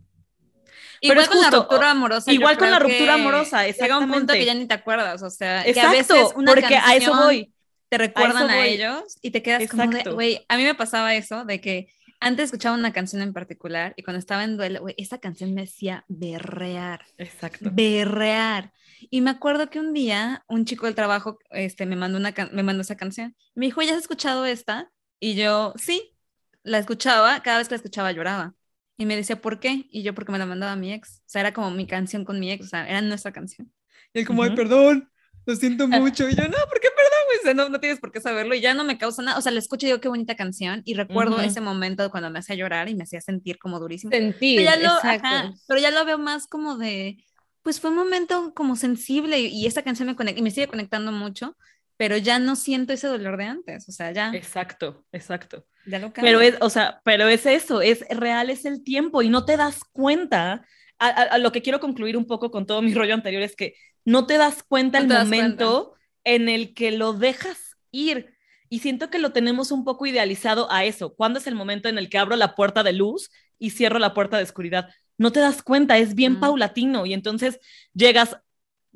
Igual 1.00 1.28
con 1.28 1.40
la 1.40 1.50
ruptura 1.50 1.90
amorosa. 1.90 2.32
Igual 2.32 2.58
con 2.58 2.70
la 2.70 2.78
ruptura 2.78 3.14
amorosa, 3.14 3.66
Llega 3.66 3.98
un 3.98 4.10
punto 4.10 4.32
que 4.32 4.44
ya 4.44 4.54
ni 4.54 4.66
te 4.66 4.74
acuerdas, 4.74 5.22
o 5.22 5.30
sea, 5.30 5.64
que 5.64 5.80
a 5.80 5.90
veces 5.90 6.28
una 6.34 6.52
porque 6.54 6.76
a 6.76 6.96
eso 6.96 7.14
voy. 7.14 7.52
Te 7.88 7.96
recuerdan 7.96 8.50
a, 8.50 8.66
ellos 8.66 9.16
y 9.22 9.30
te 9.30 9.42
quedas 9.42 9.66
como 9.70 9.86
de, 9.86 10.02
güey, 10.10 10.44
a 10.48 10.58
mí 10.58 10.64
me 10.64 10.74
pasaba 10.74 11.14
eso 11.14 11.46
de 11.46 11.58
que 11.62 11.88
antes 12.20 12.46
escuchaba 12.46 12.76
una 12.76 12.92
canción 12.92 13.22
en 13.22 13.32
particular 13.32 13.94
y 13.96 14.02
cuando 14.02 14.18
estaba 14.18 14.44
en 14.44 14.58
duelo, 14.58 14.80
güey, 14.80 14.94
esa 14.98 15.16
canción 15.16 15.54
me 15.54 15.62
hacía 15.62 16.04
berrear. 16.06 17.06
Exacto. 17.16 17.70
Berrear. 17.72 18.74
Y 19.08 19.22
me 19.22 19.30
acuerdo 19.30 19.70
que 19.70 19.80
un 19.80 19.94
día 19.94 20.44
un 20.48 20.66
chico 20.66 20.84
del 20.84 20.94
trabajo 20.94 21.38
este, 21.48 21.86
me, 21.86 21.96
mandó 21.96 22.18
una 22.18 22.34
me 22.52 22.62
mandó 22.62 22.82
esa 22.82 22.98
canción. 22.98 23.34
Me 23.54 23.64
dijo, 23.64 23.80
¿ya 23.80 23.92
has 23.92 24.00
escuchado 24.00 24.44
esta? 24.44 24.90
Y 25.20 25.34
yo, 25.34 25.74
sí, 25.76 26.16
la 26.62 26.78
escuchaba, 26.78 27.42
cada 27.42 27.58
vez 27.58 27.68
que 27.68 27.74
la 27.74 27.76
escuchaba 27.76 28.12
lloraba. 28.12 28.54
Y 28.96 29.06
me 29.06 29.16
decía, 29.16 29.40
¿por 29.40 29.60
qué? 29.60 29.86
Y 29.90 30.02
yo, 30.02 30.14
porque 30.14 30.32
me 30.32 30.38
la 30.38 30.46
mandaba 30.46 30.74
mi 30.76 30.92
ex. 30.92 31.20
O 31.20 31.28
sea, 31.28 31.40
era 31.40 31.52
como 31.52 31.70
mi 31.70 31.86
canción 31.86 32.24
con 32.24 32.40
mi 32.40 32.50
ex, 32.50 32.66
o 32.66 32.68
sea, 32.68 32.88
era 32.88 33.00
nuestra 33.00 33.32
canción. 33.32 33.72
Y 34.12 34.20
él 34.20 34.26
como, 34.26 34.42
ay, 34.42 34.54
perdón, 34.54 35.10
lo 35.46 35.56
siento 35.56 35.86
mucho. 35.86 36.28
Y 36.28 36.34
yo, 36.34 36.44
no, 36.44 36.56
¿por 36.68 36.80
qué 36.80 36.88
perdón? 36.94 37.08
no, 37.54 37.68
no 37.68 37.80
tienes 37.80 38.00
por 38.00 38.12
qué 38.12 38.20
saberlo. 38.20 38.54
Y 38.54 38.60
ya 38.60 38.74
no 38.74 38.84
me 38.84 38.98
causa 38.98 39.22
nada. 39.22 39.38
O 39.38 39.40
sea, 39.40 39.52
le 39.52 39.58
escucho 39.58 39.86
y 39.86 39.88
digo, 39.88 40.00
qué 40.00 40.08
bonita 40.08 40.34
canción. 40.34 40.82
Y 40.84 40.94
recuerdo 40.94 41.40
ese 41.40 41.60
momento 41.60 42.10
cuando 42.10 42.30
me 42.30 42.38
hacía 42.38 42.56
llorar 42.56 42.88
y 42.88 42.94
me 42.94 43.04
hacía 43.04 43.20
sentir 43.20 43.58
como 43.58 43.78
durísimo. 43.78 44.10
Sentir, 44.10 44.58
pero 44.58 44.70
ya 44.70 44.76
lo, 44.76 45.50
pero 45.66 45.80
ya 45.80 45.90
lo 45.90 46.04
veo 46.04 46.18
más 46.18 46.46
como 46.46 46.76
de, 46.76 47.24
pues 47.62 47.80
fue 47.80 47.90
un 47.90 47.96
momento 47.96 48.52
como 48.54 48.76
sensible 48.76 49.38
y, 49.38 49.66
esa 49.66 49.82
canción 49.82 50.08
me 50.08 50.16
conecta 50.16 50.40
y 50.40 50.42
me 50.42 50.50
sigue 50.50 50.68
conectando 50.68 51.12
mucho 51.12 51.56
pero 51.98 52.16
ya 52.16 52.38
no 52.38 52.54
siento 52.54 52.92
ese 52.92 53.08
dolor 53.08 53.36
de 53.36 53.44
antes, 53.44 53.88
o 53.88 53.92
sea, 53.92 54.12
ya. 54.12 54.30
Exacto, 54.32 55.04
exacto. 55.10 55.66
Ya 55.84 55.98
lo 55.98 56.12
pero 56.12 56.40
es, 56.40 56.54
o 56.60 56.70
sea, 56.70 57.02
pero 57.04 57.26
es 57.26 57.44
eso, 57.44 57.82
es 57.82 58.06
real, 58.08 58.50
es 58.50 58.64
el 58.64 58.84
tiempo 58.84 59.20
y 59.20 59.28
no 59.28 59.44
te 59.44 59.56
das 59.56 59.80
cuenta. 59.92 60.64
A, 61.00 61.38
lo 61.38 61.52
que 61.52 61.62
quiero 61.62 61.80
concluir 61.80 62.16
un 62.16 62.26
poco 62.26 62.50
con 62.50 62.66
todo 62.66 62.82
mi 62.82 62.92
rollo 62.94 63.14
anterior 63.14 63.42
es 63.42 63.56
que 63.56 63.74
no 64.04 64.26
te 64.26 64.38
das 64.38 64.62
cuenta 64.62 64.98
el 64.98 65.08
momento 65.08 65.94
en 66.22 66.48
el 66.48 66.72
que 66.72 66.92
lo 66.92 67.12
dejas 67.14 67.76
ir. 67.90 68.32
Y 68.70 68.78
siento 68.78 69.10
que 69.10 69.18
lo 69.18 69.32
tenemos 69.32 69.72
un 69.72 69.84
poco 69.84 70.06
idealizado 70.06 70.70
a 70.70 70.84
eso. 70.84 71.14
¿Cuándo 71.16 71.40
es 71.40 71.46
el 71.48 71.54
momento 71.56 71.88
en 71.88 71.98
el 71.98 72.08
que 72.08 72.18
abro 72.18 72.36
la 72.36 72.54
puerta 72.54 72.84
de 72.84 72.92
luz 72.92 73.30
y 73.58 73.70
cierro 73.70 73.98
la 73.98 74.14
puerta 74.14 74.36
de 74.36 74.44
oscuridad? 74.44 74.88
No 75.16 75.32
te 75.32 75.40
das 75.40 75.62
cuenta, 75.62 75.98
es 75.98 76.14
bien 76.14 76.38
paulatino 76.38 77.06
y 77.06 77.12
entonces 77.12 77.58
llegas 77.92 78.36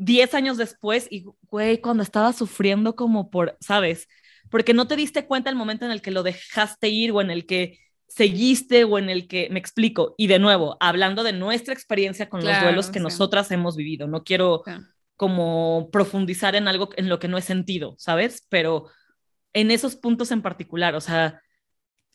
10 0.04 0.34
años 0.34 0.56
después 0.56 1.06
y, 1.10 1.24
güey, 1.42 1.80
cuando 1.80 2.02
estaba 2.02 2.32
sufriendo 2.32 2.96
como 2.96 3.30
por, 3.30 3.56
¿sabes? 3.60 4.08
Porque 4.50 4.74
no 4.74 4.88
te 4.88 4.96
diste 4.96 5.26
cuenta 5.26 5.50
el 5.50 5.56
momento 5.56 5.84
en 5.84 5.92
el 5.92 6.02
que 6.02 6.10
lo 6.10 6.22
dejaste 6.22 6.88
ir 6.88 7.12
o 7.12 7.20
en 7.20 7.30
el 7.30 7.46
que 7.46 7.78
seguiste 8.08 8.84
o 8.84 8.98
en 8.98 9.08
el 9.08 9.26
que 9.28 9.48
me 9.50 9.58
explico. 9.58 10.14
Y 10.18 10.26
de 10.26 10.38
nuevo, 10.38 10.76
hablando 10.80 11.22
de 11.22 11.32
nuestra 11.32 11.72
experiencia 11.72 12.28
con 12.28 12.44
los 12.44 12.60
duelos 12.60 12.90
que 12.90 13.00
nosotras 13.00 13.50
hemos 13.50 13.76
vivido, 13.76 14.06
no 14.06 14.24
quiero 14.24 14.62
como 15.16 15.88
profundizar 15.92 16.56
en 16.56 16.68
algo 16.68 16.90
en 16.96 17.08
lo 17.08 17.18
que 17.18 17.28
no 17.28 17.38
he 17.38 17.42
sentido, 17.42 17.94
¿sabes? 17.98 18.46
Pero 18.48 18.88
en 19.52 19.70
esos 19.70 19.96
puntos 19.96 20.32
en 20.32 20.42
particular, 20.42 20.94
o 20.94 21.00
sea, 21.00 21.40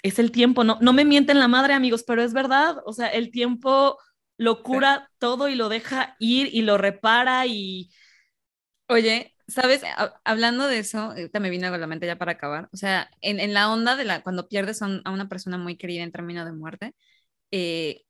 es 0.03 0.19
el 0.19 0.31
tiempo, 0.31 0.63
no, 0.63 0.77
no 0.81 0.93
me 0.93 1.05
mienten 1.05 1.39
la 1.39 1.47
madre, 1.47 1.73
amigos, 1.73 2.03
pero 2.05 2.21
es 2.21 2.33
verdad, 2.33 2.77
o 2.85 2.93
sea, 2.93 3.07
el 3.07 3.31
tiempo 3.31 3.97
lo 4.37 4.63
cura 4.63 5.11
todo 5.17 5.49
y 5.49 5.55
lo 5.55 5.69
deja 5.69 6.15
ir 6.19 6.49
y 6.53 6.61
lo 6.61 6.77
repara 6.77 7.45
y... 7.47 7.89
Oye, 8.89 9.35
¿sabes? 9.47 9.81
Hablando 10.23 10.67
de 10.67 10.79
eso, 10.79 11.13
me 11.39 11.49
vino 11.49 11.67
a 11.67 11.77
la 11.77 11.87
mente 11.87 12.05
ya 12.05 12.17
para 12.17 12.33
acabar. 12.33 12.69
O 12.71 12.77
sea, 12.77 13.09
en, 13.21 13.39
en 13.39 13.53
la 13.53 13.71
onda 13.71 13.95
de 13.95 14.05
la, 14.05 14.21
cuando 14.23 14.47
pierdes 14.47 14.81
a, 14.81 14.87
una 14.87 15.27
persona 15.29 15.57
muy 15.57 15.77
querida 15.77 16.03
en 16.03 16.11
términos 16.11 16.45
de 16.45 16.53
muerte, 16.53 16.95
eh, 17.51 18.03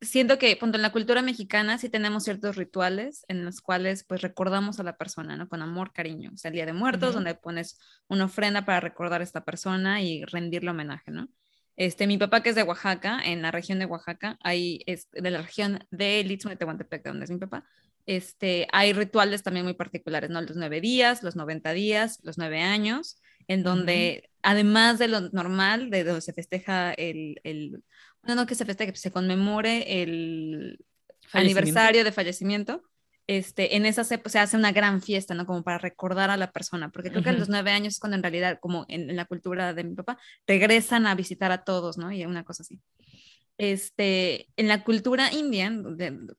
siento 0.00 0.38
que, 0.38 0.56
punto, 0.56 0.76
en 0.76 0.82
la 0.82 0.92
cultura 0.92 1.22
mexicana 1.22 1.78
sí 1.78 1.88
tenemos 1.88 2.24
ciertos 2.24 2.56
rituales 2.56 3.24
en 3.28 3.44
los 3.44 3.60
cuales 3.60 4.04
pues 4.04 4.20
recordamos 4.22 4.80
a 4.80 4.82
la 4.82 4.96
persona, 4.96 5.36
¿no? 5.36 5.48
Con 5.48 5.62
amor, 5.62 5.92
cariño. 5.92 6.30
O 6.34 6.36
sea, 6.36 6.48
el 6.50 6.54
Día 6.56 6.66
de 6.66 6.72
Muertos, 6.72 7.14
donde 7.14 7.34
pones 7.34 7.78
una 8.08 8.24
ofrenda 8.26 8.64
para 8.64 8.80
recordar 8.80 9.20
a 9.20 9.24
esta 9.24 9.44
persona 9.44 10.02
y 10.02 10.24
rendirle 10.24 10.70
homenaje, 10.70 11.10
¿no? 11.10 11.28
Este, 11.76 12.06
mi 12.06 12.18
papá 12.18 12.42
que 12.42 12.50
es 12.50 12.54
de 12.54 12.62
Oaxaca, 12.62 13.20
en 13.24 13.42
la 13.42 13.50
región 13.50 13.78
de 13.78 13.86
Oaxaca, 13.86 14.38
hay, 14.42 14.82
es, 14.86 15.08
de 15.10 15.30
la 15.30 15.42
región 15.42 15.86
de 15.90 16.20
Istmo 16.20 16.50
de 16.50 16.56
Tehuantepec, 16.56 17.04
donde 17.04 17.24
es 17.24 17.30
mi 17.30 17.38
papá, 17.38 17.64
este, 18.06 18.66
hay 18.72 18.92
rituales 18.92 19.42
también 19.42 19.64
muy 19.64 19.74
particulares, 19.74 20.28
¿no? 20.30 20.40
Los 20.42 20.56
nueve 20.56 20.80
días, 20.80 21.22
los 21.22 21.36
90 21.36 21.72
días, 21.72 22.18
los 22.22 22.36
nueve 22.36 22.60
años, 22.60 23.20
en 23.48 23.62
donde, 23.62 24.30
además 24.42 24.98
de 24.98 25.08
lo 25.08 25.20
normal, 25.30 25.90
de 25.90 26.04
donde 26.04 26.20
se 26.20 26.32
festeja 26.32 26.92
el, 26.92 27.40
el 27.44 27.82
no, 28.22 28.34
no 28.34 28.46
que 28.46 28.54
se 28.54 28.64
festeje, 28.64 28.94
se 28.96 29.10
conmemore 29.10 30.02
el 30.02 30.78
aniversario 31.32 32.04
de 32.04 32.12
fallecimiento, 32.12 32.82
este, 33.26 33.76
en 33.76 33.86
esa 33.86 34.04
se, 34.04 34.20
se, 34.24 34.38
hace 34.38 34.56
una 34.56 34.72
gran 34.72 35.00
fiesta, 35.02 35.34
¿no? 35.34 35.46
Como 35.46 35.62
para 35.62 35.78
recordar 35.78 36.30
a 36.30 36.36
la 36.36 36.50
persona, 36.50 36.90
porque 36.90 37.10
creo 37.10 37.22
que 37.22 37.30
a 37.30 37.32
los 37.32 37.48
nueve 37.48 37.70
años 37.70 37.94
es 37.94 38.00
cuando 38.00 38.16
en 38.16 38.22
realidad, 38.22 38.58
como 38.60 38.84
en, 38.88 39.14
la 39.14 39.24
cultura 39.24 39.74
de 39.74 39.84
mi 39.84 39.94
papá, 39.94 40.18
regresan 40.46 41.06
a 41.06 41.14
visitar 41.14 41.52
a 41.52 41.64
todos, 41.64 41.98
¿no? 41.98 42.12
Y 42.12 42.24
una 42.24 42.44
cosa 42.44 42.62
así. 42.62 42.80
Este, 43.58 44.48
en 44.56 44.68
la 44.68 44.82
cultura 44.84 45.32
india, 45.32 45.70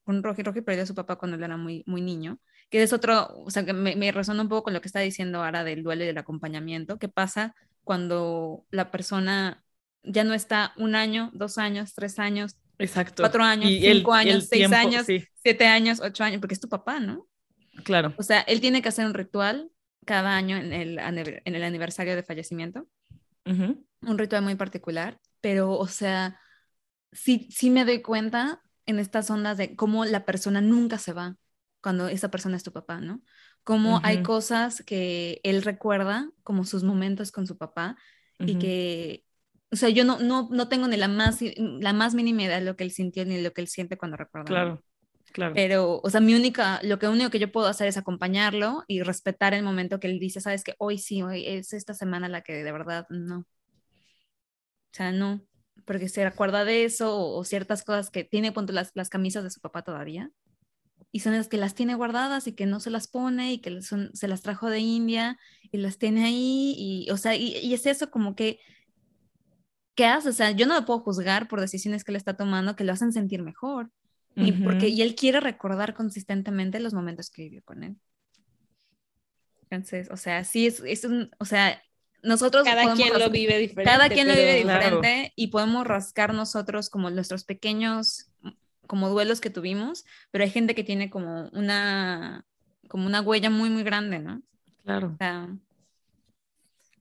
con 0.02 0.22
Roji, 0.22 0.42
Roji 0.42 0.60
perdió 0.60 0.82
a 0.82 0.86
su 0.86 0.94
papá 0.94 1.16
cuando 1.16 1.36
él 1.36 1.42
era 1.44 1.56
muy, 1.56 1.84
muy 1.86 2.02
niño, 2.02 2.38
que 2.70 2.82
es 2.82 2.92
otro, 2.92 3.28
o 3.44 3.50
sea, 3.50 3.64
que 3.64 3.72
me, 3.72 3.96
me 3.96 4.12
resona 4.12 4.42
un 4.42 4.48
poco 4.48 4.64
con 4.64 4.74
lo 4.74 4.80
que 4.80 4.88
está 4.88 5.00
diciendo 5.00 5.42
ahora 5.42 5.64
del 5.64 5.82
duelo 5.82 6.04
y 6.04 6.06
del 6.06 6.18
acompañamiento, 6.18 6.98
¿qué 6.98 7.08
pasa 7.08 7.54
cuando 7.84 8.66
la 8.70 8.90
persona 8.90 9.64
ya 10.02 10.24
no 10.24 10.34
está 10.34 10.72
un 10.76 10.94
año, 10.94 11.30
dos 11.34 11.58
años, 11.58 11.94
tres 11.94 12.18
años, 12.18 12.56
Exacto. 12.78 13.22
Cuatro 13.22 13.42
años, 13.42 13.70
cinco 13.70 14.12
años, 14.12 14.46
seis 14.48 14.70
años, 14.72 15.06
siete 15.06 15.66
años, 15.66 16.00
ocho 16.00 16.24
años, 16.24 16.40
porque 16.40 16.54
es 16.54 16.60
tu 16.60 16.68
papá, 16.68 17.00
¿no? 17.00 17.28
Claro. 17.84 18.14
O 18.16 18.22
sea, 18.22 18.40
él 18.42 18.60
tiene 18.60 18.82
que 18.82 18.88
hacer 18.88 19.06
un 19.06 19.14
ritual 19.14 19.70
cada 20.04 20.36
año 20.36 20.56
en 20.56 20.72
el, 20.72 20.98
en 20.98 21.54
el 21.54 21.62
aniversario 21.62 22.14
de 22.14 22.22
fallecimiento. 22.22 22.88
Un 23.44 24.18
ritual 24.18 24.42
muy 24.42 24.54
particular, 24.54 25.20
pero, 25.40 25.72
o 25.72 25.86
sea, 25.86 26.38
sí, 27.12 27.48
sí 27.50 27.70
me 27.70 27.84
doy 27.84 28.02
cuenta 28.02 28.62
en 28.86 28.98
estas 28.98 29.30
ondas 29.30 29.56
de 29.56 29.76
cómo 29.76 30.04
la 30.04 30.24
persona 30.24 30.60
nunca 30.60 30.98
se 30.98 31.12
va 31.12 31.36
cuando 31.80 32.08
esa 32.08 32.30
persona 32.30 32.56
es 32.56 32.62
tu 32.62 32.72
papá, 32.72 33.00
¿no? 33.00 33.22
Cómo 33.62 34.00
hay 34.02 34.22
cosas 34.22 34.82
que 34.82 35.40
él 35.42 35.62
recuerda, 35.62 36.30
como 36.42 36.64
sus 36.64 36.82
momentos 36.82 37.32
con 37.32 37.46
su 37.46 37.56
papá, 37.56 37.96
y 38.38 38.56
que 38.56 39.24
o 39.74 39.76
sea, 39.76 39.88
yo 39.88 40.04
no, 40.04 40.20
no, 40.20 40.48
no 40.52 40.68
tengo 40.68 40.86
ni 40.86 40.96
la 40.96 41.08
más, 41.08 41.40
la 41.56 41.92
más 41.92 42.14
mínima 42.14 42.44
idea 42.44 42.60
de 42.60 42.64
lo 42.64 42.76
que 42.76 42.84
él 42.84 42.92
sintió 42.92 43.24
ni 43.24 43.42
lo 43.42 43.52
que 43.52 43.60
él 43.60 43.66
siente 43.66 43.98
cuando 43.98 44.16
recuerda. 44.16 44.46
Claro, 44.46 44.84
claro. 45.32 45.52
Pero, 45.52 46.00
o 46.00 46.10
sea, 46.10 46.20
mi 46.20 46.32
única, 46.32 46.78
lo 46.84 47.00
que 47.00 47.08
único 47.08 47.28
que 47.28 47.40
yo 47.40 47.50
puedo 47.50 47.66
hacer 47.66 47.88
es 47.88 47.96
acompañarlo 47.96 48.84
y 48.86 49.02
respetar 49.02 49.52
el 49.52 49.64
momento 49.64 49.98
que 49.98 50.06
él 50.06 50.20
dice, 50.20 50.40
sabes 50.40 50.62
que 50.62 50.76
hoy 50.78 50.98
sí, 50.98 51.22
hoy 51.22 51.44
es 51.44 51.72
esta 51.72 51.92
semana 51.92 52.28
la 52.28 52.42
que 52.42 52.62
de 52.62 52.70
verdad 52.70 53.04
no. 53.10 53.40
O 53.40 53.46
sea, 54.92 55.10
no, 55.10 55.44
porque 55.86 56.08
se 56.08 56.24
acuerda 56.24 56.64
de 56.64 56.84
eso 56.84 57.18
o, 57.18 57.42
ciertas 57.42 57.82
cosas 57.82 58.10
que 58.10 58.22
tiene, 58.22 58.52
punto 58.52 58.72
las, 58.72 58.92
las 58.94 59.08
camisas 59.08 59.42
de 59.42 59.50
su 59.50 59.60
papá 59.60 59.82
todavía 59.82 60.30
y 61.10 61.18
son 61.18 61.32
las 61.32 61.48
que 61.48 61.56
las 61.56 61.74
tiene 61.74 61.96
guardadas 61.96 62.46
y 62.46 62.52
que 62.52 62.66
no 62.66 62.78
se 62.78 62.90
las 62.90 63.08
pone 63.08 63.54
y 63.54 63.58
que 63.58 63.82
son, 63.82 64.14
se 64.14 64.28
las 64.28 64.42
trajo 64.42 64.70
de 64.70 64.78
India 64.78 65.36
y 65.72 65.78
las 65.78 65.98
tiene 65.98 66.26
ahí 66.26 66.76
y, 66.78 67.10
o 67.10 67.16
sea, 67.16 67.34
y, 67.34 67.56
y 67.56 67.74
es 67.74 67.86
eso 67.86 68.08
como 68.12 68.36
que 68.36 68.60
¿qué 69.94 70.06
hace? 70.06 70.28
O 70.28 70.32
sea, 70.32 70.50
yo 70.50 70.66
no 70.66 70.74
lo 70.74 70.84
puedo 70.84 71.00
juzgar 71.00 71.48
por 71.48 71.60
decisiones 71.60 72.04
que 72.04 72.12
él 72.12 72.16
está 72.16 72.36
tomando 72.36 72.76
que 72.76 72.84
lo 72.84 72.92
hacen 72.92 73.12
sentir 73.12 73.42
mejor. 73.42 73.90
Y, 74.36 74.50
porque, 74.50 74.88
y 74.88 75.00
él 75.02 75.14
quiere 75.14 75.38
recordar 75.38 75.94
consistentemente 75.94 76.80
los 76.80 76.92
momentos 76.92 77.30
que 77.30 77.42
vivió 77.42 77.62
con 77.62 77.84
él. 77.84 77.96
Entonces, 79.62 80.08
o 80.10 80.16
sea, 80.16 80.42
sí 80.42 80.66
es, 80.66 80.80
es 80.80 81.04
un, 81.04 81.30
o 81.38 81.44
sea, 81.44 81.80
nosotros... 82.22 82.64
Cada 82.64 82.94
quien 82.94 83.16
lo 83.16 83.30
vive 83.30 83.58
diferente. 83.58 83.90
Cada 83.90 84.08
quien 84.08 84.26
lo 84.26 84.34
vive 84.34 84.56
diferente 84.56 85.32
y 85.36 85.48
podemos 85.48 85.86
rascar 85.86 86.34
nosotros 86.34 86.90
como 86.90 87.10
nuestros 87.10 87.44
pequeños, 87.44 88.30
como 88.88 89.08
duelos 89.08 89.40
que 89.40 89.50
tuvimos, 89.50 90.04
pero 90.32 90.42
hay 90.42 90.50
gente 90.50 90.74
que 90.74 90.82
tiene 90.82 91.10
como 91.10 91.48
una, 91.50 92.44
como 92.88 93.06
una 93.06 93.20
huella 93.20 93.50
muy, 93.50 93.70
muy 93.70 93.84
grande, 93.84 94.18
¿no? 94.18 94.42
Claro. 94.82 95.12
O 95.14 95.16
sea, 95.16 95.48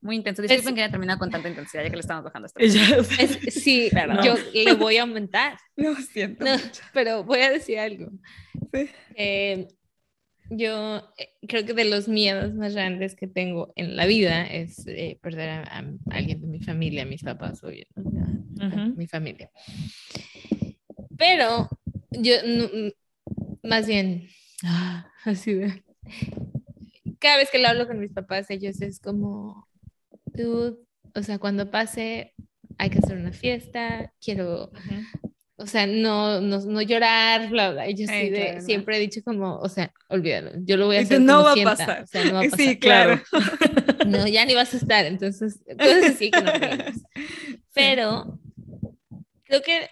muy 0.04 0.18
intenso. 0.18 0.41
Disculpen 0.41 0.76
que 0.76 0.82
haya 0.82 0.91
terminado 0.91 1.18
con 1.18 1.32
tanta 1.32 1.49
intensidad 1.49 1.84
ya 1.84 1.89
que 1.89 1.95
le 1.95 2.01
estamos 2.01 2.24
bajando 2.24 2.47
esto. 2.47 2.60
sí, 3.51 3.89
yo 4.24 4.36
lo 4.66 4.78
voy 4.78 4.97
a 4.97 5.04
aumentar. 5.04 5.58
Lo 5.76 5.95
siento. 5.95 6.45
pero 6.93 7.24
voy 7.24 7.39
a 7.39 7.49
decir 7.49 7.80
algo. 7.80 8.12
Sí. 8.74 8.89
Eh, 9.16 9.68
yo 10.49 10.97
eh, 11.18 11.30
creo 11.47 11.66
que 11.66 11.74
de 11.74 11.86
los 11.86 12.08
miedos 12.08 12.54
más 12.54 12.74
grandes 12.74 13.16
que 13.16 13.28
tengo 13.28 13.74
en 13.76 13.95
la 13.95 14.06
vida 14.06 14.45
es 14.45 14.86
eh, 14.88 15.18
perder 15.22 15.49
a, 15.49 15.84
alguien 16.12 16.41
de 16.41 16.47
mi 16.47 16.60
familia, 16.60 17.06
mis 17.06 17.24
papás, 17.24 17.64
obvio, 17.64 17.86
mi 18.95 19.08
familia. 19.08 19.49
Pero 21.18 21.70
yo, 22.12 22.34
más 23.64 23.88
bien, 23.88 24.28
así 25.24 25.54
de, 25.54 25.84
cada 27.20 27.38
vez 27.38 27.49
que 27.49 27.60
lo 27.60 27.70
hablo 27.70 27.88
con 27.88 27.99
mis 27.99 28.12
papás, 28.12 28.49
ellos 28.49 28.82
es 28.82 28.99
como, 28.99 29.68
o 31.15 31.23
sea, 31.23 31.39
cuando 31.39 31.69
pase, 31.69 32.34
hay 32.77 32.89
que 32.89 32.99
hacer 32.99 33.17
una 33.17 33.31
fiesta, 33.31 34.11
quiero, 34.19 34.71
o 35.55 35.67
sea, 35.67 35.86
no, 35.86 36.41
no, 36.41 36.59
no 36.59 36.81
llorar, 36.81 37.49
bla, 37.49 37.71
bla. 37.71 37.89
Y 37.89 37.95
yo 37.95 38.07
sí, 38.07 38.29
de, 38.29 38.61
siempre 38.61 38.97
he 38.97 38.99
dicho 38.99 39.21
como, 39.23 39.57
o 39.57 39.69
sea, 39.69 39.93
olvídalo, 40.09 40.51
yo 40.63 40.77
lo 40.77 40.88
voy 40.88 40.97
a 40.97 41.01
hacer. 41.01 41.21
No 41.21 41.43
como 41.43 41.55
va 41.55 41.71
a 41.71 41.75
pasar. 41.75 42.03
O 42.03 42.07
sea, 42.07 42.25
no 42.25 42.34
va 42.34 42.39
a 42.39 42.43
pasar. 42.49 42.59
Sí, 42.59 42.79
claro. 42.79 43.21
No, 44.07 44.27
ya 44.27 44.45
ni 44.45 44.53
vas 44.53 44.73
a 44.73 44.77
estar, 44.77 45.05
entonces, 45.05 45.61
entonces 45.65 46.17
sí 46.17 46.29
que 46.29 46.41
no 46.41 46.51
Pero 47.73 48.38
creo 49.45 49.61
que 49.61 49.88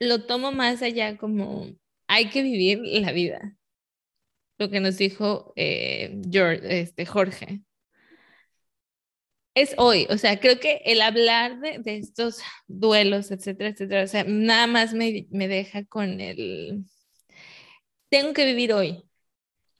lo 0.00 0.24
tomo 0.24 0.50
más 0.50 0.82
allá 0.82 1.16
como 1.16 1.68
hay 2.08 2.30
que 2.30 2.42
vivir 2.42 2.80
la 2.82 3.12
vida. 3.12 3.56
Lo 4.58 4.70
que 4.70 4.80
nos 4.80 4.98
dijo 4.98 5.52
eh, 5.54 6.20
George, 6.28 6.80
este, 6.80 7.06
Jorge 7.06 7.62
es 9.60 9.74
hoy. 9.76 10.06
O 10.10 10.18
sea, 10.18 10.38
creo 10.40 10.60
que 10.60 10.82
el 10.84 11.00
hablar 11.00 11.60
de, 11.60 11.80
estos 11.84 12.40
duelos, 12.66 13.30
etcétera, 13.30 13.70
etcétera, 13.70 14.04
o 14.04 14.06
sea, 14.06 14.24
nada 14.24 14.66
más 14.66 14.94
me, 14.94 15.26
deja 15.30 15.84
con 15.84 16.20
el... 16.20 16.84
Tengo 18.08 18.32
que 18.32 18.46
vivir 18.46 18.72
hoy. 18.72 19.02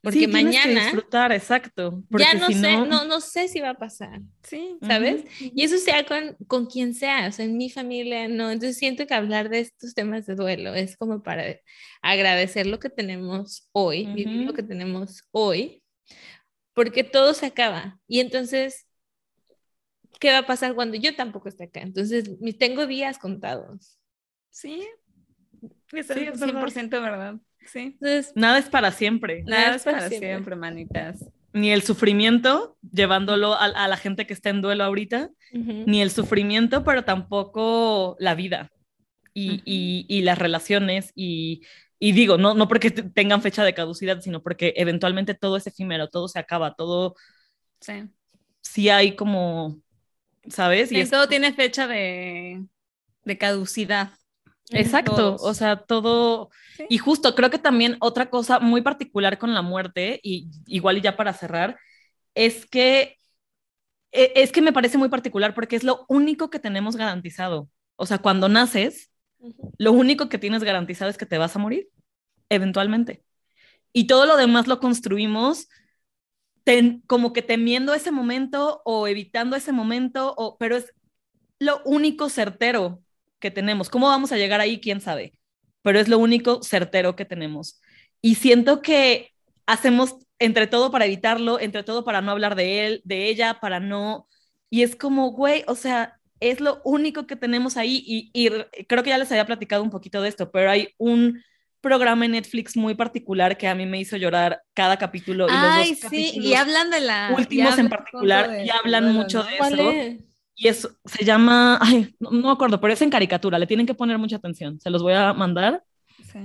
Porque 0.01 0.29
mañana. 0.29 0.85
disfrutar, 0.85 1.33
exacto. 1.33 2.05
ya 2.11 2.35
no 2.35 2.47
sé, 2.49 2.76
no... 2.76 3.05
no, 3.05 3.20
sé 3.20 3.49
si 3.49 3.61
va 3.61 3.70
a 3.70 3.79
pasar. 3.79 4.20
Sí. 4.43 4.76
¿Sabes? 4.81 5.24
Y 5.41 5.64
eso 5.64 5.76
sea 5.79 6.07
con, 6.07 6.37
con 6.47 6.66
quien 6.66 6.95
sea, 6.95 7.29
o 7.29 7.33
sea, 7.33 7.45
en 7.45 7.57
mi 7.57 7.68
familia, 7.68 8.29
no. 8.29 8.51
Entonces 8.51 8.79
siento 8.79 9.07
que 9.07 9.14
hablar 9.14 9.49
de 9.49 9.61
estos 9.61 9.95
temas 9.95 10.24
de 10.26 10.37
duelo 10.37 10.74
es 10.74 10.97
como 10.97 11.22
para 11.22 11.57
agradecer 12.01 12.66
lo 12.66 12.79
que 12.79 12.91
tenemos 12.91 13.68
hoy, 13.72 14.07
vivir 14.07 14.47
lo 14.47 14.55
que 14.55 14.62
tenemos 14.62 15.24
hoy, 15.33 15.83
porque 16.74 17.03
todo 17.03 17.35
se 17.35 17.47
acaba. 17.47 17.99
Y 18.07 18.20
entonces 18.20 18.88
¿qué 20.19 20.33
va 20.33 20.39
a 20.39 20.47
pasar 20.47 20.75
cuando 20.75 20.97
yo 20.97 21.15
tampoco 21.15 21.49
esté 21.49 21.65
acá? 21.65 21.81
Entonces, 21.81 22.31
tengo 22.59 22.87
días 22.87 23.19
contados. 23.19 23.99
Sí, 24.51 24.87
es 25.93 26.09
100% 26.09 26.91
verdad. 26.91 27.37
Sí. 27.67 27.97
Entonces, 28.01 28.33
nada 28.35 28.59
es 28.59 28.69
para 28.69 28.91
siempre. 28.93 29.43
Nada, 29.45 29.77
es 29.77 29.83
para, 29.83 30.09
siempre. 30.09 30.57
manitas. 30.57 31.25
Ni 31.53 31.71
el 31.71 31.83
sufrimiento, 31.83 32.77
llevándolo 32.93 33.55
a, 33.55 33.89
la 33.89 33.97
gente 33.97 34.27
que 34.27 34.35
está 34.35 34.51
en 34.51 34.63
duelo 34.63 34.85
ahorita, 34.85 35.31
ni 35.53 36.03
el 36.03 36.11
sufrimiento, 36.11 36.85
pero 36.85 37.05
tampoco 37.05 38.17
la 38.19 38.35
vida 38.35 38.71
y, 39.35 39.63
y, 39.65 40.23
las 40.23 40.39
relaciones. 40.39 41.13
Y, 41.15 41.63
y 41.99 42.13
digo, 42.13 42.39
no, 42.39 42.55
no 42.55 42.69
porque 42.69 42.91
tengan 42.91 43.43
fecha 43.43 43.65
de 43.65 43.75
caducidad, 43.75 44.21
sino 44.21 44.43
porque 44.43 44.75
eventualmente 44.77 45.35
todo 45.35 45.57
es 45.57 45.67
efímero, 45.67 46.09
todo 46.09 46.29
se 46.29 46.39
acaba, 46.39 46.75
todo. 46.75 47.17
Sí. 47.81 48.05
Sí 48.61 48.89
hay 48.89 49.17
como 49.17 49.81
¿sabes? 50.49 50.93
Y 50.93 51.05
todo 51.07 51.28
tiene 51.28 51.53
fecha 51.53 51.86
de, 51.86 52.64
caducidad. 53.39 54.11
Exacto, 54.70 55.36
o 55.36 55.55
sea, 55.55 55.76
todo... 55.76 56.51
Y 56.89 56.99
justo, 56.99 57.34
creo 57.34 57.51
que 57.51 57.59
también 57.59 57.97
otra 58.01 58.28
cosa 58.30 58.61
muy 58.61 58.82
particular 58.82 59.39
con 59.39 59.55
la 59.55 59.62
muerte, 59.62 60.20
y 60.22 60.49
igual 60.66 60.99
y 60.99 61.01
ya 61.01 61.16
para 61.16 61.32
cerrar, 61.32 61.78
es 62.34 62.66
que 62.66 63.18
e, 64.12 64.32
es 64.36 64.53
que 64.53 64.62
me 64.62 64.72
parece 64.72 64.99
muy 64.99 65.09
particular 65.09 65.55
porque 65.55 65.76
es 65.76 65.84
lo 65.84 66.05
único 66.09 66.51
que 66.51 66.59
tenemos 66.59 66.97
garantizado. 66.97 67.68
O 67.97 68.07
sea, 68.07 68.18
cuando 68.18 68.49
naces, 68.49 69.11
lo 69.78 69.93
único 69.93 70.28
que 70.28 70.39
tienes 70.39 70.64
garantizado 70.64 71.11
es 71.11 71.18
que 71.18 71.26
te 71.26 71.39
vas 71.39 71.57
a 71.57 71.59
morir, 71.59 71.89
eventualmente. 72.49 73.24
Y 73.93 74.07
todo 74.07 74.26
lo 74.26 74.36
demás 74.36 74.66
lo 74.66 74.80
construimos 74.80 75.68
como 77.07 77.33
que 77.33 77.43
temiendo 77.43 77.95
ese 77.95 78.11
momento 78.11 78.83
o 78.85 79.07
evitando 79.07 79.57
ese 79.57 79.73
momento, 79.73 80.35
o, 80.37 80.57
pero 80.59 80.77
es 80.77 80.93
lo 81.59 81.81
único 81.85 82.29
certero 82.29 83.03
que 83.41 83.51
tenemos. 83.51 83.91
¿Cómo 83.91 84.09
vamos 84.09 84.33
a 84.33 84.37
llegar 84.37 84.61
ahí? 84.61 84.81
¿Quién 84.81 85.01
sabe? 85.01 85.35
Pero 85.83 85.99
es 86.01 86.09
lo 86.09 86.19
único 86.19 86.62
certero 86.62 87.16
que 87.16 87.25
tenemos. 87.25 87.81
Y 88.21 88.35
siento 88.37 88.83
que 88.83 89.33
hacemos 89.66 90.16
entre 90.39 90.66
todo 90.66 90.91
para 90.91 91.07
evitarlo, 91.07 91.61
entre 91.61 91.83
todo 91.83 92.05
para 92.05 92.21
no 92.21 92.33
hablar 92.33 92.55
de 92.55 92.87
él, 92.87 93.03
de 93.05 93.29
ella, 93.29 93.59
para 93.61 93.81
no... 93.81 94.29
Y 94.71 94.83
es 94.83 94.97
como, 94.97 95.33
güey, 95.33 95.64
o 95.66 95.75
sea, 95.75 96.19
es 96.41 96.61
lo 96.61 96.81
único 96.85 97.27
que 97.27 97.37
tenemos 97.37 97.77
ahí 97.77 98.03
y, 98.07 98.31
y 98.35 98.51
creo 98.87 99.03
que 99.03 99.11
ya 99.11 99.19
les 99.19 99.31
había 99.33 99.47
platicado 99.47 99.83
un 99.83 99.91
poquito 99.91 100.21
de 100.23 100.29
esto, 100.29 100.51
pero 100.51 100.71
hay 100.71 100.91
un 100.99 101.43
programa 101.81 102.24
en 102.24 102.33
Netflix 102.33 102.76
muy 102.76 102.95
particular 102.95 103.57
que 103.57 103.68
a 103.68 103.74
mí 103.74 103.87
me 103.87 104.01
hizo 104.01 104.16
llorar 104.16 104.62
cada 104.74 104.97
capítulo. 104.97 105.47
Y 105.47 105.53
Ay, 105.53 105.95
sí, 105.95 106.33
y 106.35 106.55
hablan 106.55 106.91
de 106.91 107.01
la... 107.01 107.35
Últimos 107.37 107.79
en 107.79 107.89
particular, 107.89 108.64
y 108.64 108.70
hablan 108.70 109.12
mucho 109.12 109.43
de 109.43 109.57
eso. 109.57 110.22
Y 110.55 110.66
eso 110.66 110.91
se 111.05 111.24
llama, 111.24 111.79
ay, 111.81 112.14
no, 112.18 112.31
me 112.31 112.51
acuerdo, 112.51 112.81
pero 112.81 112.93
es 112.93 113.01
en 113.03 113.11
caricatura, 113.11 113.59
le 113.59 113.66
tienen 113.66 113.87
que 113.87 113.95
poner 113.95 114.18
mucha 114.18 114.37
atención, 114.37 114.81
se 114.81 114.91
los 114.91 115.03
voy 115.03 115.12
a 115.12 115.33
mandar. 115.33 115.85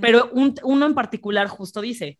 Pero 0.00 0.30
uno 0.32 0.86
en 0.86 0.94
particular 0.94 1.48
justo 1.48 1.80
dice, 1.80 2.18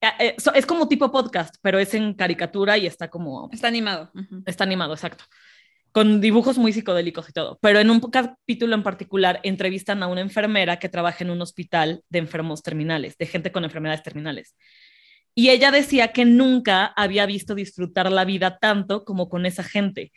eh, 0.00 0.08
eh, 0.18 0.36
es 0.54 0.66
como 0.66 0.88
tipo 0.88 1.12
podcast, 1.12 1.56
pero 1.60 1.78
es 1.78 1.92
en 1.92 2.14
caricatura 2.14 2.78
y 2.78 2.86
está 2.86 3.08
como... 3.08 3.50
Está 3.52 3.68
animado. 3.68 4.10
Está 4.46 4.64
animado, 4.64 4.94
exacto 4.94 5.24
con 5.96 6.20
dibujos 6.20 6.58
muy 6.58 6.74
psicodélicos 6.74 7.26
y 7.30 7.32
todo. 7.32 7.58
Pero 7.62 7.80
en 7.80 7.88
un 7.88 8.00
capítulo 8.00 8.74
en 8.74 8.82
particular 8.82 9.40
entrevistan 9.44 10.02
a 10.02 10.08
una 10.08 10.20
enfermera 10.20 10.78
que 10.78 10.90
trabaja 10.90 11.24
en 11.24 11.30
un 11.30 11.40
hospital 11.40 12.02
de 12.10 12.18
enfermos 12.18 12.62
terminales, 12.62 13.16
de 13.16 13.24
gente 13.24 13.50
con 13.50 13.64
enfermedades 13.64 14.02
terminales. 14.02 14.54
Y 15.34 15.48
ella 15.48 15.70
decía 15.70 16.12
que 16.12 16.26
nunca 16.26 16.84
había 16.84 17.24
visto 17.24 17.54
disfrutar 17.54 18.12
la 18.12 18.26
vida 18.26 18.58
tanto 18.58 19.06
como 19.06 19.30
con 19.30 19.46
esa 19.46 19.64
gente. 19.64 20.12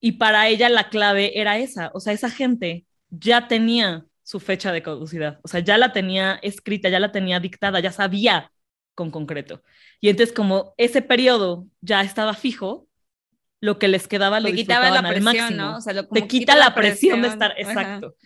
Y 0.00 0.12
para 0.12 0.48
ella 0.48 0.70
la 0.70 0.88
clave 0.88 1.38
era 1.38 1.58
esa, 1.58 1.90
o 1.92 2.00
sea, 2.00 2.14
esa 2.14 2.30
gente 2.30 2.86
ya 3.10 3.48
tenía 3.48 4.06
su 4.22 4.40
fecha 4.40 4.72
de 4.72 4.82
caducidad, 4.82 5.40
o 5.42 5.48
sea, 5.48 5.60
ya 5.60 5.76
la 5.76 5.92
tenía 5.92 6.38
escrita, 6.42 6.88
ya 6.88 7.00
la 7.00 7.12
tenía 7.12 7.38
dictada, 7.38 7.80
ya 7.80 7.92
sabía 7.92 8.50
con 8.94 9.10
concreto. 9.10 9.62
Y 10.00 10.08
entonces 10.08 10.34
como 10.34 10.72
ese 10.78 11.02
periodo 11.02 11.66
ya 11.82 12.00
estaba 12.00 12.32
fijo, 12.32 12.88
lo 13.62 13.78
que 13.78 13.86
les 13.86 14.08
quedaba 14.08 14.40
lo 14.40 14.50
disfrutaban 14.50 15.06
al 15.06 15.22
máximo. 15.22 15.78
Te 16.12 16.26
quita, 16.26 16.56
la, 16.56 16.74
presión, 16.74 17.22
de 17.22 17.28
estar, 17.28 17.54
exacto. 17.56 18.16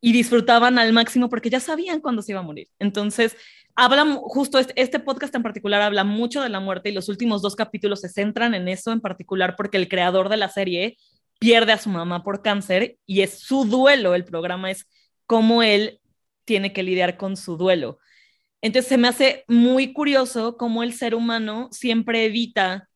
Y 0.00 0.12
disfrutaban 0.12 0.78
al 0.78 0.94
máximo 0.94 1.28
porque 1.28 1.50
ya 1.50 1.60
sabían 1.60 2.00
cuándo 2.00 2.22
se 2.22 2.32
iba 2.32 2.40
a 2.40 2.44
morir. 2.44 2.68
Entonces, 2.78 3.36
habla 3.76 4.06
justo 4.22 4.58
este, 4.58 4.72
este, 4.80 4.98
podcast 4.98 5.34
en 5.34 5.42
particular 5.42 5.82
habla 5.82 6.02
mucho 6.02 6.40
de 6.42 6.48
la 6.48 6.60
muerte 6.60 6.88
y 6.88 6.92
los 6.92 7.10
últimos 7.10 7.42
dos 7.42 7.56
capítulos 7.56 8.00
se 8.00 8.08
centran 8.08 8.54
en 8.54 8.68
eso 8.68 8.90
en 8.90 9.02
particular 9.02 9.54
porque 9.54 9.76
el 9.76 9.86
creador 9.86 10.30
de 10.30 10.38
la 10.38 10.48
serie 10.48 10.96
pierde 11.38 11.72
a 11.72 11.78
su 11.78 11.90
mamá 11.90 12.24
por 12.24 12.40
cáncer 12.40 12.96
y 13.04 13.20
es 13.20 13.38
su 13.38 13.66
duelo. 13.66 14.14
El 14.14 14.24
programa 14.24 14.70
es 14.70 14.88
cómo 15.26 15.62
él 15.62 16.00
tiene 16.46 16.72
que 16.72 16.82
lidiar 16.82 17.18
con 17.18 17.36
su 17.36 17.58
duelo. 17.58 17.98
Entonces 18.62 18.88
se 18.88 18.96
me 18.96 19.08
hace 19.08 19.44
muy 19.46 19.92
curioso 19.92 20.56
cómo 20.56 20.82
el 20.82 20.94
ser 20.94 21.14
humano 21.14 21.68
siempre 21.70 22.24
evita 22.24 22.89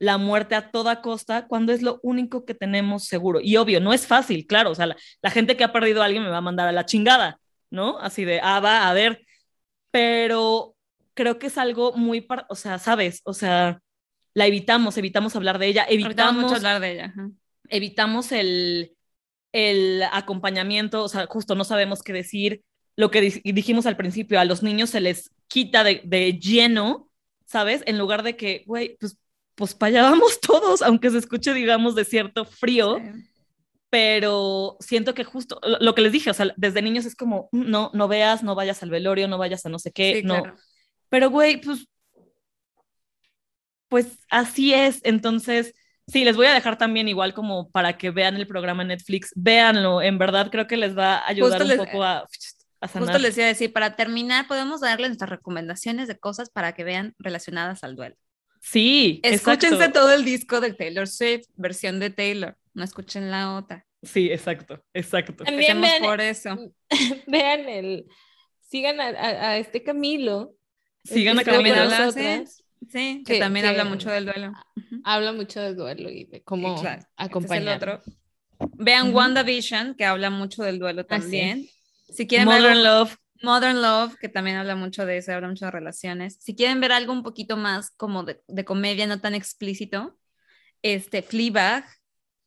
la 0.00 0.16
muerte 0.16 0.54
a 0.54 0.70
toda 0.70 1.02
costa 1.02 1.46
cuando 1.46 1.72
es 1.72 1.82
lo 1.82 2.00
único 2.02 2.46
que 2.46 2.54
tenemos 2.54 3.04
seguro. 3.04 3.38
Y 3.40 3.58
obvio, 3.58 3.80
no 3.80 3.92
es 3.92 4.06
fácil, 4.06 4.46
claro, 4.46 4.70
o 4.70 4.74
sea, 4.74 4.86
la, 4.86 5.30
gente 5.30 5.56
que 5.56 5.62
ha 5.62 5.72
perdido 5.72 6.02
a 6.02 6.06
alguien 6.06 6.24
me 6.24 6.30
va 6.30 6.38
a 6.38 6.42
mandar 6.42 6.66
a 6.66 6.72
la 6.72 6.86
chingada, 6.86 7.38
¿no? 7.70 7.98
Así 7.98 8.24
de, 8.24 8.40
ah, 8.42 8.60
va, 8.60 8.88
a 8.88 8.94
ver, 8.94 9.20
pero 9.90 10.74
creo 11.12 11.38
que 11.38 11.48
es 11.48 11.58
algo 11.58 11.92
muy, 11.92 12.26
o 12.48 12.54
sea, 12.54 12.78
sabes, 12.78 13.20
o 13.24 13.34
sea, 13.34 13.82
la 14.32 14.46
evitamos, 14.46 14.96
evitamos 14.96 15.36
hablar 15.36 15.58
de 15.58 15.66
ella, 15.66 15.84
evitamos, 15.86 16.44
mucho 16.44 16.56
hablar 16.56 16.80
de 16.80 16.92
ella. 16.92 17.14
Evitamos 17.68 18.32
el, 18.32 18.96
el 19.52 20.02
acompañamiento, 20.12 21.04
o 21.04 21.08
sea, 21.08 21.26
justo 21.26 21.54
no 21.54 21.64
sabemos 21.64 22.02
qué 22.02 22.14
decir. 22.14 22.62
Lo 22.96 23.10
que 23.10 23.20
dijimos 23.20 23.84
al 23.84 23.96
principio, 23.96 24.40
a 24.40 24.44
los 24.46 24.62
niños 24.62 24.90
se 24.90 25.00
les 25.00 25.30
quita 25.46 25.84
de, 25.84 26.00
de 26.04 26.38
lleno, 26.38 27.10
¿sabes? 27.44 27.82
En 27.86 27.98
lugar 27.98 28.22
de 28.22 28.36
que, 28.36 28.62
güey, 28.66 28.96
pues 28.98 29.18
pues 29.60 29.74
para 29.74 30.00
vamos 30.00 30.40
todos, 30.40 30.80
aunque 30.80 31.10
se 31.10 31.18
escuche, 31.18 31.52
digamos, 31.52 31.94
de 31.94 32.06
cierto 32.06 32.46
frío. 32.46 32.98
Pero 33.90 34.78
siento 34.80 35.12
que 35.12 35.24
justo 35.24 35.60
lo 35.62 35.94
que 35.94 36.00
les 36.00 36.12
dije, 36.12 36.30
o 36.30 36.34
sea, 36.34 36.54
desde 36.56 36.80
niños 36.80 37.04
es 37.04 37.14
como, 37.14 37.50
mm, 37.52 37.68
no, 37.68 37.90
no 37.92 38.08
veas, 38.08 38.42
no 38.42 38.54
vayas 38.54 38.82
al 38.82 38.88
velorio, 38.88 39.28
no 39.28 39.36
vayas 39.36 39.66
a 39.66 39.68
no 39.68 39.78
sé 39.78 39.92
qué, 39.92 40.22
no. 40.22 40.42
Pero, 41.10 41.28
güey, 41.28 41.60
pues, 41.60 41.88
pues 43.88 44.18
así 44.30 44.72
es. 44.72 45.00
Entonces, 45.02 45.74
sí, 46.06 46.24
les 46.24 46.36
voy 46.36 46.46
a 46.46 46.54
dejar 46.54 46.78
también 46.78 47.06
igual 47.08 47.34
como 47.34 47.70
para 47.70 47.98
que 47.98 48.10
vean 48.10 48.36
el 48.36 48.46
programa 48.46 48.82
Netflix, 48.82 49.30
véanlo, 49.36 50.00
en 50.00 50.16
verdad 50.16 50.50
creo 50.50 50.66
que 50.66 50.78
les 50.78 50.96
va 50.96 51.16
a 51.16 51.28
ayudar 51.28 51.62
un 51.62 51.76
poco 51.76 52.02
a, 52.02 52.26
sanar. 52.88 53.08
Justo 53.08 53.18
les 53.18 53.36
iba 53.36 53.44
a 53.44 53.48
decir, 53.48 53.74
para 53.74 53.94
terminar, 53.94 54.46
podemos 54.46 54.80
darles 54.80 55.10
nuestras 55.10 55.28
recomendaciones 55.28 56.08
de 56.08 56.18
cosas 56.18 56.48
para 56.48 56.72
que 56.72 56.84
vean 56.84 57.14
relacionadas 57.18 57.84
al 57.84 57.96
duelo. 57.96 58.16
Sí. 58.60 59.20
Escúchense 59.24 59.88
todo 59.88 60.12
el 60.12 60.24
disco 60.24 60.60
de 60.60 60.72
Taylor 60.72 61.08
Swift, 61.08 61.46
versión 61.56 61.98
de 61.98 62.10
Taylor. 62.10 62.56
No 62.74 62.84
escuchen 62.84 63.30
la 63.30 63.56
otra. 63.56 63.86
Sí, 64.02 64.30
exacto, 64.30 64.82
exacto. 64.94 65.44
También 65.44 65.80
vean, 65.80 66.02
por 66.02 66.20
eso. 66.20 66.72
Vean 67.26 67.68
el. 67.68 68.06
Sigan 68.60 69.00
a, 69.00 69.58
este 69.58 69.82
Camilo. 69.82 70.54
Sigan 71.04 71.38
a 71.38 71.44
Camilo. 71.44 71.76
Sí, 72.88 73.22
que, 73.26 73.38
también 73.38 73.66
habla 73.66 73.84
mucho 73.84 74.10
del 74.10 74.24
duelo. 74.24 74.52
Habla 75.04 75.32
mucho 75.32 75.60
del 75.60 75.76
duelo 75.76 76.08
y 76.08 76.24
de 76.24 76.42
cómo 76.42 76.76
este 76.76 77.06
acompañar. 77.16 78.02
Vean 78.74 79.14
WandaVision, 79.14 79.94
que 79.94 80.04
habla 80.04 80.30
mucho 80.30 80.62
del 80.62 80.78
duelo 80.78 81.02
ah, 81.02 81.06
también. 81.06 81.66
Si 82.08 82.26
quieren 82.26 82.46
Modern 82.46 82.82
Love. 82.82 83.16
Modern 83.42 83.80
Love, 83.80 84.16
que 84.16 84.28
también 84.28 84.56
habla 84.56 84.76
mucho 84.76 85.06
de 85.06 85.18
eso, 85.18 85.32
habla 85.32 85.48
mucho 85.48 85.64
de 85.64 85.70
relaciones. 85.70 86.36
Si 86.40 86.54
quieren 86.54 86.80
ver 86.80 86.92
algo 86.92 87.12
un 87.12 87.22
poquito 87.22 87.56
más 87.56 87.90
como 87.90 88.24
de, 88.24 88.42
de 88.48 88.64
comedia, 88.64 89.06
no 89.06 89.20
tan 89.20 89.34
explícito, 89.34 90.18
este, 90.82 91.22
Fleabag, 91.22 91.84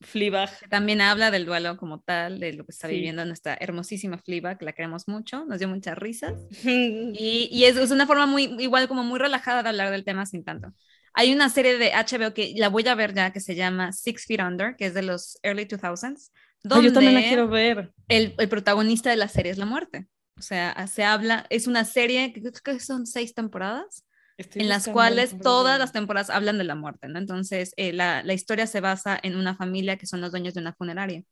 Fleabag. 0.04 0.50
También 0.70 1.02
habla 1.02 1.32
del 1.32 1.46
duelo 1.46 1.78
como 1.78 2.02
tal, 2.02 2.40
de 2.40 2.54
lo 2.54 2.66
que 2.66 2.72
está 2.72 2.88
viviendo 2.88 3.26
nuestra 3.26 3.58
hermosísima 3.60 4.18
Fleabag, 4.18 4.58
que 4.58 4.66
la 4.66 4.74
queremos 4.74 5.08
mucho, 5.08 5.46
nos 5.46 5.60
dio 5.60 5.68
muchas 5.68 5.98
risas. 5.98 6.34
y, 6.64 7.50
y 7.52 7.64
es, 7.66 7.78
es, 7.78 7.92
una 7.92 8.06
forma 8.06 8.26
muy, 8.26 8.56
igual 8.60 8.88
como 8.88 9.04
muy 9.04 9.20
relajada 9.20 9.64
de 9.64 9.70
hablar 9.70 9.92
del 9.92 10.04
tema 10.04 10.26
sin 10.26 10.44
tanto. 10.44 10.74
Hay 11.14 11.34
una 11.34 11.50
serie 11.50 11.78
de 11.78 11.92
HBO 11.94 12.34
que 12.34 12.54
la 12.58 12.70
voy 12.70 12.88
a 12.88 12.96
ver 12.96 13.14
ya, 13.14 13.32
que 13.32 13.40
se 13.40 13.56
llama 13.56 13.92
Six 13.92 14.26
Feet 14.26 14.42
Under, 14.42 14.76
que 14.76 14.88
es 14.88 14.94
de 14.94 15.04
los 15.04 15.38
early 15.44 15.66
2000s. 15.66 16.32
Donde 16.64 16.88
yo 16.88 16.94
también 16.94 17.14
la 17.14 17.22
quiero 17.22 17.48
ver. 17.48 17.92
El, 18.08 18.34
el, 18.38 18.50
protagonista 18.50 19.10
de 19.10 19.18
la 19.18 19.28
serie 19.28 19.52
es 19.52 19.58
la 19.58 19.66
muerte. 19.66 20.08
O 20.44 20.46
sea, 20.46 20.88
se 20.88 21.06
habla, 21.06 21.46
es 21.50 21.68
una 21.68 21.86
serie 21.86 22.34
que 22.34 22.42
creo 22.42 22.76
que 22.76 22.80
son 22.82 23.08
seis 23.08 23.34
temporadas 23.34 24.04
en 24.38 24.68
las 24.68 24.90
cuales 24.90 25.38
todas 25.40 25.80
las 25.80 25.94
temporadas 25.94 26.30
hablan 26.30 26.58
de 26.58 26.66
la 26.66 26.76
muerte, 26.76 27.08
¿no? 27.08 27.18
Entonces, 27.18 27.74
eh, 27.78 27.94
la, 27.94 28.24
la, 28.24 28.34
historia 28.34 28.68
se 28.68 28.82
basa 28.82 29.18
en 29.24 29.38
una 29.38 29.56
familia 29.56 29.96
que 29.96 30.06
son 30.06 30.20
los 30.20 30.32
dueños 30.32 30.54
de 30.54 30.60
una 30.60 30.74
funeraria. 30.74 31.24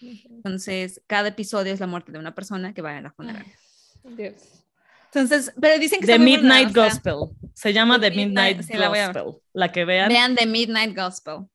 Entonces, 0.00 1.02
cada 1.06 1.28
episodio 1.28 1.74
es 1.74 1.80
la 1.80 1.86
muerte 1.86 2.12
de 2.12 2.18
una 2.18 2.34
persona 2.34 2.72
que 2.72 2.80
va 2.80 2.96
a 2.96 3.00
la 3.02 3.12
funeraria. 3.12 3.52
Dios. 4.04 4.34
Entonces, 5.12 5.52
pero 5.60 5.78
dicen 5.78 6.00
que 6.00 6.06
The 6.06 6.18
Midnight 6.18 6.72
buena, 6.72 6.88
Gospel. 6.88 7.12
O 7.12 7.36
sea, 7.42 7.50
se 7.52 7.72
llama 7.74 8.00
The 8.00 8.10
Midnight, 8.10 8.58
Midnight 8.58 8.62
sí, 8.62 8.88
Gospel. 8.88 9.42
La, 9.52 9.66
la, 9.66 9.72
que 9.72 9.84
vean. 9.84 10.08
Vean 10.08 10.34
The 10.34 10.46
Midnight 10.46 10.96
Gospel. 10.96 11.46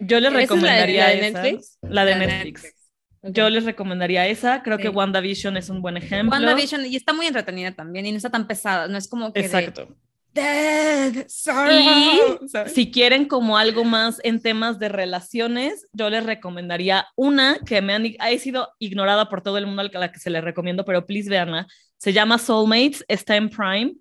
Yo 0.00 0.20
les 0.20 0.32
recomendaría 0.34 1.12
¿Es 1.12 1.18
la 1.18 1.22
de, 1.22 1.28
esa. 1.28 1.42
Netflix? 1.42 1.78
La 1.80 2.04
de 2.04 2.16
Netflix. 2.16 2.62
Netflix. 2.62 2.81
Okay. 3.22 3.32
Yo 3.34 3.48
les 3.50 3.64
recomendaría 3.64 4.26
esa. 4.26 4.62
Creo 4.62 4.76
sí. 4.76 4.82
que 4.82 4.88
WandaVision 4.88 5.56
es 5.56 5.70
un 5.70 5.80
buen 5.80 5.96
ejemplo. 5.96 6.36
WandaVision 6.36 6.84
y 6.86 6.96
está 6.96 7.12
muy 7.12 7.26
entretenida 7.26 7.72
también 7.72 8.04
y 8.06 8.10
no 8.10 8.16
está 8.16 8.30
tan 8.30 8.46
pesada. 8.48 8.88
No 8.88 8.98
es 8.98 9.08
como 9.08 9.32
que. 9.32 9.40
Exacto. 9.40 9.86
De, 9.86 9.96
Dead. 10.34 11.26
Y 11.70 12.70
si 12.70 12.90
quieren 12.90 13.26
como 13.26 13.58
algo 13.58 13.84
más 13.84 14.18
en 14.24 14.40
temas 14.40 14.78
de 14.78 14.88
relaciones, 14.88 15.86
yo 15.92 16.08
les 16.08 16.24
recomendaría 16.24 17.06
una 17.16 17.58
que 17.66 17.82
me 17.82 17.92
han, 17.92 18.06
ha 18.18 18.30
sido 18.38 18.70
ignorada 18.78 19.28
por 19.28 19.42
todo 19.42 19.58
el 19.58 19.66
mundo 19.66 19.82
a 19.82 19.98
la 19.98 20.10
que 20.10 20.18
se 20.18 20.30
les 20.30 20.42
recomiendo, 20.42 20.86
pero 20.86 21.06
please 21.06 21.28
veanla. 21.28 21.66
Se 21.98 22.14
llama 22.14 22.38
Soulmates, 22.38 23.04
está 23.08 23.36
en 23.36 23.50
Prime. 23.50 23.94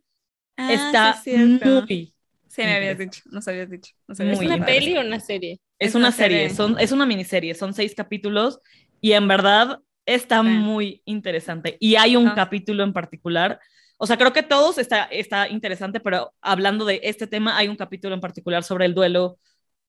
Ah, 0.56 0.74
está 0.74 1.22
sí, 1.22 1.36
muy... 1.36 2.14
Sí, 2.48 2.64
me 2.64 2.76
habías 2.76 2.98
dicho, 2.98 3.22
nos 3.26 3.48
habías 3.48 3.70
dicho. 3.70 3.94
Nos 4.08 4.20
¿Es 4.20 4.40
una 4.40 4.66
peli 4.66 4.98
o 4.98 5.02
una 5.02 5.20
serie? 5.20 5.60
Es, 5.80 5.90
es 5.90 5.96
una, 5.96 6.08
una 6.08 6.12
serie, 6.16 6.38
serie. 6.50 6.56
Son, 6.56 6.80
es 6.80 6.92
una 6.92 7.06
miniserie, 7.06 7.56
son 7.56 7.74
seis 7.74 7.94
capítulos 7.96 8.60
y 9.02 9.12
en 9.12 9.28
verdad 9.28 9.80
está 10.06 10.42
sí. 10.42 10.48
muy 10.48 11.02
interesante. 11.06 11.76
Y 11.80 11.96
hay 11.96 12.16
un 12.16 12.30
capítulo 12.30 12.84
en 12.84 12.94
particular 12.94 13.60
o 14.04 14.08
sea, 14.08 14.18
creo 14.18 14.34
que 14.34 14.42
todos 14.42 14.80
está, 14.80 15.04
está 15.04 15.48
interesante, 15.48 16.00
pero 16.00 16.34
hablando 16.42 16.86
de 16.86 17.02
este 17.04 17.28
tema, 17.28 17.56
hay 17.56 17.68
un 17.68 17.76
capítulo 17.76 18.16
en 18.16 18.20
particular 18.20 18.64
sobre 18.64 18.86
el 18.88 18.96
duelo 18.96 19.38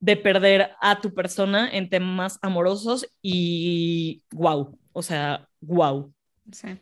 de 0.01 0.19
perder 0.19 0.73
a 0.83 1.01
tu 1.01 1.15
persona 1.15 1.71
en 1.71 1.89
temas 1.89 2.39
amorosos 2.43 3.09
y 3.23 4.23
wow, 4.31 4.79
o 4.93 5.03
sea, 5.03 5.49
wow. 5.63 6.13
Sí. 6.53 6.79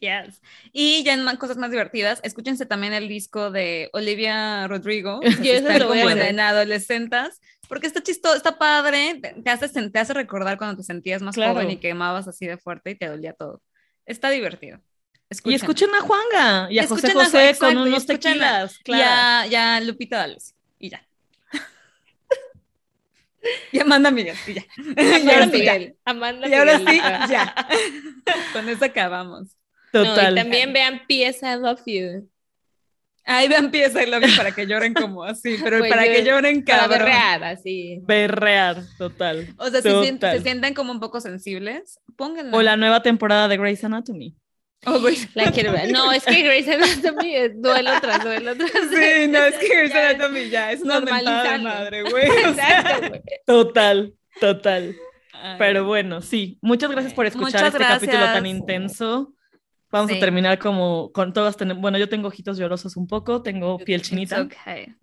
Yes. 0.00 0.40
Y 0.72 1.02
ya 1.02 1.14
en 1.14 1.36
cosas 1.36 1.56
más 1.56 1.70
divertidas, 1.70 2.20
escúchense 2.22 2.66
también 2.66 2.92
el 2.92 3.08
disco 3.08 3.50
de 3.50 3.90
Olivia 3.92 4.66
Rodrigo, 4.68 5.20
que 5.42 5.56
está 5.56 5.78
como 5.78 5.94
en 5.94 6.40
adolescentes, 6.40 7.40
porque 7.68 7.86
está 7.86 8.02
chistoso, 8.02 8.36
está 8.36 8.58
padre, 8.58 9.20
te 9.42 9.50
hace, 9.50 9.90
te 9.90 9.98
hace 9.98 10.14
recordar 10.14 10.56
cuando 10.56 10.76
te 10.76 10.82
sentías 10.82 11.22
más 11.22 11.34
claro. 11.34 11.54
joven 11.54 11.70
y 11.70 11.76
quemabas 11.78 12.28
así 12.28 12.46
de 12.46 12.58
fuerte 12.58 12.90
y 12.90 12.94
te 12.94 13.06
dolía 13.06 13.32
todo. 13.32 13.62
Está 14.06 14.30
divertido. 14.30 14.80
Escuchen. 15.30 15.52
Y 15.52 15.56
escuchen 15.56 15.94
a 15.94 16.00
Juanga 16.00 16.68
y 16.70 16.78
a 16.78 16.86
José 16.86 17.12
José 17.12 17.50
a, 17.50 17.54
con 17.54 17.76
unos 17.76 18.06
tequilas. 18.06 18.78
Claro. 18.78 19.02
Ya, 19.02 19.46
ya 19.50 19.80
Lupita 19.80 20.16
Dales. 20.16 20.54
Y 20.78 20.88
ya. 20.88 21.06
y 23.72 23.80
Amanda 23.80 24.10
Miguel. 24.10 24.36
Y 24.46 24.54
ya. 24.54 24.64
Amanda 24.96 25.46
Miguel. 25.46 25.96
Amanda 26.04 26.48
y 26.48 26.54
ahora 26.54 26.78
sí, 26.78 26.96
ya. 27.28 27.54
con 28.54 28.68
eso 28.70 28.86
acabamos. 28.86 29.58
Total. 29.92 30.34
No, 30.34 30.40
y 30.40 30.42
también 30.42 30.72
vean 30.72 31.02
Pieza 31.06 31.54
I 31.54 31.58
Love 31.58 31.82
You. 31.86 32.28
Ahí 33.24 33.46
vean 33.46 33.70
Pieza 33.70 34.02
I 34.02 34.06
Love 34.10 34.24
You 34.26 34.36
para 34.36 34.52
que 34.52 34.66
lloren 34.66 34.94
como 34.94 35.22
así, 35.22 35.58
pero 35.62 35.78
pues 35.78 35.90
para 35.90 36.06
yo, 36.06 36.12
que 36.12 36.24
lloren 36.24 36.62
cabrón. 36.62 36.88
Para 36.88 37.04
berrear, 37.04 37.44
así. 37.44 38.00
Berrear, 38.02 38.82
total. 38.96 39.54
O 39.58 39.68
sea, 39.68 39.82
total. 39.82 40.00
si 40.00 40.02
sienten, 40.02 40.32
se 40.32 40.42
sienten 40.42 40.74
como 40.74 40.92
un 40.92 41.00
poco 41.00 41.20
sensibles, 41.20 42.00
pónganla. 42.16 42.56
O 42.56 42.62
la 42.62 42.76
nueva 42.76 43.02
temporada 43.02 43.46
de 43.48 43.58
Grey's 43.58 43.84
Anatomy. 43.84 44.34
Oh, 44.86 44.98
Grey's 45.00 45.28
la 45.34 45.52
quiero 45.52 45.72
ver. 45.72 45.92
No, 45.92 46.10
es 46.10 46.24
que 46.24 46.42
Grey's 46.42 46.68
Anatomy 46.68 47.36
es 47.36 47.60
duelo 47.60 47.90
tras 48.00 48.24
duelo 48.24 48.56
tras 48.56 48.70
Sí, 48.70 49.28
no, 49.28 49.44
es 49.44 49.56
que 49.56 49.68
Grey's 49.68 49.94
Anatomy 49.94 50.48
ya 50.48 50.72
es 50.72 50.80
una 50.80 51.00
mentada 51.00 51.52
de 51.52 51.58
madre, 51.58 52.02
güey. 52.10 52.26
Exacto, 52.26 53.08
güey. 53.08 53.22
Total, 53.44 54.14
total. 54.40 54.96
Ay. 55.34 55.56
Pero 55.58 55.84
bueno, 55.84 56.22
sí. 56.22 56.58
Muchas 56.62 56.90
gracias 56.90 57.12
por 57.12 57.26
escuchar 57.26 57.60
Muchas 57.60 57.66
este 57.66 57.78
gracias. 57.78 58.00
capítulo 58.00 58.24
tan 58.32 58.46
intenso. 58.46 59.34
Vamos 59.90 60.10
Sí. 60.10 60.16
a 60.16 60.20
terminar 60.20 60.58
como 60.58 61.10
con 61.12 61.32
todas. 61.32 61.56
Bueno, 61.78 61.98
yo 61.98 62.08
tengo 62.08 62.28
ojitos 62.28 62.58
llorosos 62.58 62.96
un 62.96 63.06
poco, 63.06 63.42
tengo 63.42 63.78
piel 63.78 64.02
chinita. 64.02 64.40
It's 64.42 64.54
okay. 64.56 64.94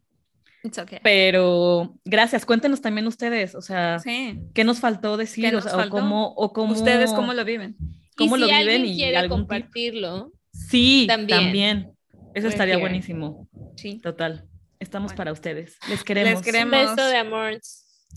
It's 0.64 0.78
okay. 0.78 1.00
Pero 1.04 1.96
gracias, 2.06 2.46
cuéntenos 2.46 2.82
también 2.82 3.06
ustedes, 3.08 3.56
o 3.56 3.62
sea, 3.62 4.00
Sí. 4.00 4.40
¿qué 4.54 4.64
nos 4.64 4.80
faltó 4.80 5.18
decir? 5.18 5.50
¿Qué 5.50 5.56
O, 5.58 5.90
cómo, 5.90 6.34
o 6.36 6.54
cómo, 6.54 6.74
¿Ustedes 6.74 7.14
cómo 7.14 7.34
lo 7.34 7.46
viven? 7.46 7.76
cómo 8.18 8.38
y 8.38 8.40
lo 8.40 8.46
si 8.48 8.52
viven 8.54 8.68
alguien 8.70 8.86
y 8.86 8.96
quiere 8.96 9.18
algún 9.18 9.40
compartirlo, 9.42 10.32
Sí, 10.52 11.06
También. 11.08 11.40
también. 11.40 11.92
Eso 12.34 12.48
estaría 12.48 12.76
here. 12.76 12.82
buenísimo. 12.84 13.48
Sí. 13.76 14.00
Total. 14.00 14.46
Estamos 14.80 15.10
Bueno. 15.12 15.18
para 15.18 15.32
ustedes. 15.34 15.78
Les 15.90 16.04
queremos. 16.04 16.32
Les 16.34 16.42
queremos. 16.42 16.90
un 16.90 16.96
beso 16.96 17.08
de 17.10 17.18
amor. 17.18 17.60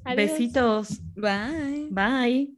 Adiós. 0.04 0.16
Besitos. 0.16 1.00
Bye. 1.16 1.88
Bye. 1.90 2.57